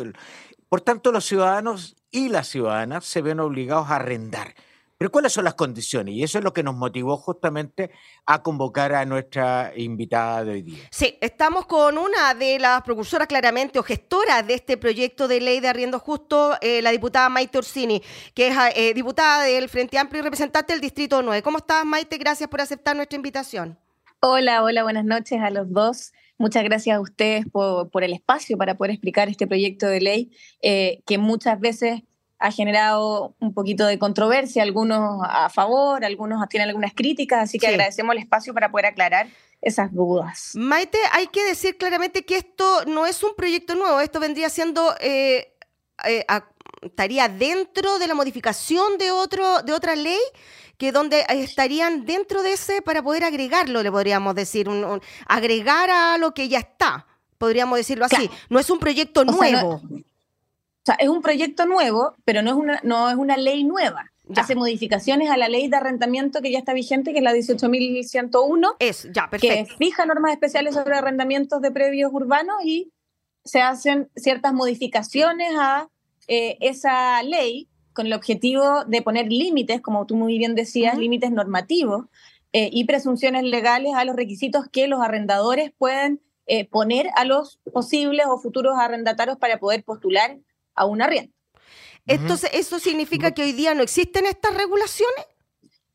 Por 0.69 0.81
tanto, 0.81 1.13
los 1.13 1.25
ciudadanos 1.25 1.97
y 2.15 2.29
las 2.29 2.47
ciudadanas 2.47 3.05
se 3.05 3.23
ven 3.23 3.41
obligados 3.41 3.91
a 3.91 3.97
arrendar. 3.97 4.55
Pero 4.97 5.11
¿cuáles 5.11 5.33
son 5.33 5.45
las 5.45 5.55
condiciones? 5.55 6.15
Y 6.15 6.23
eso 6.23 6.39
es 6.39 6.45
lo 6.45 6.53
que 6.53 6.63
nos 6.63 6.77
motivó 6.77 7.17
justamente 7.17 7.91
a 8.25 8.41
convocar 8.45 8.95
a 8.95 9.05
nuestra 9.05 9.73
invitada 9.75 10.45
de 10.45 10.53
hoy 10.53 10.63
día. 10.63 10.85
Sí, 10.93 11.19
estamos 11.21 11.67
con 11.67 11.99
una 11.99 12.33
de 12.35 12.61
las 12.61 12.83
precursoras 12.83 13.27
claramente 13.27 13.81
o 13.81 13.83
gestoras 13.83 14.47
de 14.47 14.55
este 14.55 14.77
proyecto 14.77 15.27
de 15.27 15.41
ley 15.41 15.59
de 15.59 15.67
arriendo 15.67 15.99
justo, 15.99 16.57
eh, 16.61 16.81
la 16.83 16.93
diputada 16.93 17.29
Maite 17.29 17.59
Orsini, 17.59 18.01
que 18.33 18.49
es 18.49 18.57
eh, 18.77 18.95
diputada 18.95 19.43
del 19.43 19.69
Frente 19.69 19.99
Amplio 19.99 20.21
y 20.21 20.23
representante 20.23 20.73
del 20.73 20.81
Distrito 20.81 21.21
9. 21.21 21.43
¿Cómo 21.43 21.59
estás, 21.59 21.85
Maite? 21.85 22.17
Gracias 22.17 22.49
por 22.49 22.61
aceptar 22.61 22.95
nuestra 22.95 23.17
invitación. 23.17 23.77
Hola, 24.21 24.63
hola, 24.63 24.85
buenas 24.85 25.05
noches 25.05 25.41
a 25.43 25.51
los 25.51 25.73
dos. 25.73 26.13
Muchas 26.39 26.65
gracias 26.65 26.97
a 26.97 27.01
ustedes 27.01 27.47
por, 27.51 28.03
el 28.03 28.13
espacio 28.13 28.59
para 28.59 28.77
poder 28.77 28.93
explicar 28.93 29.29
este 29.29 29.47
proyecto 29.47 29.87
de 29.87 30.01
ley 30.01 30.31
eh, 30.63 31.03
que 31.07 31.19
muchas 31.19 31.61
veces 31.61 32.03
ha 32.39 32.51
generado 32.51 33.35
un 33.41 33.55
poquito 33.55 33.87
de 33.87 33.99
controversia, 33.99 34.63
algunos 34.63 35.21
a 35.25 35.49
favor, 35.49 36.05
algunos 36.05 36.47
tienen 36.49 36.69
algunas 36.69 36.93
críticas, 36.93 37.45
así 37.45 37.59
que 37.59 37.69
agradecemos 37.69 38.15
el 38.15 38.23
espacio 38.23 38.53
para 38.53 38.71
poder 38.71 38.87
aclarar 38.87 39.29
esas 39.63 39.93
dudas. 39.93 40.51
Maite, 40.55 40.99
hay 41.13 41.29
que 41.29 41.43
decir 41.45 41.79
claramente 41.79 42.25
que 42.25 42.37
esto 42.37 42.85
no 42.87 43.07
es 43.07 43.23
un 43.23 43.35
proyecto 43.35 43.75
nuevo, 43.75 44.01
esto 44.01 44.21
vendría 44.21 44.51
siendo, 44.51 44.95
eh, 45.01 45.55
eh, 46.07 46.27
estaría 46.83 47.29
dentro 47.29 47.99
de 47.99 48.07
la 48.09 48.15
modificación 48.15 48.99
de, 48.99 49.11
otro, 49.11 49.63
de 49.63 49.73
otra 49.73 49.97
ley 49.97 50.21
que 50.85 50.93
donde 50.93 51.25
estarían 51.31 52.05
dentro 52.05 52.43
de 52.43 52.53
ese 52.53 52.83
para 52.83 53.03
poder 53.03 53.25
agregarlo, 53.25 53.83
le 53.83 53.91
podríamos 53.91 54.35
decir, 54.35 54.69
un, 54.69 55.01
agregar 55.27 55.89
a 55.89 56.19
lo 56.19 56.35
que 56.35 56.51
ya 56.51 56.59
está, 56.59 57.07
podríamos 57.39 57.79
decirlo 57.79 58.05
así. 58.05 58.29
No 58.51 58.59
es 58.59 58.69
un 58.69 58.79
proyecto 58.79 59.25
nuevo. 59.25 59.81
O 59.81 60.85
sea, 60.85 60.97
es 60.97 61.09
un 61.09 61.23
proyecto 61.23 61.65
nuevo, 61.65 62.15
pero 62.27 62.43
no 62.43 62.51
es 62.51 62.57
una, 62.57 62.81
no 62.83 63.09
es 63.09 63.17
una 63.17 63.39
ley 63.39 63.65
nueva. 63.65 64.13
Hace 64.37 64.55
modificaciones 64.55 65.31
a 65.31 65.39
la 65.39 65.49
ley 65.49 65.69
de 65.69 65.77
arrendamiento 65.79 66.43
que 66.43 66.51
ya 66.51 66.59
está 66.59 66.75
vigente, 66.75 67.13
que 67.13 67.19
es 67.19 67.25
la 67.25 67.33
18.101. 67.33 68.77
Es, 68.79 69.09
ya, 69.11 69.31
perfecto. 69.31 69.73
Que 69.73 69.77
fija 69.79 70.05
normas 70.05 70.33
especiales 70.33 70.75
sobre 70.75 70.97
arrendamientos 70.97 71.63
de 71.63 71.71
previos 71.71 72.13
urbanos 72.13 72.57
y 72.63 72.93
se 73.43 73.63
hacen 73.63 74.11
ciertas 74.17 74.53
modificaciones 74.53 75.51
a 75.59 75.89
eh, 76.29 76.59
esa 76.61 77.23
ley 77.23 77.69
con 77.95 78.07
el 78.07 78.13
objetivo 78.13 78.85
de 78.85 79.03
poner 79.03 79.33
límites, 79.33 79.81
como 79.81 80.05
tú 80.05 80.17
muy 80.17 80.37
bien 80.37 80.55
decías, 80.55 80.99
límites 80.99 81.31
normativos 81.31 82.07
eh, 82.53 82.69
y 82.71 82.85
presunciones 82.85 83.45
legales 83.45 83.95
a 83.95 84.05
los 84.05 84.17
requisitos 84.17 84.67
que 84.71 84.89
los 84.89 85.01
arrendadores 85.01 85.73
pueden 85.79 86.21
eh, 86.47 86.69
poner 86.69 87.09
a 87.17 87.25
los 87.25 87.59
posibles 87.73 88.27
o 88.29 88.39
futuros 88.39 88.75
arrendatarios 88.79 89.39
para 89.39 89.59
poder 89.59 89.83
postular 89.83 90.39
a 90.75 90.85
una 90.85 91.07
arriendo. 91.07 91.33
Entonces, 92.07 92.51
¿eso 92.53 92.79
significa 92.79 93.33
que 93.33 93.43
hoy 93.43 93.53
día 93.53 93.75
no 93.75 93.83
existen 93.83 94.27
estas 94.27 94.55
regulaciones? 94.55 95.25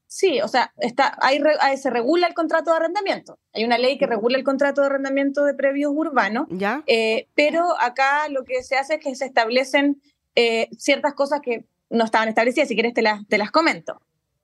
Sí, 0.08 0.42
o 0.42 0.48
sea, 0.48 0.74
está, 0.78 1.16
hay, 1.22 1.40
se 1.78 1.92
regula 1.92 2.26
el 2.26 2.34
contrato 2.34 2.72
de 2.72 2.78
arrendamiento. 2.78 3.38
Hay 3.54 3.64
una 3.64 3.78
ley 3.78 4.00
que 4.00 4.08
regula 4.08 4.40
el 4.40 4.44
contrato 4.44 4.82
de 4.82 4.88
arrendamiento 4.88 5.44
de 5.44 5.54
previos 5.54 5.92
urbanos, 5.94 6.48
¿Ya? 6.50 6.84
Eh, 6.88 7.28
pero 7.36 7.80
acá 7.80 8.28
lo 8.28 8.44
que 8.44 8.64
se 8.64 8.76
hace 8.76 8.96
es 8.96 9.04
que 9.04 9.14
se 9.14 9.26
establecen 9.26 10.02
eh, 10.34 10.68
ciertas 10.76 11.14
cosas 11.14 11.42
que 11.42 11.66
no 11.90 12.06
estaban 12.06 12.30
establecidas. 12.30 12.68
Si 12.68 12.76
quieres, 12.76 12.94
te 12.94 13.02
las, 13.02 13.28
te 13.28 13.38
las 13.38 13.52
comento. 13.52 14.02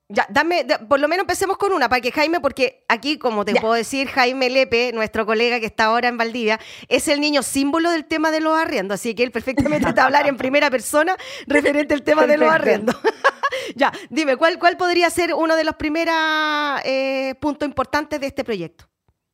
Ya, 0.08 0.24
dame, 0.30 0.64
por 0.88 1.00
lo 1.00 1.08
menos 1.08 1.24
empecemos 1.24 1.56
con 1.56 1.72
una, 1.72 1.88
para 1.88 2.00
que 2.00 2.12
Jaime, 2.12 2.38
porque 2.38 2.84
aquí, 2.88 3.18
como 3.18 3.44
te 3.44 3.56
puedo 3.56 3.74
decir, 3.74 4.06
Jaime 4.06 4.48
Lepe, 4.48 4.92
nuestro 4.92 5.26
colega 5.26 5.58
que 5.58 5.66
está 5.66 5.86
ahora 5.86 6.06
en 6.06 6.16
Valdivia, 6.16 6.60
es 6.86 7.08
el 7.08 7.20
niño 7.20 7.42
símbolo 7.42 7.90
del 7.90 8.04
tema 8.04 8.30
de 8.30 8.38
los 8.38 8.56
arriendos, 8.56 9.00
así 9.00 9.16
que 9.16 9.24
él 9.24 9.32
perfectamente 9.32 9.88
te 9.88 9.94
va 9.94 10.02
a 10.02 10.06
hablar 10.06 10.28
en 10.28 10.36
primera 10.36 10.70
persona 10.70 11.16
referente 11.48 11.92
al 11.92 12.04
tema 12.04 12.28
de 12.28 12.36
los 12.36 12.48
arriendos. 12.48 12.94
ya, 13.74 13.90
dime, 14.08 14.36
¿cuál, 14.36 14.60
¿cuál 14.60 14.76
podría 14.76 15.10
ser 15.10 15.34
uno 15.34 15.56
de 15.56 15.64
los 15.64 15.74
primeros 15.74 16.14
eh, 16.84 17.34
puntos 17.40 17.66
importantes 17.66 18.20
de 18.20 18.28
este 18.28 18.44
proyecto? 18.44 18.88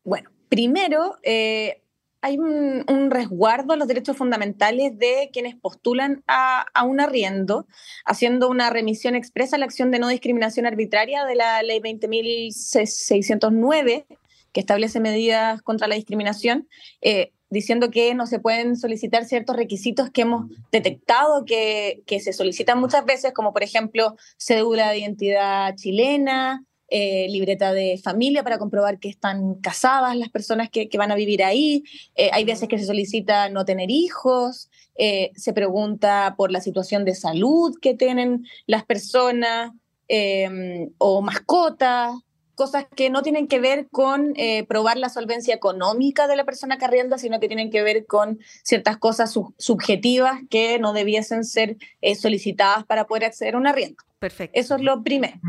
Bueno, 0.05 0.31
primero, 0.49 1.19
eh, 1.23 1.82
hay 2.23 2.39
un, 2.39 3.11
resguardo 3.11 3.75
a 3.75 3.77
los 3.77 3.89
derechos 3.89 4.17
fundamentales 4.17 4.97
de 4.97 5.29
quienes 5.33 5.57
postulan 5.57 6.23
a, 6.29 6.65
un 6.85 7.01
arriendo, 7.01 7.67
haciendo 8.07 8.49
una 8.49 8.71
remisión 8.71 9.17
expresa 9.17 9.57
a 9.57 9.59
la 9.59 9.65
acción 9.67 9.91
de 9.91 9.99
no 9.99 10.07
discriminación 10.09 10.65
arbitraria 10.65 11.25
de 11.25 11.35
la 11.35 11.61
ley 11.65 11.81
20.609, 11.81 14.07
que 14.53 14.61
establece 14.61 15.01
medidas 15.01 15.63
contra 15.63 15.89
la 15.89 15.97
discriminación, 15.97 16.69
eh, 17.01 17.33
diciendo 17.51 17.91
que 17.91 18.15
no 18.15 18.27
se 18.27 18.39
pueden 18.39 18.77
solicitar 18.77 19.25
ciertos 19.25 19.57
requisitos 19.57 20.11
que 20.11 20.23
hemos 20.23 20.47
detectado 20.71 21.45
que, 21.45 22.05
que 22.07 22.21
se 22.21 22.33
solicitan 22.33 22.79
muchas 22.79 23.05
veces, 23.05 23.33
como 23.33 23.53
por 23.53 23.65
ejemplo 23.65 24.15
cédula 24.39 24.91
de 24.91 25.01
identidad 25.01 25.75
chilena, 25.75 26.65
eh, 26.95 27.27
libreta 27.31 27.73
de 27.73 27.99
familia 28.05 28.43
para 28.43 28.59
comprobar 28.59 28.99
que 28.99 29.09
están 29.09 29.55
casadas 29.63 30.15
las 30.15 30.29
personas 30.29 30.69
que, 30.69 30.91
van 30.99 31.11
a 31.11 31.15
vivir 31.15 31.43
ahí. 31.43 31.85
Eh, 32.17 32.29
hay 32.35 32.45
veces 32.45 32.69
que 32.69 32.79
se 32.79 32.85
solicita 32.85 33.49
no 33.49 33.65
tener 33.65 33.91
hijos, 33.91 34.71
eh, 34.97 35.31
se 35.35 35.55
pregunta 35.55 36.35
por 36.37 36.53
la 36.53 36.61
situación 36.61 37.07
de 37.07 37.15
salud 37.15 37.75
que 37.81 37.95
tienen 37.95 38.45
las 38.67 38.85
personas 38.85 39.73
em, 40.07 40.91
o 40.99 41.23
mascotas, 41.23 42.13
cosas 42.55 42.85
que 42.95 43.09
no 43.09 43.23
tienen 43.23 43.49
que 43.49 43.59
ver 43.59 43.89
con 43.91 44.35
probar 44.69 44.99
la 44.99 45.09
solvencia 45.09 45.55
económica 45.55 46.29
de 46.29 46.37
la 46.37 46.45
persona 46.45 46.77
que 46.77 46.85
arrienda, 46.85 47.17
sino 47.17 47.41
que 47.41 47.49
tienen 47.49 47.71
que 47.71 47.83
ver 47.83 48.05
con 48.05 48.39
ciertas 48.63 48.99
cosas 48.99 49.33
subjetivas 49.57 50.41
que 50.51 50.79
no 50.79 50.93
debiesen 50.93 51.45
ser 51.45 51.79
solicitadas 52.21 52.85
para 52.85 53.07
poder 53.07 53.25
acceder 53.25 53.55
a 53.55 53.59
un 53.59 53.67
arriendo. 53.67 53.97
Perfecto. 54.19 54.61
Eso 54.61 54.75
es 54.77 54.83
lo 54.83 55.03
primero. 55.03 55.41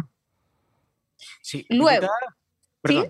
Sí, 1.41 1.65
Luego. 1.69 2.07
¿sí? 2.83 3.03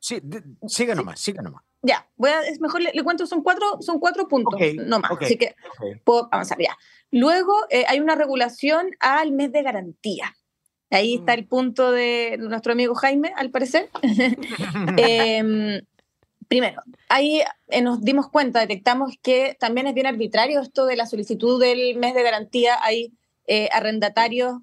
Sí, 0.00 0.20
siga 0.66 0.94
nomás, 0.94 1.20
siga 1.20 1.42
nomás. 1.42 1.62
Ya, 1.82 2.06
voy 2.16 2.30
a, 2.30 2.40
es 2.42 2.60
mejor 2.60 2.82
le, 2.82 3.02
cuento, 3.02 3.26
son 3.26 3.42
cuatro, 3.42 3.78
son 3.80 4.00
cuatro 4.00 4.28
puntos 4.28 4.60
no 4.86 4.98
más, 4.98 5.12
así 5.20 5.36
que 5.36 5.54
puedo 6.04 6.28
avanzar 6.30 6.58
ya. 6.58 6.76
Luego 7.10 7.54
eh, 7.70 7.84
hay 7.88 8.00
una 8.00 8.14
regulación 8.14 8.90
al 9.00 9.32
mes 9.32 9.52
de 9.52 9.62
garantía. 9.62 10.36
Ahí 10.90 11.16
está 11.16 11.32
mm. 11.32 11.38
el 11.38 11.46
punto 11.46 11.90
de 11.92 12.36
nuestro 12.38 12.72
amigo 12.72 12.94
Jaime, 12.94 13.32
al 13.36 13.50
parecer. 13.50 13.88
Em, 14.96 15.80
primero, 16.48 16.82
ahí 17.08 17.42
eh, 17.68 17.80
nos 17.80 18.02
dimos 18.02 18.28
cuenta, 18.28 18.60
detectamos 18.60 19.14
que 19.22 19.56
también 19.58 19.86
es 19.86 19.94
bien 19.94 20.06
arbitrario 20.06 20.60
esto 20.60 20.84
de 20.84 20.96
la 20.96 21.06
solicitud 21.06 21.60
del 21.60 21.96
mes 21.96 22.14
de 22.14 22.22
garantía. 22.22 22.76
Hay 22.82 23.12
eh, 23.46 23.68
arrendatarios, 23.72 24.58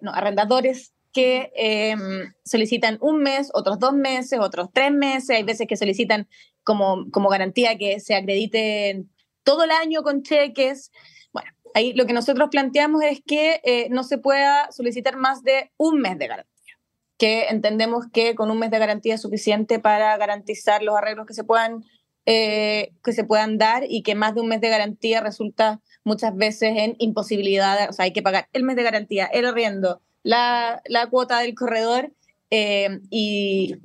no, 0.00 0.12
arrendadores 0.12 0.92
que 1.16 1.50
em, 1.54 2.34
solicitan 2.44 2.98
un 3.00 3.22
mes, 3.22 3.48
otros 3.54 3.78
dos 3.78 3.94
meses, 3.94 4.38
otros 4.38 4.68
tres 4.70 4.92
meses, 4.92 5.30
hay 5.30 5.44
veces 5.44 5.66
que 5.66 5.78
solicitan 5.78 6.28
como, 6.62 7.10
como 7.10 7.30
garantía 7.30 7.78
que 7.78 8.00
se 8.00 8.14
acrediten 8.14 9.10
todo 9.42 9.64
el 9.64 9.70
año 9.70 10.02
con 10.02 10.22
cheques. 10.22 10.92
Bueno, 11.32 11.50
ahí 11.72 11.94
lo 11.94 12.04
que 12.04 12.12
nosotros 12.12 12.50
planteamos 12.50 13.02
es 13.02 13.22
que 13.26 13.62
eh, 13.64 13.88
no 13.88 14.04
se 14.04 14.18
pueda 14.18 14.70
solicitar 14.72 15.16
más 15.16 15.42
de 15.42 15.72
un 15.78 16.02
mes 16.02 16.18
de 16.18 16.26
garantía, 16.26 16.74
que 17.16 17.46
entendemos 17.46 18.04
que 18.12 18.34
con 18.34 18.50
un 18.50 18.58
mes 18.58 18.70
de 18.70 18.78
garantía 18.78 19.14
es 19.14 19.22
suficiente 19.22 19.78
para 19.78 20.18
garantizar 20.18 20.82
los 20.82 20.98
arreglos 20.98 21.24
que 21.24 21.32
se 21.32 21.44
puedan, 21.44 21.82
eh, 22.26 22.92
que 23.02 23.12
se 23.14 23.24
puedan 23.24 23.56
dar 23.56 23.84
y 23.88 24.02
que 24.02 24.14
más 24.14 24.34
de 24.34 24.42
un 24.42 24.48
mes 24.48 24.60
de 24.60 24.68
garantía 24.68 25.22
resulta 25.22 25.80
muchas 26.04 26.36
veces 26.36 26.74
en 26.76 26.94
imposibilidad, 26.98 27.88
o 27.88 27.94
sea, 27.94 28.04
hay 28.04 28.12
que 28.12 28.20
pagar 28.20 28.50
el 28.52 28.64
mes 28.64 28.76
de 28.76 28.82
garantía, 28.82 29.24
el 29.24 29.46
arriendo, 29.46 30.02
la, 30.26 31.06
cuota 31.10 31.40
del 31.40 31.54
corredor 31.54 32.12
eh, 32.50 33.00
y 33.10 33.76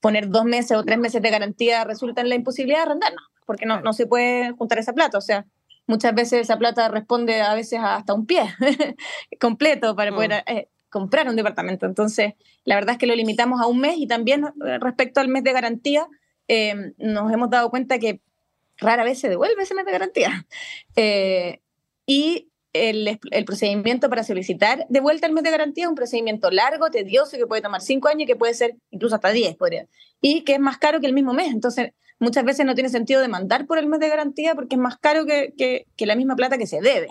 poner 0.00 0.28
dos 0.30 0.44
meses 0.44 0.76
o 0.76 0.84
tres 0.84 0.98
meses 0.98 1.22
de 1.22 1.30
garantía 1.30 1.84
resulta 1.84 2.22
en 2.22 2.28
la 2.28 2.34
imposibilidad 2.34 2.78
de 2.78 2.82
arrendar, 2.84 3.12
porque 3.46 3.66
no, 3.66 3.80
no 3.80 3.92
se 3.92 4.06
puede 4.06 4.52
juntar 4.52 4.78
esa 4.78 4.92
plata. 4.92 5.18
O 5.18 5.20
sea, 5.20 5.46
muchas 5.86 6.14
veces 6.14 6.40
esa 6.40 6.58
plata 6.58 6.88
responde 6.88 7.42
a 7.42 7.54
veces 7.54 7.80
hasta 7.82 8.14
un 8.14 8.26
pie 8.26 8.42
completo 9.40 9.94
para 9.94 10.12
poder 10.12 10.44
mm. 10.46 10.50
eh, 10.50 10.68
comprar 10.88 11.28
un 11.28 11.36
departamento. 11.36 11.86
Entonces, 11.86 12.34
la 12.64 12.76
verdad 12.76 12.92
es 12.92 12.98
que 12.98 13.06
lo 13.06 13.14
limitamos 13.14 13.60
a 13.60 13.66
un 13.66 13.78
mes 13.78 13.96
y 13.98 14.06
también 14.06 14.44
eh, 14.44 14.78
respecto 14.78 15.20
al 15.20 15.28
mes 15.28 15.44
de 15.44 15.52
garantía, 15.52 16.08
eh, 16.48 16.92
nos 16.98 17.32
hemos 17.32 17.50
dado 17.50 17.70
cuenta 17.70 17.98
que 17.98 18.20
rara 18.78 19.04
vez 19.04 19.20
se 19.20 19.28
devuelve 19.28 19.62
ese 19.62 19.74
mes 19.74 19.84
de 19.84 19.92
garantía. 19.92 20.46
y 22.06 22.48
el, 22.72 23.18
procedimiento 23.44 24.08
para 24.08 24.24
solicitar 24.24 24.86
de 24.88 25.00
vuelta 25.00 25.26
el 25.26 25.32
mes 25.32 25.44
de 25.44 25.50
garantía 25.50 25.84
es 25.84 25.88
un 25.88 25.94
procedimiento 25.94 26.50
largo, 26.50 26.90
tedioso, 26.90 27.36
que 27.36 27.46
puede 27.46 27.62
tomar 27.62 27.80
cinco 27.80 28.08
años 28.08 28.22
y 28.22 28.26
que 28.26 28.36
puede 28.36 28.54
ser 28.54 28.76
incluso 28.90 29.14
hasta 29.14 29.30
diez, 29.30 29.56
podría, 29.56 29.86
y 30.20 30.42
que 30.42 30.54
es 30.54 30.60
más 30.60 30.78
caro 30.78 31.00
que 31.00 31.06
el 31.06 31.12
mismo 31.12 31.34
mes. 31.34 31.52
Entonces, 31.52 31.92
muchas 32.18 32.44
veces 32.44 32.64
no 32.64 32.74
tiene 32.74 32.88
sentido 32.88 33.20
demandar 33.20 33.66
por 33.66 33.78
el 33.78 33.86
mes 33.86 34.00
de 34.00 34.08
garantía 34.08 34.54
porque 34.54 34.76
es 34.76 34.80
más 34.80 34.96
caro 34.96 35.26
que, 35.26 35.52
que, 35.56 36.06
la 36.06 36.16
misma 36.16 36.36
plata 36.36 36.58
que 36.58 36.66
se 36.66 36.80
debe. 36.80 37.08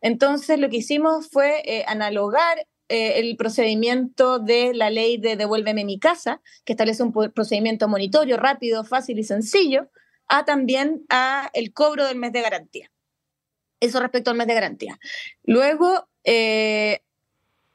Entonces, 0.00 0.58
lo 0.58 0.68
que 0.68 0.78
hicimos 0.78 1.28
fue 1.30 1.62
eh, 1.64 1.84
analogar 1.86 2.66
eh, 2.88 3.20
el 3.20 3.36
procedimiento 3.36 4.38
de 4.38 4.74
la 4.74 4.90
ley 4.90 5.16
de 5.16 5.36
Devuélveme 5.36 5.84
mi 5.84 5.98
casa, 5.98 6.40
que 6.64 6.72
establece 6.72 7.02
un 7.02 7.12
procedimiento 7.12 7.88
monitorio 7.88 8.36
rápido, 8.36 8.84
fácil 8.84 9.18
y 9.18 9.24
sencillo, 9.24 9.88
a 10.28 10.44
también 10.44 11.04
a 11.08 11.50
el 11.52 11.72
cobro 11.72 12.06
del 12.06 12.18
mes 12.18 12.32
de 12.32 12.42
garantía. 12.42 12.91
Eso 13.82 13.98
respecto 13.98 14.30
al 14.30 14.36
mes 14.36 14.46
de 14.46 14.54
garantía. 14.54 14.98
Luego, 15.42 16.08
eh, 16.22 17.02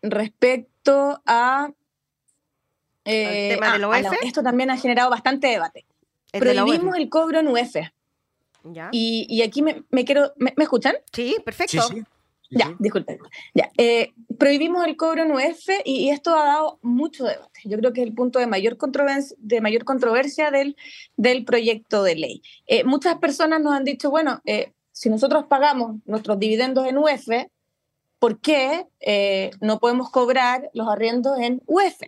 respecto 0.01 1.21
a... 1.25 1.69
tema 3.03 3.73
del 3.73 3.83
ah, 3.83 4.11
esto 4.23 4.41
también 4.41 4.71
ha 4.71 4.77
generado 4.77 5.09
bastante 5.09 5.47
debate. 5.47 5.85
Prohibimos 6.31 6.95
el 6.95 7.09
cobro 7.09 7.41
en 7.41 7.49
UF. 7.49 7.75
¿Ya? 8.63 8.89
Y, 8.93 9.41
aquí 9.41 9.61
me, 9.61 10.05
quiero. 10.05 10.31
¿me, 10.37 10.53
escuchan? 10.57 10.95
Sí, 11.11 11.35
perfecto. 11.43 11.89
ya, 12.49 12.73
disculpen. 12.79 13.19
Ya. 13.53 13.69
Eh, 13.77 14.13
prohibimos 14.39 14.87
el 14.87 14.95
cobro 14.95 15.23
en 15.23 15.31
UF 15.33 15.67
y, 15.83 16.09
esto 16.09 16.33
ha 16.35 16.45
dado 16.45 16.79
mucho 16.81 17.25
debate. 17.25 17.59
Yo 17.65 17.77
creo 17.77 17.91
que 17.91 18.01
es 18.01 18.07
el 18.07 18.13
punto 18.13 18.39
de 18.39 18.47
mayor 18.47 18.77
controversia, 18.77 19.35
de 19.39 19.59
mayor 19.59 19.83
controversia 19.83 20.51
del, 20.51 20.77
del 21.17 21.43
proyecto 21.43 22.03
de 22.03 22.15
ley. 22.15 22.41
Eh, 22.65 22.85
muchas 22.85 23.17
personas 23.17 23.59
nos 23.59 23.73
han 23.73 23.83
dicho, 23.83 24.09
bueno, 24.09 24.41
eh, 24.45 24.71
si 24.97 25.09
nosotros 25.09 25.45
pagamos 25.45 25.97
nuestros 26.05 26.39
dividendos 26.39 26.87
en 26.87 26.97
UF, 26.97 27.27
¿por 28.19 28.39
qué 28.39 28.87
no 29.61 29.79
podemos 29.79 30.09
cobrar 30.09 30.69
los 30.73 30.87
arriendos 30.87 31.37
en 31.39 31.61
UF? 31.67 32.01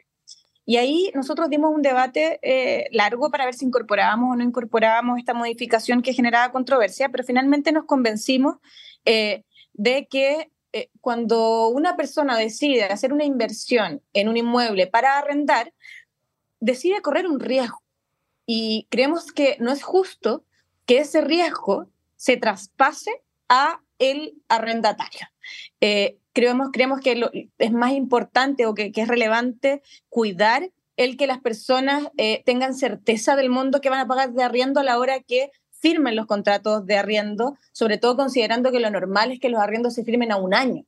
Y 0.70 0.78
ahí 0.78 1.12
nosotros 1.16 1.50
dimos 1.50 1.74
un 1.74 1.82
debate 1.82 2.40
eh, 2.44 2.90
largo 2.92 3.32
para 3.32 3.46
ver 3.46 3.56
si 3.56 3.66
incorporábamos 3.66 4.34
o 4.34 4.36
no 4.36 4.44
incorporábamos 4.44 5.18
esta 5.18 5.34
modificación 5.34 6.04
que 6.04 6.14
generaba 6.14 6.52
controversia, 6.52 7.10
pero 7.10 7.24
finalmente 7.24 7.72
nos 7.72 7.86
convencimos 7.86 8.58
eh, 9.04 9.46
de 9.74 10.08
que 10.08 10.52
eh, 10.72 10.92
cuando 11.02 11.70
una 11.70 11.98
persona 11.98 12.38
decide 12.38 12.84
hacer 12.84 13.14
una 13.14 13.24
inversión 13.24 14.04
en 14.14 14.30
un 14.30 14.38
inmueble 14.38 14.86
para 14.86 15.18
arrendar, 15.18 15.74
decide 16.60 17.02
correr 17.02 17.26
un 17.26 17.40
riesgo. 17.40 17.82
Y 18.46 18.86
creemos 18.92 19.32
que 19.32 19.58
no 19.60 19.72
es 19.72 19.82
justo 19.82 20.46
que 20.86 21.00
ese 21.00 21.22
riesgo 21.22 21.90
se 22.20 22.36
traspase 22.36 23.12
a 23.48 23.82
el 23.98 24.34
arrendatario. 24.50 25.28
creemos, 26.34 26.70
creemos 26.72 27.00
que 27.00 27.50
es 27.58 27.72
más 27.72 27.94
importante 27.94 28.66
o 28.66 28.74
que, 28.74 28.92
que, 28.92 29.02
es 29.02 29.08
relevante 29.08 29.82
cuidar 30.10 30.70
el 30.98 31.16
que 31.16 31.28
las 31.28 31.40
personas 31.40 32.10
eh, 32.18 32.44
tengan 32.46 32.74
certeza 32.74 33.38
del 33.38 33.50
mundo 33.50 33.80
que 33.80 33.90
van 33.90 34.02
a 34.02 34.08
pagar 34.08 34.34
de 34.34 34.44
arriendo 34.44 34.82
a 34.82 34.84
la 34.84 35.00
hora 35.00 35.22
que 35.22 35.50
firmen 35.72 36.18
los 36.18 36.26
contratos 36.26 36.86
de 36.86 36.98
arriendo, 36.98 37.58
sobre 37.72 37.98
todo 37.98 38.18
considerando 38.18 38.70
que 38.70 38.82
lo 38.82 38.92
normal 38.92 39.32
es 39.32 39.40
que 39.40 39.48
los 39.48 39.62
arriendos 39.62 39.94
se 39.94 40.04
firmen 40.04 40.34
a 40.34 40.36
un 40.36 40.54
año. 40.54 40.86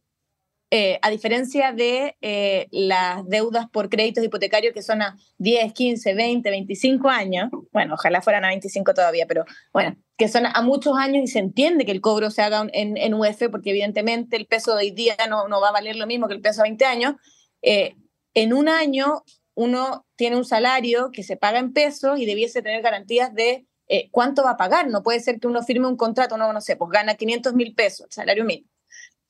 Eh, 0.74 0.99
a 1.01 1.09
diferencia 1.09 1.74
de 1.74 2.15
eh, 2.22 2.69
las 2.72 3.28
deudas 3.28 3.69
por 3.69 3.89
créditos 3.89 4.24
hipotecarios 4.24 4.74
que 4.74 4.82
son 4.82 5.01
a 5.01 5.17
10, 5.38 5.74
15, 5.74 6.13
20, 6.13 6.49
25 6.49 7.09
años, 7.09 7.49
bueno, 7.74 7.95
ojalá 7.95 8.22
fueran 8.22 8.45
a 8.45 8.47
25 8.47 8.93
todavía, 8.93 9.26
pero 9.28 9.43
bueno, 9.74 9.97
que 10.15 10.30
son 10.30 10.45
a 10.45 10.61
muchos 10.61 10.95
años 10.97 11.26
y 11.26 11.28
se 11.28 11.39
entiende 11.39 11.84
que 11.84 11.91
el 11.91 11.99
cobro 11.99 12.32
se 12.32 12.41
haga 12.41 12.65
en, 12.72 13.13
UF, 13.13 13.49
porque 13.51 13.72
evidentemente 13.72 14.38
el 14.38 14.47
peso 14.47 14.72
de 14.72 14.86
hoy 14.86 14.91
día 14.91 15.17
no, 15.28 15.59
va 15.59 15.67
a 15.67 15.74
valer 15.74 15.97
lo 15.97 16.07
mismo 16.07 16.30
que 16.30 16.36
el 16.36 16.41
peso 16.41 16.61
de 16.61 16.69
20 16.69 16.86
años. 16.86 17.15
Eh, 17.61 17.97
en 18.34 18.53
un 18.53 18.69
año 18.69 19.24
uno 19.55 20.05
tiene 20.15 20.38
un 20.38 20.45
salario 20.45 21.11
que 21.11 21.24
se 21.24 21.36
paga 21.36 21.59
en 21.59 21.74
pesos 21.74 22.17
y 22.17 22.26
debiese 22.26 22.61
tener 22.61 22.82
garantías 22.82 23.34
de 23.34 23.67
cuánto 24.11 24.45
va 24.45 24.51
a 24.51 24.57
pagar. 24.57 24.88
No 24.88 25.03
puede 25.03 25.19
ser 25.19 25.41
que 25.41 25.47
uno 25.47 25.63
firme 25.63 25.89
un 25.89 25.97
contrato, 25.97 26.38
no, 26.38 26.53
no 26.53 26.61
sé, 26.61 26.78
pues 26.78 26.91
gana 26.91 27.15
500 27.15 27.53
mil 27.55 27.76
pesos, 27.76 28.07
salario 28.09 28.45
mínimo 28.45 28.70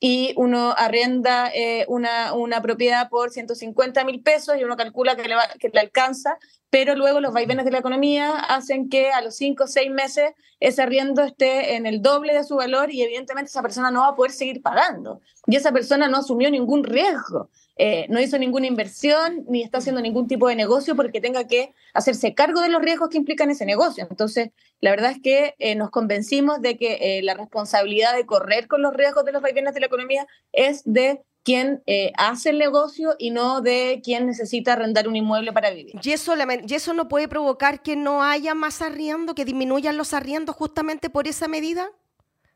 y 0.04 0.34
uno 0.36 0.74
arrienda 0.76 1.48
eh, 1.54 1.84
una, 1.86 2.32
una, 2.34 2.60
propiedad 2.60 3.08
por 3.08 3.30
150 3.30 4.04
mil 4.04 4.20
pesos 4.20 4.56
y 4.58 4.64
uno 4.64 4.76
calcula 4.76 5.14
que 5.14 5.28
le, 5.28 5.36
que 5.60 5.68
le 5.68 5.78
alcanza, 5.78 6.38
pero 6.72 6.94
luego 6.94 7.20
los 7.20 7.34
vaivenes 7.34 7.66
de 7.66 7.70
la 7.70 7.80
economía 7.80 8.30
hacen 8.30 8.88
que 8.88 9.10
a 9.12 9.20
los 9.20 9.36
5 9.36 9.64
o 9.64 9.66
6 9.66 9.90
meses 9.90 10.32
ese 10.58 10.80
arriendo 10.80 11.22
esté 11.22 11.76
en 11.76 11.84
el 11.84 12.00
doble 12.00 12.32
de 12.32 12.44
su 12.44 12.56
valor 12.56 12.90
y 12.90 13.02
evidentemente 13.02 13.50
esa 13.50 13.60
persona 13.60 13.90
no 13.90 14.00
va 14.00 14.08
a 14.08 14.16
poder 14.16 14.32
seguir 14.32 14.62
pagando. 14.62 15.20
Y 15.46 15.56
esa 15.56 15.70
persona 15.70 16.08
no 16.08 16.16
asumió 16.16 16.50
ningún 16.50 16.82
riesgo. 16.82 17.50
Eh, 17.76 18.06
no 18.08 18.22
hizo 18.22 18.38
ninguna 18.38 18.68
inversión 18.68 19.44
ni 19.50 19.62
está 19.62 19.78
haciendo 19.78 20.00
ningún 20.00 20.28
tipo 20.28 20.48
de 20.48 20.56
negocio 20.56 20.96
porque 20.96 21.20
tenga 21.20 21.46
que 21.46 21.74
hacerse 21.92 22.32
cargo 22.32 22.62
de 22.62 22.70
los 22.70 22.80
riesgos 22.80 23.10
que 23.10 23.18
implican 23.18 23.50
ese 23.50 23.66
negocio. 23.66 24.06
Entonces, 24.08 24.48
la 24.80 24.92
verdad 24.92 25.10
es 25.10 25.20
que 25.20 25.54
eh, 25.58 25.74
nos 25.74 25.90
convencimos 25.90 26.62
de 26.62 26.78
que 26.78 27.18
eh, 27.18 27.22
la 27.22 27.34
responsabilidad 27.34 28.16
de 28.16 28.24
correr 28.24 28.66
con 28.66 28.80
los 28.80 28.94
riesgos 28.94 29.26
de 29.26 29.32
los 29.32 29.42
vaivenes 29.42 29.74
de 29.74 29.80
la 29.80 29.86
economía 29.86 30.26
es 30.52 30.80
de 30.86 31.20
quien 31.44 31.82
hace 32.16 32.50
el 32.50 32.58
negocio 32.58 33.16
y 33.18 33.30
no 33.30 33.60
de 33.60 34.00
quien 34.04 34.26
necesita 34.26 34.74
arrendar 34.74 35.08
un 35.08 35.16
inmueble 35.16 35.52
para 35.52 35.70
vivir. 35.70 35.94
¿Y 36.02 36.12
eso, 36.12 36.34
¿Y 36.66 36.74
eso 36.74 36.94
no 36.94 37.08
puede 37.08 37.28
provocar 37.28 37.82
que 37.82 37.96
no 37.96 38.22
haya 38.22 38.54
más 38.54 38.82
arriendo, 38.82 39.34
que 39.34 39.44
disminuyan 39.44 39.96
los 39.96 40.14
arriendos 40.14 40.54
justamente 40.56 41.10
por 41.10 41.26
esa 41.26 41.48
medida? 41.48 41.90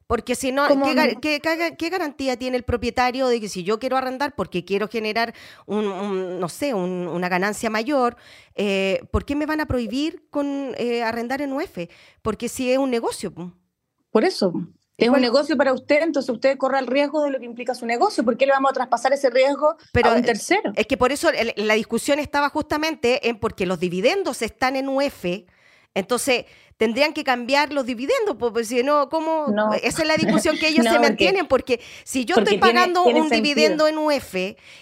Porque 0.06 0.36
si 0.36 0.52
no, 0.52 0.68
¿qué, 1.20 1.40
qué, 1.76 1.88
garantía 1.90 2.36
tiene 2.36 2.56
el 2.56 2.62
propietario 2.62 3.26
de 3.26 3.40
que 3.40 3.48
si 3.48 3.64
yo 3.64 3.80
quiero 3.80 3.96
arrendar 3.96 4.36
porque 4.36 4.64
quiero 4.64 4.86
generar 4.86 5.34
un, 5.66 6.38
no 6.38 6.48
sé, 6.48 6.74
una 6.74 7.28
ganancia 7.28 7.70
mayor, 7.70 8.16
eh, 8.54 9.00
¿por 9.10 9.24
qué 9.24 9.34
me 9.34 9.46
van 9.46 9.60
a 9.60 9.66
prohibir 9.66 10.28
con 10.30 10.74
eh, 10.78 11.02
arrendar 11.02 11.42
en 11.42 11.52
UF? 11.52 11.88
Porque 12.22 12.48
si 12.48 12.70
es 12.70 12.78
un 12.78 12.90
negocio. 12.90 13.32
Por 14.10 14.24
eso. 14.24 14.52
Es 14.98 15.10
un 15.10 15.20
negocio 15.20 15.56
para 15.58 15.74
usted, 15.74 16.02
entonces 16.02 16.30
usted 16.30 16.56
corre 16.56 16.78
el 16.78 16.86
riesgo 16.86 17.22
de 17.22 17.30
lo 17.30 17.38
que 17.38 17.44
implica 17.44 17.74
su 17.74 17.84
negocio. 17.84 18.24
¿Por 18.24 18.38
qué 18.38 18.46
le 18.46 18.52
vamos 18.52 18.70
a 18.70 18.74
traspasar 18.74 19.12
ese 19.12 19.28
riesgo 19.28 19.76
a 20.02 20.12
un 20.14 20.22
tercero? 20.22 20.72
Es 20.74 20.86
que 20.86 20.96
por 20.96 21.12
eso 21.12 21.30
la 21.56 21.74
discusión 21.74 22.18
estaba 22.18 22.48
justamente 22.48 23.28
en 23.28 23.38
porque 23.38 23.66
los 23.66 23.78
dividendos 23.78 24.40
están 24.40 24.74
en 24.74 24.88
UF. 24.88 25.24
Entonces, 25.96 26.44
tendrían 26.76 27.14
que 27.14 27.24
cambiar 27.24 27.72
los 27.72 27.86
dividendos, 27.86 28.36
porque 28.38 28.64
si 28.64 28.82
no, 28.82 29.08
¿cómo? 29.08 29.46
Esa 29.82 30.02
es 30.02 30.06
la 30.08 30.16
discusión 30.16 30.58
que 30.58 30.68
ellos 30.68 30.84
se 30.84 30.98
mantienen, 30.98 31.48
porque 31.48 31.80
si 32.04 32.26
yo 32.26 32.36
estoy 32.36 32.58
pagando 32.58 33.04
un 33.04 33.30
dividendo 33.30 33.88
en 33.88 33.96
UF 33.96 34.34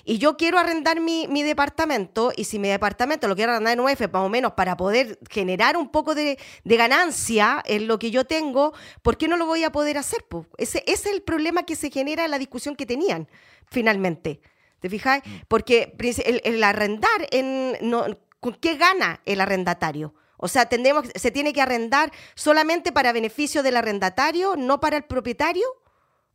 y 0.04 0.18
yo 0.18 0.36
quiero 0.36 0.58
arrendar 0.58 0.98
mi, 0.98 1.42
departamento, 1.44 2.32
y 2.36 2.44
si 2.44 2.58
mi 2.58 2.68
departamento 2.68 3.28
lo 3.28 3.36
quiero 3.36 3.52
arrendar 3.52 3.74
en 3.74 3.80
UF, 3.80 4.00
más 4.12 4.22
o 4.22 4.28
menos 4.28 4.54
para 4.54 4.76
poder 4.76 5.20
generar 5.30 5.76
un 5.76 5.88
poco 5.88 6.16
de, 6.16 6.36
ganancia 6.64 7.62
en 7.64 7.86
lo 7.86 8.00
que 8.00 8.10
yo 8.10 8.24
tengo, 8.24 8.74
¿por 9.02 9.16
qué 9.16 9.28
no 9.28 9.36
lo 9.36 9.46
voy 9.46 9.62
a 9.62 9.70
poder 9.70 9.98
hacer? 9.98 10.24
Ese, 10.58 10.82
ese 10.88 11.10
es 11.10 11.14
el 11.14 11.22
problema 11.22 11.62
que 11.62 11.76
se 11.76 11.92
genera 11.92 12.24
en 12.24 12.32
la 12.32 12.40
discusión 12.40 12.74
que 12.74 12.86
tenían, 12.86 13.28
finalmente. 13.70 14.40
¿Te 14.80 14.90
fijas? 14.90 15.22
Mm. 15.24 15.30
Porque 15.46 15.94
el, 16.42 16.64
arrendar, 16.64 17.28
en, 17.30 17.76
no, 17.82 18.04
¿con 18.40 18.54
qué 18.54 18.76
gana 18.76 19.20
el 19.26 19.40
arrendatario? 19.40 20.12
O 20.36 20.48
sea, 20.48 20.66
tendemos, 20.66 21.06
se 21.14 21.30
tiene 21.30 21.52
que 21.52 21.62
arrendar 21.62 22.12
solamente 22.34 22.92
para 22.92 23.12
beneficio 23.12 23.62
del 23.62 23.76
arrendatario, 23.76 24.56
no 24.56 24.80
para 24.80 24.96
el 24.96 25.04
propietario. 25.04 25.66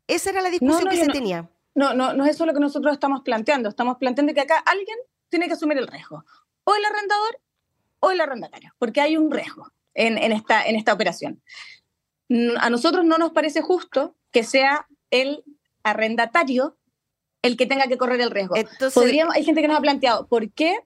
Esa 0.08 0.32
era 0.32 0.42
la 0.42 0.50
discusión 0.50 0.90
que 0.90 0.98
se 0.98 1.08
tenía. 1.08 1.50
No, 1.76 1.94
no, 1.94 2.14
no 2.14 2.26
es 2.26 2.32
eso 2.32 2.46
lo 2.46 2.54
que 2.54 2.60
nosotros 2.60 2.94
estamos 2.94 3.22
planteando. 3.22 3.70
Estamos 3.70 3.98
planteando 3.98 4.34
que 4.34 4.42
acá 4.42 4.58
alguien 4.66 4.98
tiene 5.30 5.48
que 5.48 5.54
asumir 5.54 5.78
el 5.78 5.88
riesgo. 5.88 6.24
O 6.64 6.76
el 6.76 6.86
arrendador 6.86 7.40
o 8.00 8.12
el 8.12 8.22
arrendatario, 8.22 8.74
porque 8.78 9.02
hay 9.02 9.18
un 9.18 9.32
riesgo 9.32 9.72
en, 9.94 10.18
esta, 10.32 10.64
en 10.64 10.76
esta 10.76 10.94
operación. 10.94 11.42
A 12.60 12.70
nosotros 12.70 13.06
no 13.06 13.18
nos 13.18 13.32
parece 13.32 13.62
justo 13.62 14.16
que 14.32 14.44
sea 14.44 14.88
el 15.12 15.44
arrendatario 15.84 16.78
el 17.42 17.58
que 17.58 17.66
tenga 17.66 17.88
que 17.88 17.98
correr 17.98 18.22
el 18.22 18.32
riesgo. 18.32 18.56
Podríamos, 18.94 19.36
hay 19.36 19.44
gente 19.44 19.62
que 19.62 19.68
nos 19.68 19.78
ha 19.78 19.82
planteado, 19.82 20.28
¿por 20.28 20.52
qué 20.52 20.78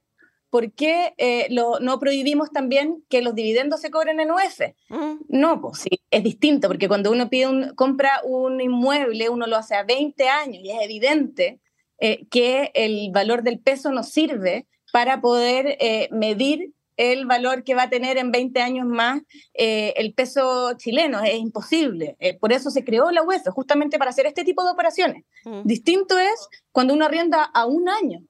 ¿por 0.54 0.72
qué 0.72 1.16
eh, 1.18 1.48
no 1.50 2.00
prohibimos 2.00 2.52
también 2.52 3.04
que 3.10 3.24
los 3.24 3.34
dividendos 3.34 3.82
se 3.82 3.90
cobren 3.90 4.20
en 4.20 4.30
UF? 4.30 4.60
Mm. 4.90 5.22
No, 5.30 5.60
pues 5.60 5.80
sí, 5.80 5.90
es 6.12 6.24
distinto, 6.24 6.68
porque 6.68 6.88
cuando 6.88 7.12
uno 7.12 7.28
pide 7.28 7.48
un, 7.48 7.74
compra 7.74 8.22
un 8.24 8.62
inmueble, 8.62 9.30
uno 9.30 9.48
lo 9.48 9.58
hace 9.58 9.74
a 9.74 9.82
20 9.82 10.30
años 10.30 10.62
y 10.64 10.70
es 10.70 10.78
evidente 10.84 11.60
eh, 11.98 12.28
que 12.30 12.70
el 12.76 13.10
valor 13.12 13.42
del 13.42 13.58
peso 13.58 13.92
nos 13.92 14.10
sirve 14.10 14.68
para 14.92 15.22
poder 15.22 15.76
eh, 15.80 16.08
medir 16.12 16.72
el 16.98 17.26
valor 17.26 17.64
que 17.64 17.74
va 17.74 17.84
a 17.84 17.90
tener 17.90 18.20
en 18.20 18.32
20 18.32 18.62
años 18.62 18.86
más 18.86 19.24
el 19.56 20.14
peso 20.14 20.74
chileno. 20.78 21.24
Es 21.24 21.40
imposible. 21.40 22.16
por 22.40 22.54
eso 22.54 22.70
se 22.70 22.84
creó 22.84 23.10
la 23.10 23.24
UEF, 23.24 23.48
justamente 23.48 23.98
para 23.98 24.12
hacer 24.12 24.28
este 24.28 24.44
tipo 24.44 24.64
de 24.64 24.70
operaciones. 24.70 25.24
Mm. 25.46 25.64
Distinto 25.64 26.20
es 26.20 26.48
cuando 26.72 26.94
uno 26.94 27.06
arrienda 27.06 27.44
a 27.44 27.66
un 27.66 27.90
año 27.90 28.22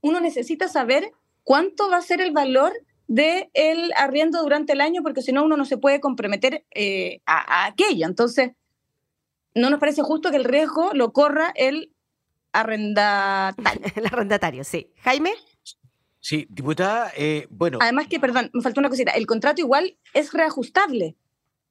uno 0.00 0.20
necesita 0.20 0.68
saber 0.68 1.12
cuánto 1.48 1.88
va 1.88 1.96
a 1.96 2.02
ser 2.02 2.20
el 2.20 2.30
valor 2.30 2.74
del 3.06 3.48
el 3.54 3.90
arriendo 3.96 4.42
durante 4.42 4.74
el 4.74 4.82
año, 4.82 5.02
porque 5.02 5.22
si 5.22 5.32
no, 5.32 5.42
uno 5.42 5.56
no 5.56 5.64
se 5.64 5.78
puede 5.78 5.98
comprometer 5.98 6.66
eh, 6.74 7.22
a, 7.24 7.64
aquello. 7.64 8.04
Entonces, 8.04 8.50
no 9.54 9.70
nos 9.70 9.80
parece 9.80 10.02
justo 10.02 10.30
que 10.30 10.36
el 10.36 10.44
riesgo 10.44 10.90
lo 10.92 11.14
corra 11.14 11.50
el 11.56 11.94
arrendatario. 12.52 13.80
el 13.96 14.04
arrendatario, 14.04 14.62
sí. 14.62 14.92
Jaime. 14.98 15.32
Sí, 16.20 16.46
diputada, 16.50 17.12
eh, 17.16 17.46
bueno. 17.48 17.78
Además 17.80 18.08
que, 18.08 18.20
perdón, 18.20 18.50
me 18.52 18.60
faltó 18.60 18.80
una 18.80 18.90
cosita, 18.90 19.12
el 19.12 19.26
contrato 19.26 19.62
igual 19.62 19.96
es 20.12 20.34
reajustable. 20.34 21.16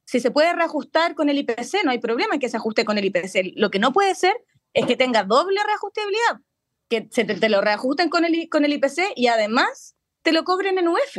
Si 0.06 0.20
se 0.20 0.32
puede 0.32 0.54
reajustar 0.54 1.14
con 1.14 1.30
el 1.30 1.38
IPC, 1.38 1.84
no 1.86 1.92
hay 1.92 2.00
problema 2.00 2.34
en 2.34 2.40
que 2.40 2.50
se 2.50 2.58
ajuste 2.58 2.84
con 2.84 2.98
el 2.98 3.06
IPC. 3.06 3.54
Lo 3.56 3.70
que 3.70 3.78
no 3.78 3.94
puede 3.94 4.16
ser 4.16 4.44
es 4.74 4.88
que 4.88 4.96
tenga 4.96 5.24
doble 5.24 5.60
reajustabilidad, 5.64 6.42
que 6.90 7.08
se 7.12 7.26
te, 7.26 7.50
lo 7.50 7.62
reajusten 7.62 8.10
con 8.10 8.26
el, 8.26 8.50
con 8.50 8.66
el 8.66 8.74
IPC 8.74 9.14
y 9.16 9.28
además 9.28 9.96
te 10.22 10.32
lo 10.32 10.44
cobren 10.44 10.78
en 10.78 10.88
UF. 10.88 11.18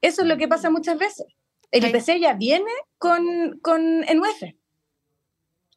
Eso 0.00 0.22
es 0.22 0.28
lo 0.28 0.36
que 0.36 0.48
pasa 0.48 0.70
muchas 0.70 0.98
veces. 0.98 1.26
El 1.70 1.84
IPC 1.84 2.20
ya 2.20 2.34
viene 2.34 2.70
con, 2.98 3.58
con 3.60 4.04
en 4.04 4.20
UF. 4.20 4.42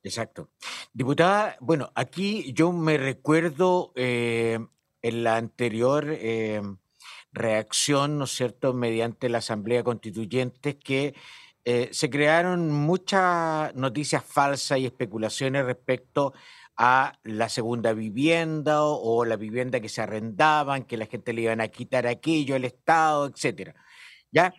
Exacto. 0.04 0.50
Diputada, 0.94 1.58
bueno, 1.60 1.92
aquí 1.96 2.54
yo 2.54 2.72
me 2.72 2.98
recuerdo 2.98 3.92
eh, 3.96 4.60
en 5.02 5.24
la 5.24 5.38
anterior 5.38 6.06
eh, 6.10 6.62
reacción, 7.32 8.18
¿no 8.18 8.26
es 8.26 8.32
cierto?, 8.32 8.74
mediante 8.74 9.30
la 9.30 9.40
Asamblea 9.40 9.84
Constituyente, 9.84 10.78
que 10.80 11.14
eh, 11.64 11.90
se 11.92 12.10
crearon 12.10 12.72
muchas 12.72 13.76
noticias 13.76 14.24
falsas 14.26 14.80
y 14.80 14.88
especulaciones 14.88 15.66
respecto 15.66 16.34
a 16.78 17.20
la 17.24 17.50
segunda 17.50 17.94
vivienda 17.94 18.84
o, 18.84 19.26
la 19.26 19.36
vivienda 19.36 19.80
que 19.80 19.90
se 19.90 20.02
arrendaban, 20.02 20.84
que 20.86 20.98
la 20.98 21.06
gente 21.06 21.34
le 21.34 21.44
iban 21.44 21.62
a 21.62 21.68
quitar 21.68 22.08
aquello, 22.08 22.56
el 22.56 22.66
Estado, 22.66 23.28
etcétera. 23.28 23.76
¿Ya? 24.32 24.54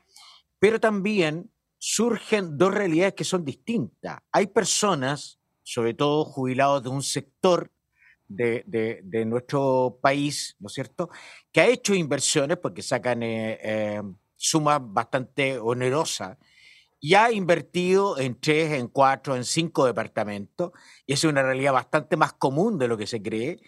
Pero 0.59 0.79
también 0.79 1.51
surgen 1.79 2.57
dos 2.57 2.73
realidades 2.73 3.15
que 3.15 3.25
son 3.25 3.45
distintas. 3.45 4.21
Hay 4.31 4.47
personas, 4.49 5.41
sobre 5.63 5.95
todo 5.95 6.25
jubilados 6.25 6.83
de 6.85 6.89
un 6.91 7.03
sector 7.03 7.73
de, 8.29 9.25
nuestro 9.27 9.99
país, 10.01 10.57
¿no 10.59 10.69
es 10.69 10.75
cierto?, 10.75 11.11
que 11.51 11.61
ha 11.61 11.67
hecho 11.67 11.95
inversiones 11.95 12.59
porque 12.59 12.83
sacan 12.83 13.23
eh, 13.23 13.59
eh, 13.63 14.03
sumas 14.37 14.81
bastante 14.83 15.59
onerosas 15.59 16.39
y 17.03 17.15
ha 17.17 17.33
invertido 17.33 18.17
en 18.19 18.41
tres, 18.41 18.73
en 18.75 18.89
cuatro, 18.89 19.37
en 19.37 19.45
cinco 19.45 19.87
departamentos, 19.87 20.71
y 21.05 21.15
es 21.15 21.25
una 21.25 21.43
realidad 21.43 21.73
bastante 21.75 22.17
más 22.17 22.33
común 22.33 22.79
de 22.79 22.89
lo 22.89 22.97
que 22.97 23.09
se 23.09 23.21
cree, 23.21 23.59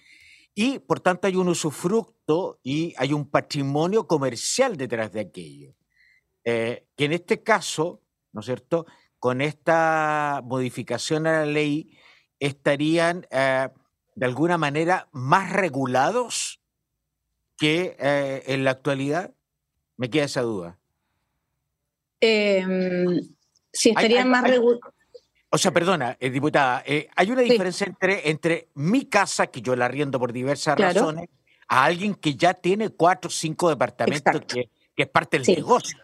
y 0.55 0.79
por 0.79 1.01
tanto 1.01 1.27
hay 1.27 1.37
un 1.37 1.49
usufructo 1.49 2.61
y 2.63 2.95
hay 2.97 3.13
un 3.13 3.29
patrimonio 3.29 4.07
comercial 4.07 4.77
detrás 4.77 5.13
de 5.13 5.21
aquello, 5.21 5.75
eh, 6.45 6.87
que 6.97 7.07
en 7.07 7.13
este 7.13 7.43
caso, 7.43 8.03
¿no 8.33 8.41
es 8.41 8.47
cierto?, 8.47 8.87
con 9.19 9.41
esta 9.41 10.43
modificación 10.45 11.27
a 11.27 11.41
la 11.41 11.47
ley 11.47 11.99
estarían 12.41 13.27
eh, 13.31 13.69
de 14.15 14.27
alguna 14.27 14.59
manera 14.59 15.09
más 15.13 15.53
regulados 15.53 16.61
que 17.57 17.97
eh, 17.99 18.45
en 18.47 18.65
la 18.65 18.73
actualidad. 18.73 19.35
Me 19.97 20.11
queda 20.11 20.25
esa 20.25 20.43
duda. 20.43 20.79
Em, 22.27 23.21
si 23.71 23.91
estarían 23.91 24.31
más 24.31 24.45
regulados. 24.45 24.95
O 25.51 25.59
sea, 25.59 25.73
perdona, 25.73 26.17
eh, 26.19 26.31
diputada, 26.31 26.83
eh, 26.87 27.09
hay 27.15 27.31
una 27.31 27.43
diferencia 27.43 27.87
entre, 27.87 28.31
entre 28.31 28.69
mi 28.75 29.05
casa, 29.05 29.49
que 29.49 29.61
yo 29.61 29.77
la 29.77 29.85
arriendo 29.85 30.19
por 30.19 30.33
diversas 30.33 30.79
razones, 30.79 31.29
a 31.69 31.85
alguien 31.85 32.15
que 32.15 32.35
ya 32.35 32.55
tiene 32.55 32.89
cuatro 32.89 33.29
o 33.29 33.31
cinco 33.31 33.69
departamentos 33.69 34.41
que, 34.47 34.71
es 34.97 35.09
parte 35.09 35.39
del 35.39 35.57
negocio. 35.57 35.99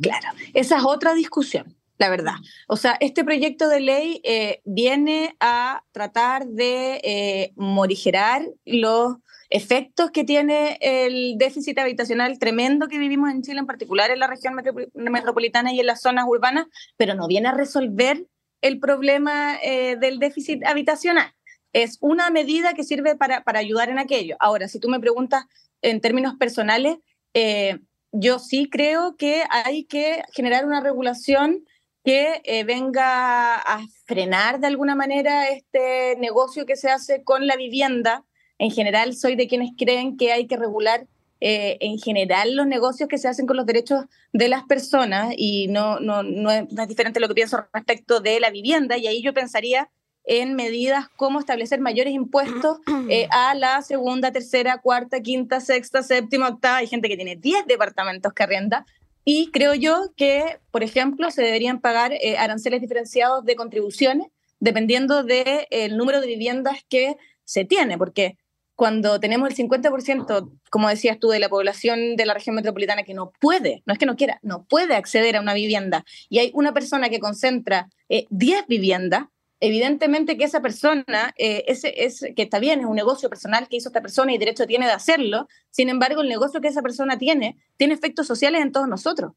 Claro, 0.00 0.28
esa 0.54 0.78
es 0.78 0.84
otra 0.84 1.14
discusión, 1.14 1.76
la 1.98 2.08
verdad. 2.08 2.34
O 2.68 2.76
sea, 2.76 2.96
este 3.00 3.22
proyecto 3.22 3.68
de 3.68 3.80
ley 3.80 4.20
eh, 4.24 4.60
viene 4.64 5.36
a 5.40 5.84
tratar 5.92 6.46
de 6.46 7.52
morigerar 7.56 8.42
los 8.64 9.16
efectos 9.50 10.10
que 10.12 10.24
tiene 10.24 10.78
el 10.80 11.36
déficit 11.36 11.78
habitacional 11.78 12.38
tremendo 12.38 12.88
que 12.88 12.98
vivimos 12.98 13.30
en 13.30 13.42
Chile, 13.42 13.58
en 13.58 13.66
particular 13.66 14.10
en 14.10 14.20
la 14.20 14.28
región 14.28 14.54
metropolitana 14.94 15.72
y 15.72 15.80
en 15.80 15.86
las 15.86 16.00
zonas 16.00 16.24
urbanas, 16.26 16.66
pero 16.96 17.14
no 17.14 17.26
viene 17.26 17.48
a 17.48 17.52
resolver 17.52 18.24
el 18.62 18.78
problema 18.78 19.56
eh, 19.62 19.96
del 19.96 20.18
déficit 20.18 20.64
habitacional. 20.64 21.32
Es 21.72 21.98
una 22.00 22.30
medida 22.30 22.74
que 22.74 22.84
sirve 22.84 23.16
para, 23.16 23.42
para, 23.42 23.58
ayudar 23.58 23.90
en 23.90 23.98
aquello. 23.98 24.36
Ahora, 24.38 24.68
si 24.68 24.80
tú 24.80 24.88
me 24.88 25.00
preguntas 25.00 25.44
en 25.82 26.00
términos 26.00 26.34
personales, 26.38 26.98
eh, 27.34 27.78
yo 28.12 28.38
sí 28.38 28.68
creo 28.68 29.16
que 29.16 29.44
hay 29.50 29.84
que 29.84 30.22
generar 30.32 30.64
una 30.64 30.80
regulación 30.80 31.64
que 32.04 32.40
eh, 32.44 32.64
venga 32.64 33.56
a 33.56 33.80
frenar 34.06 34.60
de 34.60 34.66
alguna 34.66 34.94
manera 34.94 35.48
este 35.48 36.16
negocio 36.18 36.66
que 36.66 36.76
se 36.76 36.90
hace 36.90 37.22
con 37.22 37.46
la 37.46 37.56
vivienda, 37.56 38.24
en 38.60 38.70
general 38.70 39.16
soy 39.16 39.34
de 39.36 39.48
quienes 39.48 39.70
creen 39.76 40.16
que 40.18 40.32
hay 40.32 40.46
que 40.46 40.58
regular 40.58 41.06
eh, 41.40 41.78
en 41.80 41.98
general 41.98 42.54
los 42.54 42.66
negocios 42.66 43.08
que 43.08 43.16
se 43.16 43.26
hacen 43.26 43.46
con 43.46 43.56
los 43.56 43.64
derechos 43.64 44.04
de 44.34 44.48
las 44.48 44.64
personas 44.64 45.32
y 45.34 45.66
no, 45.68 45.98
no, 45.98 46.22
no, 46.22 46.50
es, 46.50 46.68
diferente 46.86 47.20
lo 47.20 47.28
que 47.28 47.34
pienso 47.34 47.66
respecto 47.72 48.20
de 48.20 48.38
la 48.38 48.50
vivienda 48.50 48.98
y 48.98 49.06
ahí 49.06 49.22
yo 49.22 49.32
pensaría 49.32 49.90
en 50.24 50.54
medidas 50.54 51.08
como 51.16 51.40
establecer 51.40 51.80
mayores 51.80 52.12
impuestos 52.12 52.78
eh, 53.08 53.28
a 53.30 53.54
la 53.54 53.80
segunda, 53.80 54.30
tercera, 54.30 54.76
cuarta, 54.76 55.22
quinta, 55.22 55.60
sexta, 55.60 56.02
séptima, 56.02 56.48
octava. 56.48 56.76
Hay 56.76 56.86
gente 56.86 57.08
que 57.08 57.16
tiene 57.16 57.36
10 57.36 57.66
departamentos 57.66 58.34
que 58.34 58.42
arrienda 58.42 58.84
y 59.24 59.50
creo 59.52 59.74
yo 59.74 60.12
que, 60.16 60.58
por 60.70 60.82
ejemplo, 60.82 61.30
se 61.30 61.40
deberían 61.40 61.80
pagar 61.80 62.12
eh, 62.12 62.36
aranceles 62.36 62.82
diferenciados 62.82 63.42
de 63.46 63.56
contribuciones 63.56 64.26
dependiendo 64.58 65.24
del 65.24 65.96
número 65.96 66.20
de 66.20 66.26
viviendas 66.26 66.84
que 66.90 67.16
se 67.44 67.64
tiene, 67.64 67.96
porque 67.96 68.36
cuando 68.80 69.20
tenemos 69.20 69.50
el 69.50 69.68
50%, 69.68 70.58
como 70.70 70.88
decías 70.88 71.18
tú, 71.18 71.28
de 71.28 71.38
la 71.38 71.50
población 71.50 72.16
de 72.16 72.24
la 72.24 72.32
región 72.32 72.56
metropolitana 72.56 73.02
que 73.02 73.12
no 73.12 73.30
puede, 73.38 73.82
no 73.84 73.92
es 73.92 73.98
que 73.98 74.06
no 74.06 74.16
quiera, 74.16 74.40
no 74.42 74.64
puede 74.64 74.94
acceder 74.94 75.36
a 75.36 75.42
una 75.42 75.52
vivienda, 75.52 76.06
y 76.30 76.38
hay 76.38 76.50
una 76.54 76.72
persona 76.72 77.10
que 77.10 77.20
concentra 77.20 77.90
10 78.08 78.24
eh, 78.30 78.64
viviendas, 78.68 79.24
evidentemente 79.60 80.38
que 80.38 80.44
esa 80.44 80.62
persona, 80.62 81.34
eh, 81.36 81.64
ese, 81.68 81.92
es, 82.06 82.24
que 82.34 82.40
está 82.42 82.58
bien, 82.58 82.80
es 82.80 82.86
un 82.86 82.96
negocio 82.96 83.28
personal 83.28 83.68
que 83.68 83.76
hizo 83.76 83.90
esta 83.90 84.00
persona 84.00 84.32
y 84.32 84.38
derecho 84.38 84.66
tiene 84.66 84.86
de 84.86 84.92
hacerlo, 84.92 85.46
sin 85.68 85.90
embargo, 85.90 86.22
el 86.22 86.30
negocio 86.30 86.62
que 86.62 86.68
esa 86.68 86.80
persona 86.80 87.18
tiene 87.18 87.58
tiene 87.76 87.92
efectos 87.92 88.26
sociales 88.26 88.62
en 88.62 88.72
todos 88.72 88.88
nosotros. 88.88 89.32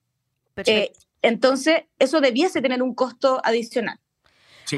Eh, 0.55 0.93
entonces, 1.21 1.81
eso 1.99 2.21
debiese 2.21 2.61
tener 2.61 2.81
un 2.81 2.95
costo 2.95 3.41
adicional. 3.43 3.99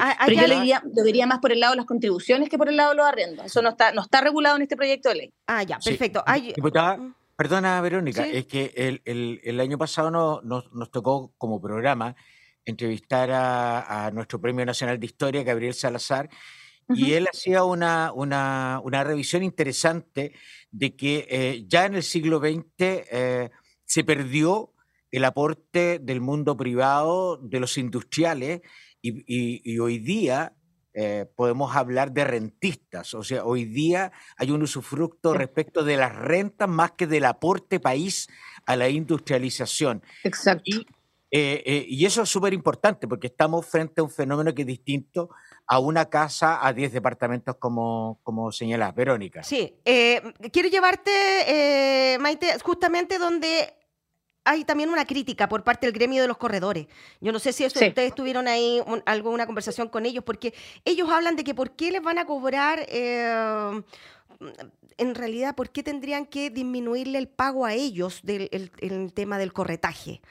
Ah, 0.02 0.18
Pero 0.26 0.42
yo 0.42 0.80
lo 0.84 1.04
diría, 1.04 1.28
más 1.28 1.40
por 1.40 1.52
el 1.52 1.60
lado 1.60 1.74
de 1.74 1.78
las 1.78 1.86
contribuciones 1.86 2.50
que 2.50 2.58
por 2.58 2.70
el 2.70 2.78
lado 2.78 2.92
de 2.92 2.96
los 2.98 3.06
arrendos. 3.06 3.46
Eso 3.46 3.62
no 3.62 3.70
está, 3.70 3.92
no 3.92 4.02
está 4.02 4.22
regulado 4.22 4.56
en 4.56 4.64
este 4.64 4.76
proyecto 4.76 5.10
de 5.10 5.16
ley. 5.16 5.34
Ah, 5.48 5.64
ya, 5.64 5.80
perfecto. 5.80 6.24
Mm. 6.26 7.14
perdona, 7.36 7.82
Verónica, 7.82 8.26
es 8.28 8.46
que 8.46 8.74
el, 8.76 9.02
el, 9.44 9.60
año 9.60 9.78
pasado 9.78 10.12
no, 10.12 10.42
nos, 10.42 10.72
nos, 10.74 10.92
tocó 10.92 11.34
como 11.38 11.62
programa 11.62 12.16
entrevistar 12.64 13.32
a, 13.32 14.06
a, 14.06 14.12
nuestro 14.12 14.40
Premio 14.42 14.66
Nacional 14.66 15.00
de 15.00 15.06
Historia, 15.06 15.44
Gabriel 15.44 15.74
Salazar, 15.74 16.30
y 16.90 17.14
él 17.14 17.28
hacía 17.32 17.64
una, 17.64 18.12
una, 18.14 18.80
una, 18.84 19.04
revisión 19.04 19.44
interesante 19.44 20.34
de 20.70 20.96
que 20.96 21.28
eh, 21.30 21.66
ya 21.68 21.86
en 21.86 21.96
el 21.96 22.04
siglo 22.04 22.40
XX 22.40 22.64
eh, 22.80 23.50
se 23.86 24.04
perdió 24.04 24.72
el 25.12 25.26
aporte 25.26 26.00
del 26.00 26.22
mundo 26.22 26.56
privado, 26.58 27.38
de 27.38 27.60
los 27.60 27.78
industriales, 27.78 28.62
y, 29.06 29.80
hoy 29.80 30.00
día 30.00 30.54
eh, 30.94 31.26
podemos 31.36 31.76
hablar 31.76 32.14
de 32.14 32.24
rentistas, 32.24 33.14
o 33.14 33.24
sea, 33.24 33.44
hoy 33.44 33.66
día 33.66 34.12
hay 34.38 34.52
un 34.52 34.62
usufructo 34.62 35.34
respecto 35.34 35.84
de 35.84 35.98
las 35.98 36.16
rentas 36.16 36.70
más 36.70 36.92
que 36.92 37.06
del 37.06 37.26
aporte 37.26 37.80
país 37.80 38.30
a 38.66 38.78
la 38.78 38.88
industrialización. 38.88 40.02
Exacto. 40.24 40.64
Y, 40.64 40.88
eh, 41.32 41.62
eh, 41.66 41.86
y 41.90 42.06
eso 42.06 42.22
es 42.22 42.30
súper 42.30 42.54
importante 42.54 43.10
porque 43.10 43.28
estamos 43.28 43.66
frente 43.66 44.00
a 44.00 44.06
un 44.06 44.10
fenómeno 44.10 44.56
que 44.56 44.62
es 44.62 44.68
distinto 44.68 45.30
a 45.68 45.80
una 45.80 46.06
casa 46.06 46.66
a 46.66 46.72
10 46.72 46.94
departamentos 46.94 47.58
como, 47.58 48.22
como 48.24 48.52
señalas, 48.54 48.96
Verónica. 48.96 49.44
Sí, 49.44 49.76
quiero 49.84 50.70
llevarte, 50.70 52.18
Maite, 52.22 52.58
justamente 52.64 53.18
donde 53.18 53.74
hay 54.46 54.64
también 54.64 54.90
una 54.90 55.06
crítica 55.06 55.50
por 55.50 55.64
parte 55.64 55.88
del 55.88 55.94
gremio 55.94 56.22
de 56.22 56.28
los 56.28 56.38
corredores. 56.38 56.88
Yo 57.20 57.32
no 57.32 57.40
sé 57.40 57.52
si 57.52 57.66
ustedes 57.66 58.16
tuvieron 58.16 58.48
ahí 58.48 58.82
alguna 59.06 59.46
conversación 59.46 59.90
con 59.90 60.06
ellos, 60.06 60.24
porque 60.24 60.54
ellos 60.86 61.10
hablan 61.10 61.36
de 61.36 61.44
que 61.44 61.54
por 61.54 61.72
qué 61.72 61.92
les 61.92 62.02
van 62.02 62.20
a 62.20 62.26
cobrar... 62.26 62.86
Eh, 62.88 63.82
en 64.98 65.16
realidad, 65.16 65.56
¿por 65.56 65.70
qué 65.70 65.84
tendrían 65.84 66.26
que 66.26 66.50
disminuirle 66.50 67.18
el 67.18 67.28
pago 67.28 67.66
a 67.66 67.74
ellos 67.74 68.22
del 68.24 68.50
el, 68.80 69.14
tema 69.14 69.38
del 69.38 69.52
corretaje? 69.52 70.22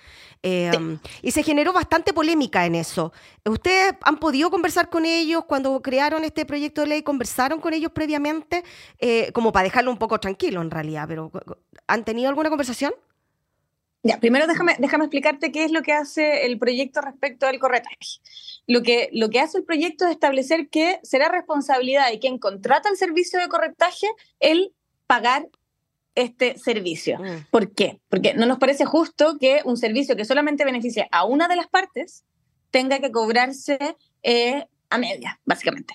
Em, 0.42 0.98
y 1.22 1.30
se 1.30 1.42
generó 1.42 1.72
bastante 1.72 2.12
polémica 2.12 2.64
en 2.64 2.74
eso. 2.74 3.12
¿Ustedes 3.44 3.94
han 4.02 4.18
podido 4.18 4.50
conversar 4.50 4.88
con 4.88 5.04
ellos 5.04 5.44
cuando 5.44 5.80
crearon 5.82 6.24
este 6.24 6.46
proyecto 6.46 6.82
de 6.82 6.86
ley? 6.88 7.02
¿Conversaron 7.02 7.60
con 7.60 7.74
ellos 7.74 7.92
previamente? 7.92 8.64
Eh, 8.98 9.30
como 9.32 9.52
para 9.52 9.64
dejarlo 9.64 9.90
un 9.90 9.98
poco 9.98 10.18
tranquilo 10.18 10.62
en 10.62 10.70
realidad, 10.70 11.06
pero 11.08 11.30
¿han 11.86 12.04
tenido 12.04 12.28
alguna 12.28 12.48
conversación? 12.48 12.94
Ya, 14.04 14.20
primero 14.20 14.46
déjame, 14.46 14.76
déjame 14.78 15.04
explicarte 15.06 15.50
qué 15.50 15.64
es 15.64 15.72
lo 15.72 15.82
que 15.82 15.94
hace 15.94 16.44
el 16.44 16.58
proyecto 16.58 17.00
respecto 17.00 17.46
al 17.46 17.58
corretaje. 17.58 17.96
Lo 18.66 18.82
que, 18.82 19.08
lo 19.12 19.30
que 19.30 19.40
hace 19.40 19.56
el 19.56 19.64
proyecto 19.64 20.04
es 20.04 20.12
establecer 20.12 20.68
que 20.68 21.00
será 21.02 21.30
responsabilidad 21.30 22.10
de 22.10 22.18
quien 22.18 22.38
contrata 22.38 22.90
el 22.90 22.98
servicio 22.98 23.40
de 23.40 23.48
corretaje 23.48 24.06
el 24.40 24.74
pagar 25.06 25.48
este 26.14 26.58
servicio. 26.58 27.18
Mm. 27.18 27.46
¿Por 27.50 27.72
qué? 27.72 27.98
Porque 28.10 28.34
no 28.34 28.44
nos 28.44 28.58
parece 28.58 28.84
justo 28.84 29.38
que 29.40 29.62
un 29.64 29.78
servicio 29.78 30.16
que 30.16 30.26
solamente 30.26 30.66
beneficia 30.66 31.08
a 31.10 31.24
una 31.24 31.48
de 31.48 31.56
las 31.56 31.66
partes 31.66 32.24
tenga 32.70 33.00
que 33.00 33.10
cobrarse 33.10 33.78
eh, 34.22 34.66
a 34.90 34.98
media, 34.98 35.40
básicamente. 35.46 35.94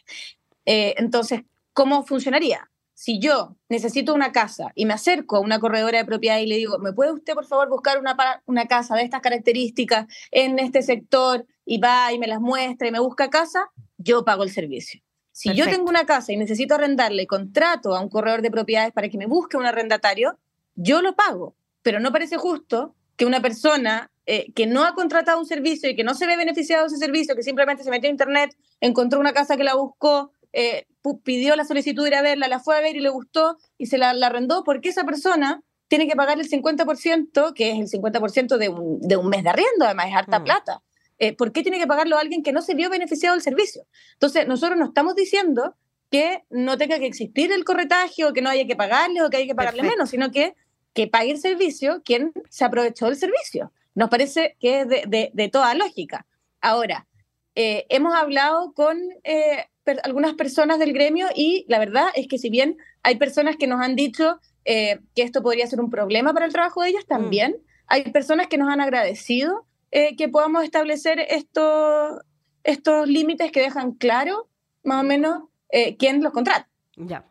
Eh, 0.66 0.96
entonces, 0.98 1.42
¿cómo 1.74 2.06
funcionaría? 2.06 2.69
Si 3.00 3.18
yo 3.18 3.56
necesito 3.70 4.14
una 4.14 4.34
casa 4.34 4.74
y 4.76 4.86
me 4.86 4.94
acerco 4.94 5.38
a 5.38 5.40
una 5.40 5.62
corredora 5.62 6.00
de 6.00 6.04
propiedad 6.04 6.40
y 6.40 6.48
le 6.48 6.58
digo, 6.58 6.80
¿me 6.80 6.92
puede 6.92 7.14
usted 7.14 7.34
por 7.34 7.46
favor 7.46 7.70
buscar 7.70 7.98
una, 7.98 8.18
una 8.46 8.66
casa 8.68 8.94
de 8.98 9.04
estas 9.04 9.22
características 9.22 10.06
en 10.32 10.60
este 10.60 10.82
sector? 10.82 11.46
Y 11.64 11.78
va 11.78 12.12
y 12.12 12.20
me 12.20 12.28
las 12.28 12.42
muestra 12.42 12.90
y 12.90 12.92
me 12.92 13.00
busca 13.00 13.30
casa, 13.30 13.72
yo 13.98 14.26
pago 14.26 14.44
el 14.44 14.50
servicio. 14.50 15.00
Si 15.32 15.54
yo 15.54 15.70
tengo 15.70 15.88
una 15.88 16.06
casa 16.06 16.34
y 16.34 16.36
necesito 16.36 16.76
arrendarle 16.76 17.24
y 17.24 17.26
contrato 17.26 17.96
a 17.96 18.02
un 18.02 18.10
corredor 18.10 18.42
de 18.42 18.52
propiedades 18.52 18.92
para 18.92 19.08
que 19.08 19.18
me 19.18 19.28
busque 19.28 19.56
un 19.56 19.66
arrendatario, 19.66 20.38
yo 20.76 21.02
lo 21.02 21.16
pago. 21.16 21.56
Pero 21.82 22.02
no 22.02 22.12
parece 22.12 22.36
justo 22.36 22.96
que 23.16 23.26
una 23.26 23.42
persona 23.42 24.12
eh, 24.26 24.52
que 24.52 24.68
no 24.68 24.84
ha 24.84 24.94
contratado 24.94 25.40
un 25.40 25.46
servicio 25.46 25.90
y 25.90 25.96
que 25.96 26.04
no 26.04 26.16
se 26.16 26.28
ve 26.28 26.36
beneficiado 26.36 26.84
de 26.84 26.88
ese 26.88 26.98
servicio, 26.98 27.34
que 27.34 27.44
simplemente 27.44 27.82
se 27.82 27.92
metió 27.92 28.10
a 28.10 28.12
internet, 28.12 28.58
encontró 28.82 29.22
una 29.22 29.32
casa 29.32 29.56
que 29.56 29.64
la 29.64 29.76
buscó, 29.76 30.34
eh, 30.52 30.86
pidió 31.24 31.56
la 31.56 31.66
solicitud 31.66 32.04
de 32.04 32.10
ir 32.10 32.16
a 32.16 32.22
verla, 32.22 32.48
la 32.48 32.60
fue 32.60 32.78
a 32.78 32.82
ver 32.82 32.96
y 32.96 33.00
le 33.00 33.10
gustó 33.10 33.58
y 33.78 33.88
se 33.88 33.98
la, 33.98 34.10
arrendó, 34.10 34.64
porque 34.64 34.90
esa 34.90 35.04
persona 35.04 35.64
tiene 35.88 36.08
que 36.08 36.16
pagar 36.16 36.40
el 36.40 36.50
50%, 36.50 37.54
que 37.54 37.72
es 37.72 37.80
el 37.80 38.02
50% 38.02 38.58
de 38.58 38.70
un, 38.70 39.00
de 39.02 39.18
un 39.18 39.28
mes 39.28 39.44
de 39.44 39.50
arriendo, 39.50 39.86
además 39.86 40.08
es 40.08 40.16
harta 40.16 40.40
mm. 40.40 40.44
plata. 40.44 40.84
Eh, 41.18 41.36
¿Por 41.36 41.52
qué 41.52 41.64
tiene 41.64 41.80
que 41.80 41.88
pagarlo 41.88 42.16
a 42.16 42.22
alguien 42.22 42.44
que 42.44 42.54
no 42.54 42.62
se 42.62 42.76
vio 42.76 42.90
beneficiado 42.90 43.36
del 43.36 43.44
servicio? 43.44 43.86
Entonces, 44.14 44.48
nosotros 44.48 44.78
no 44.78 44.86
estamos 44.86 45.16
diciendo 45.16 45.76
que 46.10 46.44
no 46.50 46.78
tenga 46.78 46.98
que 46.98 47.06
existir 47.06 47.52
el 47.52 47.66
corretaje 47.66 48.26
o 48.26 48.34
que 48.34 48.42
no 48.42 48.50
haya 48.50 48.66
que 48.66 48.76
pagarle 48.76 49.22
o 49.22 49.30
que 49.30 49.38
haya 49.38 49.48
que 49.48 49.56
pagarle 49.56 49.84
menos, 49.84 50.10
sino 50.10 50.32
que, 50.32 50.56
que 50.94 51.08
pague 51.08 51.32
el 51.32 51.40
servicio 51.40 52.02
quien 52.04 52.32
se 52.50 52.66
aprovechó 52.66 53.06
del 53.06 53.18
servicio. 53.18 53.72
Nos 53.96 54.10
parece 54.10 54.56
que 54.60 54.82
es 54.82 54.88
de, 54.88 55.32
de, 55.34 55.50
toda 55.50 55.74
lógica. 55.74 56.26
Ahora, 56.62 57.08
eh, 57.56 57.86
hemos 57.90 58.14
hablado 58.14 58.74
con 58.74 58.98
eh, 59.24 59.66
algunas 60.04 60.34
personas 60.34 60.80
del 60.80 60.94
gremio 60.94 61.28
y 61.36 61.66
la 61.68 61.80
verdad 61.80 62.08
es 62.16 62.28
que 62.28 62.38
si 62.38 62.50
bien 62.50 62.78
hay 63.04 63.18
personas 63.18 63.56
que 63.58 63.68
nos 63.68 63.82
han 63.82 63.96
dicho 63.96 64.40
eh, 64.66 65.00
que 65.16 65.24
esto 65.24 65.42
podría 65.42 65.68
ser 65.68 65.80
un 65.80 65.90
problema 65.90 66.34
para 66.34 66.46
el 66.46 66.54
trabajo 66.54 66.82
de 66.82 66.90
ellas, 66.90 67.06
mm. 67.06 67.10
también 67.10 67.58
hay 67.88 68.04
personas 68.12 68.48
que 68.48 68.58
nos 68.58 68.70
han 68.70 68.82
agradecido 68.82 69.66
eh, 69.92 70.16
que 70.16 70.30
podamos 70.30 70.64
establecer 70.64 71.20
estos, 71.20 72.20
estos 72.64 73.08
límites 73.08 73.52
que 73.52 73.62
dejan 73.62 73.94
claro 73.94 74.48
más 74.84 75.02
o 75.02 75.04
menos 75.04 75.44
eh, 75.70 75.98
quién 75.98 76.24
los 76.24 76.34
contrata. 76.34 76.70
Ya. 76.96 77.26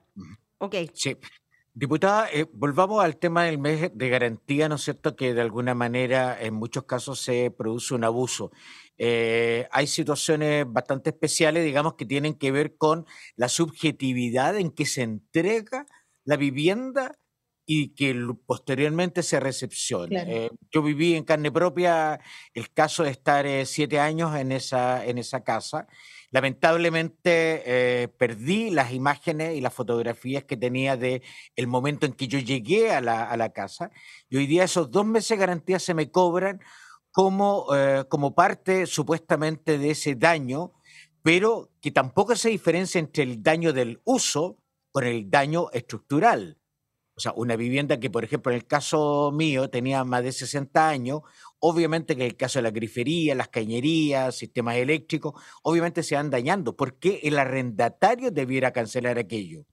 Ok. 0.58 0.74
Sí. 0.94 1.16
Diputada, 1.74 2.28
volvamos 2.52 3.04
al 3.04 3.18
tema 3.18 3.44
del 3.44 3.58
mes 3.58 3.92
de 3.94 4.08
garantía, 4.08 4.68
¿no 4.68 4.74
es 4.74 4.82
cierto? 4.82 5.14
Que 5.14 5.32
de 5.32 5.40
alguna 5.40 5.74
manera 5.74 6.36
en 6.40 6.54
muchos 6.54 6.84
casos 6.84 7.20
se 7.20 7.52
produce 7.52 7.94
un 7.94 8.02
abuso. 8.02 8.50
Eh, 8.98 9.68
hay 9.70 9.86
situaciones 9.86 10.64
bastante 10.68 11.10
especiales, 11.10 11.64
digamos, 11.64 11.94
que 11.94 12.04
tienen 12.04 12.34
que 12.34 12.50
ver 12.50 12.76
con 12.76 13.06
la 13.36 13.48
subjetividad 13.48 14.56
en 14.58 14.72
que 14.72 14.86
se 14.86 15.02
entrega 15.02 15.86
la 16.24 16.36
vivienda 16.36 17.16
y 17.64 17.90
que 17.94 18.14
posteriormente 18.46 19.22
se 19.22 19.38
recepciona. 19.38 20.22
Eh, 20.22 20.50
yo 20.70 20.82
viví 20.82 21.14
en 21.14 21.24
carne 21.24 21.52
propia 21.52 22.18
el 22.54 22.72
caso 22.72 23.04
de 23.04 23.10
estar 23.10 23.46
eh, 23.46 23.66
siete 23.66 24.00
años 24.00 24.34
en 24.34 24.52
esa, 24.52 25.04
en 25.04 25.18
esa 25.18 25.44
casa. 25.44 25.86
Lamentablemente 26.30 28.10
perdí 28.18 28.68
las 28.68 28.92
imágenes 28.92 29.56
y 29.56 29.62
las 29.62 29.72
fotografías 29.72 30.44
que 30.44 30.58
tenía 30.58 30.94
de 30.96 31.22
el 31.56 31.66
momento 31.68 32.04
en 32.04 32.12
que 32.12 32.28
yo 32.28 32.38
llegué 32.38 32.90
a 32.92 33.00
la, 33.00 33.24
a 33.24 33.36
la 33.38 33.50
casa. 33.54 33.90
Y 34.28 34.36
hoy 34.36 34.46
día 34.46 34.64
esos 34.64 34.90
dos 34.90 35.06
meses 35.06 35.30
de 35.30 35.36
garantía 35.36 35.78
se 35.78 35.94
me 35.94 36.10
cobran 36.10 36.60
como, 37.18 37.66
eh, 37.74 38.04
como 38.08 38.32
parte 38.32 38.86
supuestamente 38.86 39.76
de 39.76 39.90
ese 39.90 40.14
daño, 40.14 40.70
pero 41.20 41.68
que 41.80 41.90
tampoco 41.90 42.36
se 42.36 42.48
diferencia 42.48 43.00
entre 43.00 43.24
el 43.24 43.42
daño 43.42 43.72
del 43.72 44.00
uso 44.04 44.56
con 44.92 45.02
el 45.02 45.28
daño 45.28 45.68
estructural. 45.72 46.58
O 47.16 47.20
sea, 47.20 47.32
una 47.34 47.56
vivienda 47.56 47.98
que, 47.98 48.08
por 48.08 48.22
ejemplo, 48.22 48.52
en 48.52 48.58
el 48.58 48.68
caso 48.68 49.32
mío 49.32 49.68
tenía 49.68 50.04
más 50.04 50.22
de 50.22 50.30
60 50.30 50.88
años, 50.88 51.22
obviamente 51.58 52.14
que 52.14 52.22
en 52.22 52.28
el 52.28 52.36
caso 52.36 52.60
de 52.60 52.62
la 52.62 52.70
grifería, 52.70 53.34
las 53.34 53.48
cañerías, 53.48 54.36
sistemas 54.36 54.76
eléctricos, 54.76 55.34
obviamente 55.64 56.04
se 56.04 56.14
van 56.14 56.30
dañando. 56.30 56.76
¿Por 56.76 57.00
qué 57.00 57.18
el 57.24 57.36
arrendatario 57.36 58.30
debiera 58.30 58.70
cancelar 58.70 59.18
aquello? 59.18 59.64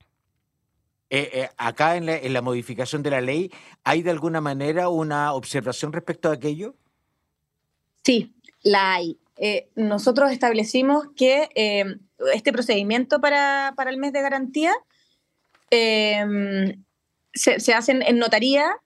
Eh, 1.11 1.29
eh, 1.31 1.49
acá 1.57 1.95
en 1.95 2.07
la, 2.07 2.17
en 2.17 2.33
la 2.33 2.41
modificación 2.41 3.03
de 3.03 3.11
la 3.11 3.21
ley, 3.21 3.51
¿hay 3.83 4.01
de 4.01 4.09
alguna 4.09 4.41
manera 4.41 4.89
una 4.89 5.31
observación 5.33 5.93
respecto 5.93 6.31
a 6.31 6.33
aquello? 6.33 6.75
Sí, 8.05 8.33
la 8.61 8.93
hay. 8.93 9.17
Eh, 9.37 9.67
nosotros 9.75 10.31
establecimos 10.31 11.07
que 11.17 11.49
eh, 11.55 11.97
este 12.33 12.53
procedimiento 12.53 13.19
para, 13.19 13.73
el 13.87 13.97
mes 13.97 14.13
de 14.13 14.21
garantía 14.21 14.73
em, 15.71 16.83
se, 17.33 17.59
se 17.59 17.73
hace 17.73 17.91
en 17.91 18.19
notaría 18.19 18.77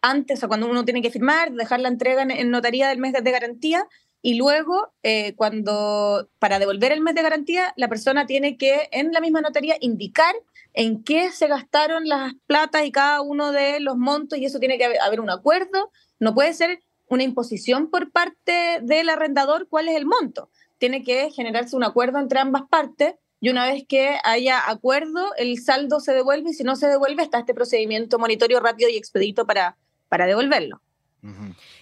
antes 0.00 0.42
o 0.42 0.48
cuando 0.48 0.68
uno 0.68 0.84
tiene 0.84 1.02
que 1.02 1.10
firmar, 1.10 1.52
dejar 1.52 1.80
la 1.80 1.88
entrega 1.88 2.22
en, 2.22 2.50
notaría 2.50 2.88
del 2.88 2.98
mes 2.98 3.12
de 3.12 3.30
garantía 3.30 3.86
y 4.20 4.34
luego 4.34 4.92
eh, 5.02 5.34
cuando 5.36 6.28
para 6.38 6.58
devolver 6.58 6.92
el 6.92 7.00
mes 7.00 7.14
de 7.14 7.22
garantía 7.22 7.72
la 7.76 7.88
persona 7.88 8.26
tiene 8.26 8.56
que 8.56 8.88
en 8.90 9.12
la 9.12 9.20
misma 9.20 9.40
notaría 9.40 9.76
indicar 9.80 10.34
en 10.74 11.02
qué 11.04 11.30
se 11.30 11.46
gastaron 11.46 12.08
las 12.08 12.34
platas 12.46 12.84
y 12.84 12.92
cada 12.92 13.20
uno 13.20 13.52
de 13.52 13.80
los 13.80 13.96
montos 13.96 14.38
y 14.38 14.44
eso 14.44 14.58
tiene 14.58 14.78
que 14.78 14.98
haber 14.98 15.20
un 15.20 15.30
acuerdo. 15.30 15.90
No 16.20 16.34
puede 16.34 16.52
ser 16.52 16.80
una 17.08 17.22
imposición 17.22 17.90
por 17.90 18.10
parte 18.10 18.80
del 18.82 19.08
arrendador 19.08 19.68
cuál 19.68 19.88
es 19.88 19.96
el 19.96 20.06
monto. 20.06 20.50
Tiene 20.78 21.02
que 21.02 21.30
generarse 21.30 21.76
un 21.76 21.84
acuerdo 21.84 22.18
entre 22.18 22.38
ambas 22.38 22.62
partes 22.68 23.14
y 23.40 23.50
una 23.50 23.66
vez 23.66 23.84
que 23.88 24.18
haya 24.24 24.68
acuerdo, 24.68 25.34
el 25.36 25.58
saldo 25.60 26.00
se 26.00 26.12
devuelve 26.12 26.50
y 26.50 26.54
si 26.54 26.64
no 26.64 26.76
se 26.76 26.88
devuelve 26.88 27.22
está 27.22 27.38
este 27.38 27.54
procedimiento 27.54 28.18
monitorio 28.18 28.60
rápido 28.60 28.88
y 28.88 28.96
expedito 28.96 29.46
para, 29.46 29.76
para 30.08 30.26
devolverlo. 30.26 30.80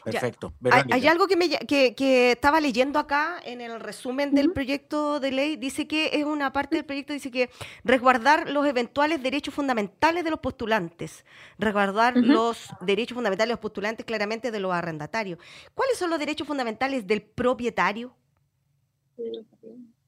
Perfecto. 0.04 0.54
Hay, 0.70 1.06
algo 1.06 1.26
que, 1.26 1.36
me, 1.36 1.50
que, 1.50 2.32
estaba 2.32 2.60
leyendo 2.60 2.98
acá 2.98 3.38
en 3.44 3.60
el 3.60 3.80
resumen 3.80 4.34
del 4.34 4.52
proyecto 4.52 5.20
de 5.20 5.30
ley. 5.30 5.56
Dice 5.56 5.86
que 5.86 6.10
es 6.14 6.24
una 6.24 6.52
parte 6.52 6.76
del 6.76 6.84
proyecto, 6.84 7.12
dice 7.12 7.30
que 7.30 7.50
resguardar 7.84 8.48
los 8.50 8.66
eventuales 8.66 9.22
derechos 9.22 9.52
fundamentales 9.52 10.24
de 10.24 10.30
los 10.30 10.40
postulantes. 10.40 11.24
Resguardar 11.58 12.16
los 12.16 12.68
derechos 12.80 13.14
fundamentales 13.14 13.48
de 13.48 13.54
los 13.54 13.60
postulantes 13.60 14.06
claramente 14.06 14.50
de 14.50 14.60
los 14.60 14.72
arrendatarios. 14.72 15.38
¿Cuáles 15.74 15.98
son 15.98 16.10
los 16.10 16.18
derechos 16.18 16.46
fundamentales 16.46 17.06
del 17.06 17.22
propietario? 17.22 18.16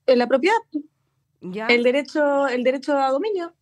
La 0.07 0.27
propiedad. 0.27 0.57
¿Ya? 1.41 1.67
El 1.67 1.83
derecho, 1.83 2.49
el 2.49 2.65
derecho 2.65 2.97
a 2.97 3.11
dominio. 3.11 3.53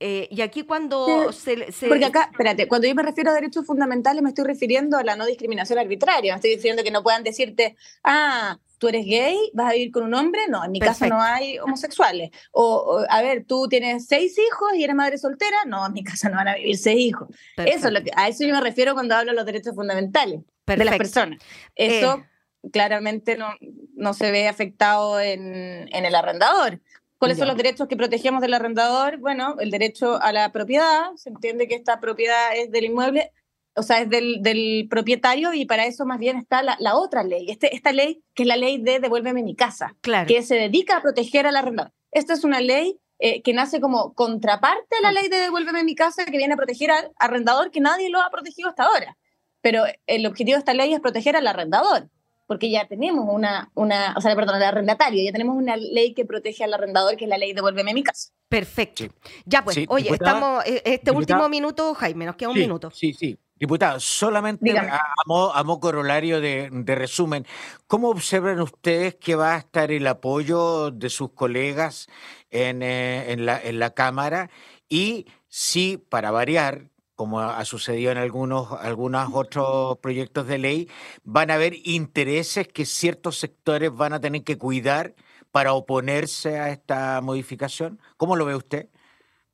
Eh, 0.00 0.28
y 0.30 0.42
aquí 0.42 0.62
cuando 0.62 1.32
se, 1.32 1.56
Porque 1.88 2.04
acá, 2.04 2.28
espérate, 2.30 2.68
cuando 2.68 2.86
yo 2.86 2.94
me 2.94 3.02
refiero 3.02 3.30
a 3.30 3.34
derechos 3.34 3.66
fundamentales 3.66 4.22
me 4.22 4.28
estoy 4.28 4.44
refiriendo 4.44 4.96
a 4.96 5.02
la 5.02 5.16
no 5.16 5.26
discriminación 5.26 5.78
arbitraria. 5.78 6.32
Me 6.32 6.36
estoy 6.36 6.54
diciendo 6.54 6.84
que 6.84 6.92
no 6.92 7.02
puedan 7.02 7.24
decirte, 7.24 7.76
ah, 8.04 8.58
tú 8.78 8.88
eres 8.88 9.04
gay, 9.04 9.36
vas 9.54 9.70
a 9.70 9.72
vivir 9.72 9.90
con 9.90 10.04
un 10.04 10.14
hombre. 10.14 10.42
No, 10.48 10.64
en 10.64 10.70
mi 10.70 10.78
casa 10.78 11.08
no 11.08 11.20
hay 11.20 11.58
homosexuales. 11.58 12.30
O, 12.52 13.04
a 13.08 13.22
ver, 13.22 13.44
tú 13.44 13.66
tienes 13.68 14.06
seis 14.06 14.38
hijos 14.38 14.74
y 14.76 14.84
eres 14.84 14.94
madre 14.94 15.18
soltera. 15.18 15.64
No, 15.66 15.84
en 15.86 15.92
mi 15.92 16.04
casa 16.04 16.28
no 16.28 16.36
van 16.36 16.48
a 16.48 16.54
vivir 16.54 16.78
seis 16.78 17.00
hijos. 17.00 17.28
Eso 17.56 17.90
lo 17.90 18.02
que, 18.02 18.12
a 18.14 18.28
eso 18.28 18.46
yo 18.46 18.54
me 18.54 18.60
refiero 18.60 18.94
cuando 18.94 19.16
hablo 19.16 19.32
de 19.32 19.36
los 19.36 19.46
derechos 19.46 19.74
fundamentales 19.74 20.40
de 20.64 20.84
las 20.84 20.96
personas. 20.96 21.42
Eso 21.74 22.24
eh. 22.62 22.70
claramente 22.70 23.36
no, 23.36 23.48
no 23.96 24.14
se 24.14 24.30
ve 24.30 24.46
afectado 24.46 25.20
en, 25.20 25.88
en 25.92 26.04
el 26.04 26.14
arrendador. 26.14 26.80
¿Cuáles 27.18 27.38
son 27.38 27.48
los 27.48 27.56
derechos 27.56 27.88
que 27.88 27.96
protegemos 27.96 28.40
del 28.40 28.54
arrendador? 28.54 29.18
Bueno, 29.18 29.56
el 29.58 29.70
derecho 29.70 30.22
a 30.22 30.32
la 30.32 30.52
propiedad, 30.52 31.12
se 31.16 31.30
entiende 31.30 31.66
que 31.66 31.74
esta 31.74 31.98
propiedad 31.98 32.56
es 32.56 32.70
del 32.70 32.84
inmueble, 32.84 33.32
o 33.74 33.82
sea, 33.82 34.00
es 34.00 34.08
del, 34.08 34.40
del 34.40 34.86
propietario 34.88 35.52
y 35.52 35.64
para 35.64 35.86
eso 35.86 36.06
más 36.06 36.18
bien 36.18 36.36
está 36.36 36.62
la, 36.62 36.76
la, 36.78 36.96
otra 36.96 37.24
ley, 37.24 37.50
este, 37.50 37.74
esta 37.74 37.92
ley 37.92 38.22
que 38.34 38.44
es 38.44 38.46
la 38.46 38.56
ley 38.56 38.78
de 38.78 39.00
devuélveme 39.00 39.42
mi 39.42 39.56
casa, 39.56 39.96
que 40.26 40.42
se 40.42 40.54
dedica 40.54 40.98
a 40.98 41.02
proteger 41.02 41.46
al 41.46 41.56
arrendador. 41.56 41.92
Esta 42.12 42.34
es 42.34 42.44
una 42.44 42.60
ley 42.60 42.98
eh, 43.18 43.42
que 43.42 43.52
nace 43.52 43.80
como 43.80 44.14
contraparte 44.14 44.96
a 44.96 45.00
la 45.00 45.10
ley 45.10 45.28
de 45.28 45.38
devuélveme 45.38 45.82
mi 45.82 45.96
casa 45.96 46.24
que 46.24 46.38
viene 46.38 46.54
a 46.54 46.56
proteger 46.56 46.92
al 46.92 47.10
arrendador 47.18 47.72
que 47.72 47.80
nadie 47.80 48.10
lo 48.10 48.20
ha 48.20 48.30
protegido 48.30 48.68
hasta 48.68 48.84
ahora. 48.84 49.16
Pero 49.60 49.82
el 50.06 50.24
objetivo 50.24 50.54
de 50.54 50.60
esta 50.60 50.74
ley 50.74 50.94
es 50.94 51.00
proteger 51.00 51.34
al 51.34 51.48
arrendador, 51.48 52.08
porque 52.48 52.70
ya 52.70 52.88
tenemos 52.88 53.26
una, 53.30 53.70
una 53.74 54.14
o 54.16 54.22
sea, 54.22 54.34
perdón, 54.34 54.56
al 54.56 54.62
arrendatario, 54.62 55.22
ya 55.22 55.32
tenemos 55.32 55.54
una 55.54 55.76
ley 55.76 56.14
que 56.14 56.24
protege 56.24 56.64
al 56.64 56.72
arrendador, 56.72 57.14
que 57.16 57.26
es 57.26 57.28
la 57.28 57.36
ley 57.36 57.52
devuélveme 57.52 57.92
mi 57.92 58.02
casa. 58.02 58.30
Perfecto. 58.48 59.04
Ya 59.44 59.62
pues, 59.62 59.78
oye, 59.86 60.10
estamos, 60.10 60.64
eh, 60.64 60.80
este 60.86 61.10
último 61.10 61.46
minuto, 61.50 61.94
Jaime, 61.94 62.24
nos 62.24 62.36
queda 62.36 62.48
un 62.48 62.58
minuto. 62.58 62.90
Sí, 62.90 63.12
sí. 63.12 63.38
Diputado, 63.54 64.00
solamente 64.00 64.78
a, 64.78 65.00
modo 65.26 65.80
corolario 65.80 66.40
de, 66.40 66.70
resumen, 66.86 67.44
¿cómo 67.86 68.08
observan 68.08 68.60
ustedes 68.60 69.16
que 69.16 69.34
va 69.34 69.56
a 69.56 69.58
estar 69.58 69.92
el 69.92 70.06
apoyo 70.06 70.90
de 70.90 71.10
sus 71.10 71.32
colegas 71.32 72.08
en, 72.50 72.82
eh, 72.82 73.30
en, 73.32 73.44
la, 73.44 73.60
en 73.60 73.78
la 73.78 73.90
Cámara? 73.90 74.48
Y 74.88 75.26
si, 75.48 75.98
para 75.98 76.30
variar, 76.30 76.86
como 77.18 77.40
ha 77.40 77.64
sucedido 77.64 78.12
en 78.12 78.18
algunos, 78.18 78.70
algunos 78.70 79.28
otros 79.32 79.98
proyectos 79.98 80.46
de 80.46 80.56
ley, 80.56 80.88
van 81.24 81.50
a 81.50 81.54
haber 81.54 81.74
intereses 81.82 82.68
que 82.68 82.86
ciertos 82.86 83.38
sectores 83.38 83.92
van 83.92 84.12
a 84.12 84.20
tener 84.20 84.44
que 84.44 84.56
cuidar 84.56 85.16
para 85.50 85.72
oponerse 85.72 86.60
a 86.60 86.70
esta 86.70 87.20
modificación. 87.20 88.00
¿Cómo 88.16 88.36
lo 88.36 88.44
ve 88.44 88.54
usted? 88.54 88.86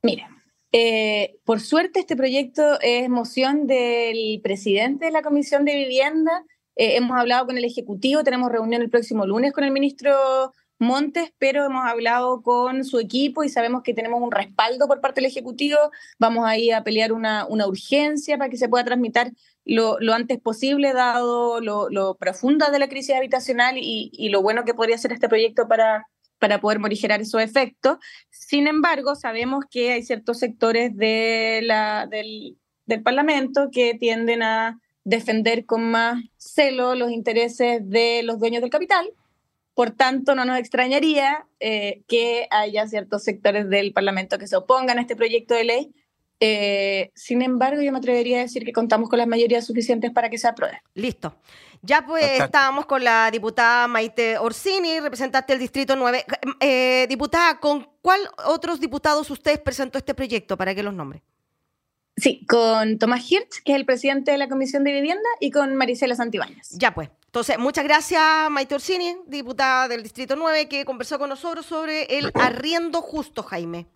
Mira, 0.02 0.28
eh, 0.72 1.38
por 1.46 1.60
suerte, 1.60 2.00
este 2.00 2.16
proyecto 2.16 2.78
es 2.82 3.08
moción 3.08 3.66
del 3.66 4.42
presidente 4.42 5.06
de 5.06 5.10
la 5.10 5.22
Comisión 5.22 5.64
de 5.64 5.74
Vivienda. 5.74 6.44
Eh, 6.76 6.96
hemos 6.96 7.16
hablado 7.16 7.46
con 7.46 7.56
el 7.56 7.64
Ejecutivo, 7.64 8.24
tenemos 8.24 8.52
reunión 8.52 8.82
el 8.82 8.90
próximo 8.90 9.24
lunes 9.24 9.54
con 9.54 9.64
el 9.64 9.70
ministro 9.70 10.52
Montes, 10.78 11.32
pero 11.38 11.64
hemos 11.64 11.86
hablado 11.86 12.42
con 12.42 12.84
su 12.84 12.98
equipo 12.98 13.44
y 13.44 13.48
sabemos 13.48 13.82
que 13.82 13.94
tenemos 13.94 14.20
un 14.20 14.30
respaldo 14.30 14.86
por 14.88 15.00
parte 15.00 15.20
del 15.20 15.30
Ejecutivo. 15.30 15.78
Vamos 16.18 16.46
a 16.46 16.56
ir 16.58 16.74
a 16.74 16.84
pelear 16.84 17.12
una, 17.12 17.46
urgencia 17.48 18.36
para 18.38 18.50
que 18.50 18.56
se 18.56 18.68
pueda 18.68 18.84
transmitir 18.84 19.32
lo, 19.64 19.98
antes 20.12 20.40
posible, 20.40 20.92
dado 20.92 21.60
lo, 21.60 22.16
profunda 22.16 22.70
de 22.70 22.78
la 22.78 22.88
crisis 22.88 23.14
habitacional 23.14 23.78
y, 23.78 24.10
y 24.12 24.28
lo 24.28 24.42
bueno 24.42 24.64
que 24.64 24.74
podría 24.74 24.98
ser 24.98 25.12
este 25.12 25.28
proyecto 25.28 25.68
para, 25.68 26.06
para 26.44 26.60
poder 26.60 26.78
morigerar 26.78 27.22
esos 27.22 27.40
efectos. 27.40 27.96
Sin 28.30 28.66
embargo, 28.66 29.14
sabemos 29.14 29.64
que 29.70 29.92
hay 29.92 30.02
ciertos 30.02 30.38
sectores 30.38 30.94
de 30.94 31.66
del, 32.10 32.58
del 32.84 33.02
Parlamento 33.02 33.70
que 33.72 33.94
tienden 33.94 34.42
a 34.42 34.78
defender 35.04 35.64
con 35.64 35.90
más 35.90 36.22
celo 36.36 36.94
los 36.94 37.10
intereses 37.10 37.80
de 37.88 38.22
los 38.24 38.38
dueños 38.38 38.60
del 38.60 38.70
capital. 38.70 39.06
Por 39.74 39.90
tanto, 39.90 40.34
no 40.34 40.44
nos 40.44 40.58
extrañaría 40.58 41.46
eh, 41.58 42.02
que 42.06 42.46
haya 42.50 42.86
ciertos 42.86 43.24
sectores 43.24 43.68
del 43.68 43.92
Parlamento 43.92 44.38
que 44.38 44.46
se 44.46 44.56
opongan 44.56 44.98
a 44.98 45.00
este 45.00 45.16
proyecto 45.16 45.54
de 45.54 45.64
ley. 45.64 45.94
Eh, 46.40 47.10
sin 47.14 47.42
embargo, 47.42 47.82
yo 47.82 47.90
me 47.90 47.98
atrevería 47.98 48.38
a 48.38 48.42
decir 48.42 48.64
que 48.64 48.72
contamos 48.72 49.08
con 49.08 49.18
las 49.18 49.26
mayorías 49.26 49.66
suficientes 49.66 50.10
para 50.12 50.30
que 50.30 50.38
se 50.38 50.48
apruebe. 50.48 50.80
Listo. 50.94 51.36
Ya 51.82 52.04
pues 52.06 52.40
estábamos 52.40 52.86
con 52.86 53.04
la 53.04 53.30
diputada 53.30 53.88
Maite 53.88 54.38
Orsini, 54.38 55.00
representante 55.00 55.52
del 55.52 55.60
Distrito 55.60 55.96
9. 55.96 56.24
Eh, 56.60 57.06
diputada, 57.08 57.60
¿con 57.60 57.88
cuál 58.00 58.20
otros 58.46 58.80
diputados 58.80 59.30
ustedes 59.30 59.58
presentó 59.58 59.98
este 59.98 60.14
proyecto 60.14 60.56
para 60.56 60.74
que 60.74 60.82
los 60.82 60.94
nombre? 60.94 61.22
Sí, 62.16 62.46
con 62.46 62.98
Tomás 62.98 63.30
Hirsch, 63.30 63.62
que 63.64 63.72
es 63.72 63.76
el 63.76 63.84
presidente 63.84 64.30
de 64.30 64.38
la 64.38 64.48
Comisión 64.48 64.84
de 64.84 64.92
Vivienda, 64.92 65.28
y 65.40 65.50
con 65.50 65.74
Marisela 65.74 66.14
Santibáñez. 66.14 66.70
Ya 66.70 66.94
pues. 66.94 67.10
Entonces, 67.34 67.58
muchas 67.58 67.82
gracias 67.82 68.22
Maite 68.48 68.76
Orsini, 68.76 69.16
diputada 69.26 69.88
del 69.88 70.04
Distrito 70.04 70.36
9, 70.36 70.68
que 70.68 70.84
conversó 70.84 71.18
con 71.18 71.28
nosotros 71.28 71.66
sobre 71.66 72.04
el 72.16 72.30
arriendo 72.40 73.02
justo, 73.02 73.42
Jaime. 73.42 73.88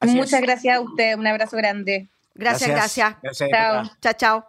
muchas 0.00 0.40
gracias 0.40 0.76
a 0.76 0.80
usted, 0.80 1.18
un 1.18 1.26
abrazo 1.26 1.56
grande. 1.56 2.08
Gracias, 2.32 2.70
gracias. 2.70 3.16
chao. 3.50 3.90
Chao, 4.00 4.12
chao. 4.16 4.46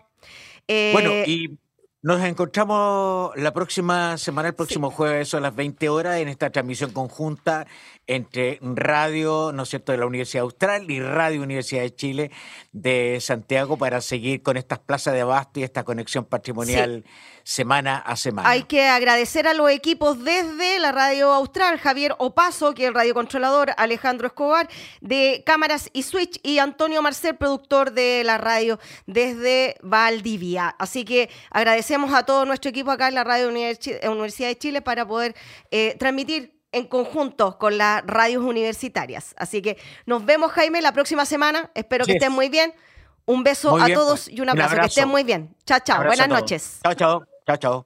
bueno, 0.67 1.09
eh, 1.09 1.23
y 1.25 1.57
nos 2.05 2.21
encontramos 2.21 3.35
la 3.35 3.51
próxima 3.51 4.15
semana, 4.19 4.49
el 4.49 4.53
próximo 4.53 4.91
jueves 4.91 5.33
a 5.33 5.39
las 5.39 5.55
20 5.55 5.89
horas, 5.89 6.17
en 6.17 6.27
esta 6.27 6.51
transmisión 6.51 6.91
conjunta 6.91 7.65
entre 8.05 8.59
Radio, 8.61 9.51
¿no 9.51 9.63
es 9.63 9.69
cierto?, 9.69 9.91
de 9.91 9.97
la 9.97 10.05
Universidad 10.05 10.43
Austral 10.43 10.91
y 10.91 10.99
Radio 10.99 11.41
Universidad 11.41 11.81
de 11.81 11.95
Chile 11.95 12.31
de 12.71 13.17
Santiago 13.21 13.77
para 13.77 14.01
seguir 14.01 14.43
con 14.43 14.55
estas 14.55 14.77
plazas 14.77 15.15
de 15.15 15.21
abasto 15.21 15.59
y 15.59 15.63
esta 15.63 15.83
conexión 15.83 16.25
patrimonial 16.25 17.03
semana 17.45 17.97
a 17.97 18.15
semana. 18.15 18.49
Hay 18.49 18.63
que 18.63 18.87
agradecer 18.87 19.47
a 19.47 19.53
los 19.53 19.69
equipos 19.69 20.23
desde 20.23 20.79
la 20.79 20.91
Radio 20.91 21.31
Austral, 21.31 21.79
Javier 21.79 22.15
Opaso, 22.17 22.73
que 22.73 22.83
es 22.83 22.89
el 22.89 22.95
radiocontrolador, 22.95 23.71
Alejandro 23.77 24.27
Escobar, 24.27 24.67
de 25.01 25.43
Cámaras 25.45 25.89
y 25.93 26.03
Switch, 26.03 26.39
y 26.41 26.57
Antonio 26.57 27.01
Marcel, 27.03 27.35
productor 27.35 27.91
de 27.91 28.23
la 28.23 28.39
radio 28.39 28.79
desde 29.05 29.75
Valdivia. 29.83 30.75
Así 30.79 31.05
que 31.05 31.29
agradecemos 31.95 32.13
a 32.13 32.25
todo 32.25 32.45
nuestro 32.45 32.69
equipo 32.69 32.91
acá 32.91 33.07
en 33.07 33.15
la 33.15 33.23
Radio 33.23 33.47
Universidad 33.47 34.49
de 34.49 34.57
Chile 34.57 34.81
para 34.81 35.07
poder 35.07 35.35
eh, 35.71 35.95
transmitir 35.97 36.53
en 36.71 36.87
conjunto 36.87 37.57
con 37.57 37.77
las 37.77 38.03
radios 38.05 38.43
universitarias. 38.43 39.33
Así 39.37 39.61
que 39.61 39.77
nos 40.05 40.25
vemos, 40.25 40.51
Jaime, 40.51 40.81
la 40.81 40.91
próxima 40.91 41.25
semana. 41.25 41.71
Espero 41.73 42.05
que 42.05 42.13
estén 42.13 42.33
muy 42.33 42.49
bien. 42.49 42.73
Un 43.25 43.43
beso 43.43 43.77
a 43.81 43.87
todos 43.87 44.25
pues. 44.25 44.37
y 44.37 44.41
un 44.41 44.49
abrazo. 44.49 44.75
Que 44.75 44.85
estén 44.85 45.07
muy 45.07 45.23
bien. 45.23 45.55
Chao, 45.65 45.79
chao. 45.79 46.03
Buenas 46.03 46.27
noches. 46.27 46.79
Chao, 46.83 46.93
chao. 46.93 47.25
Chao, 47.47 47.57
chao. 47.57 47.85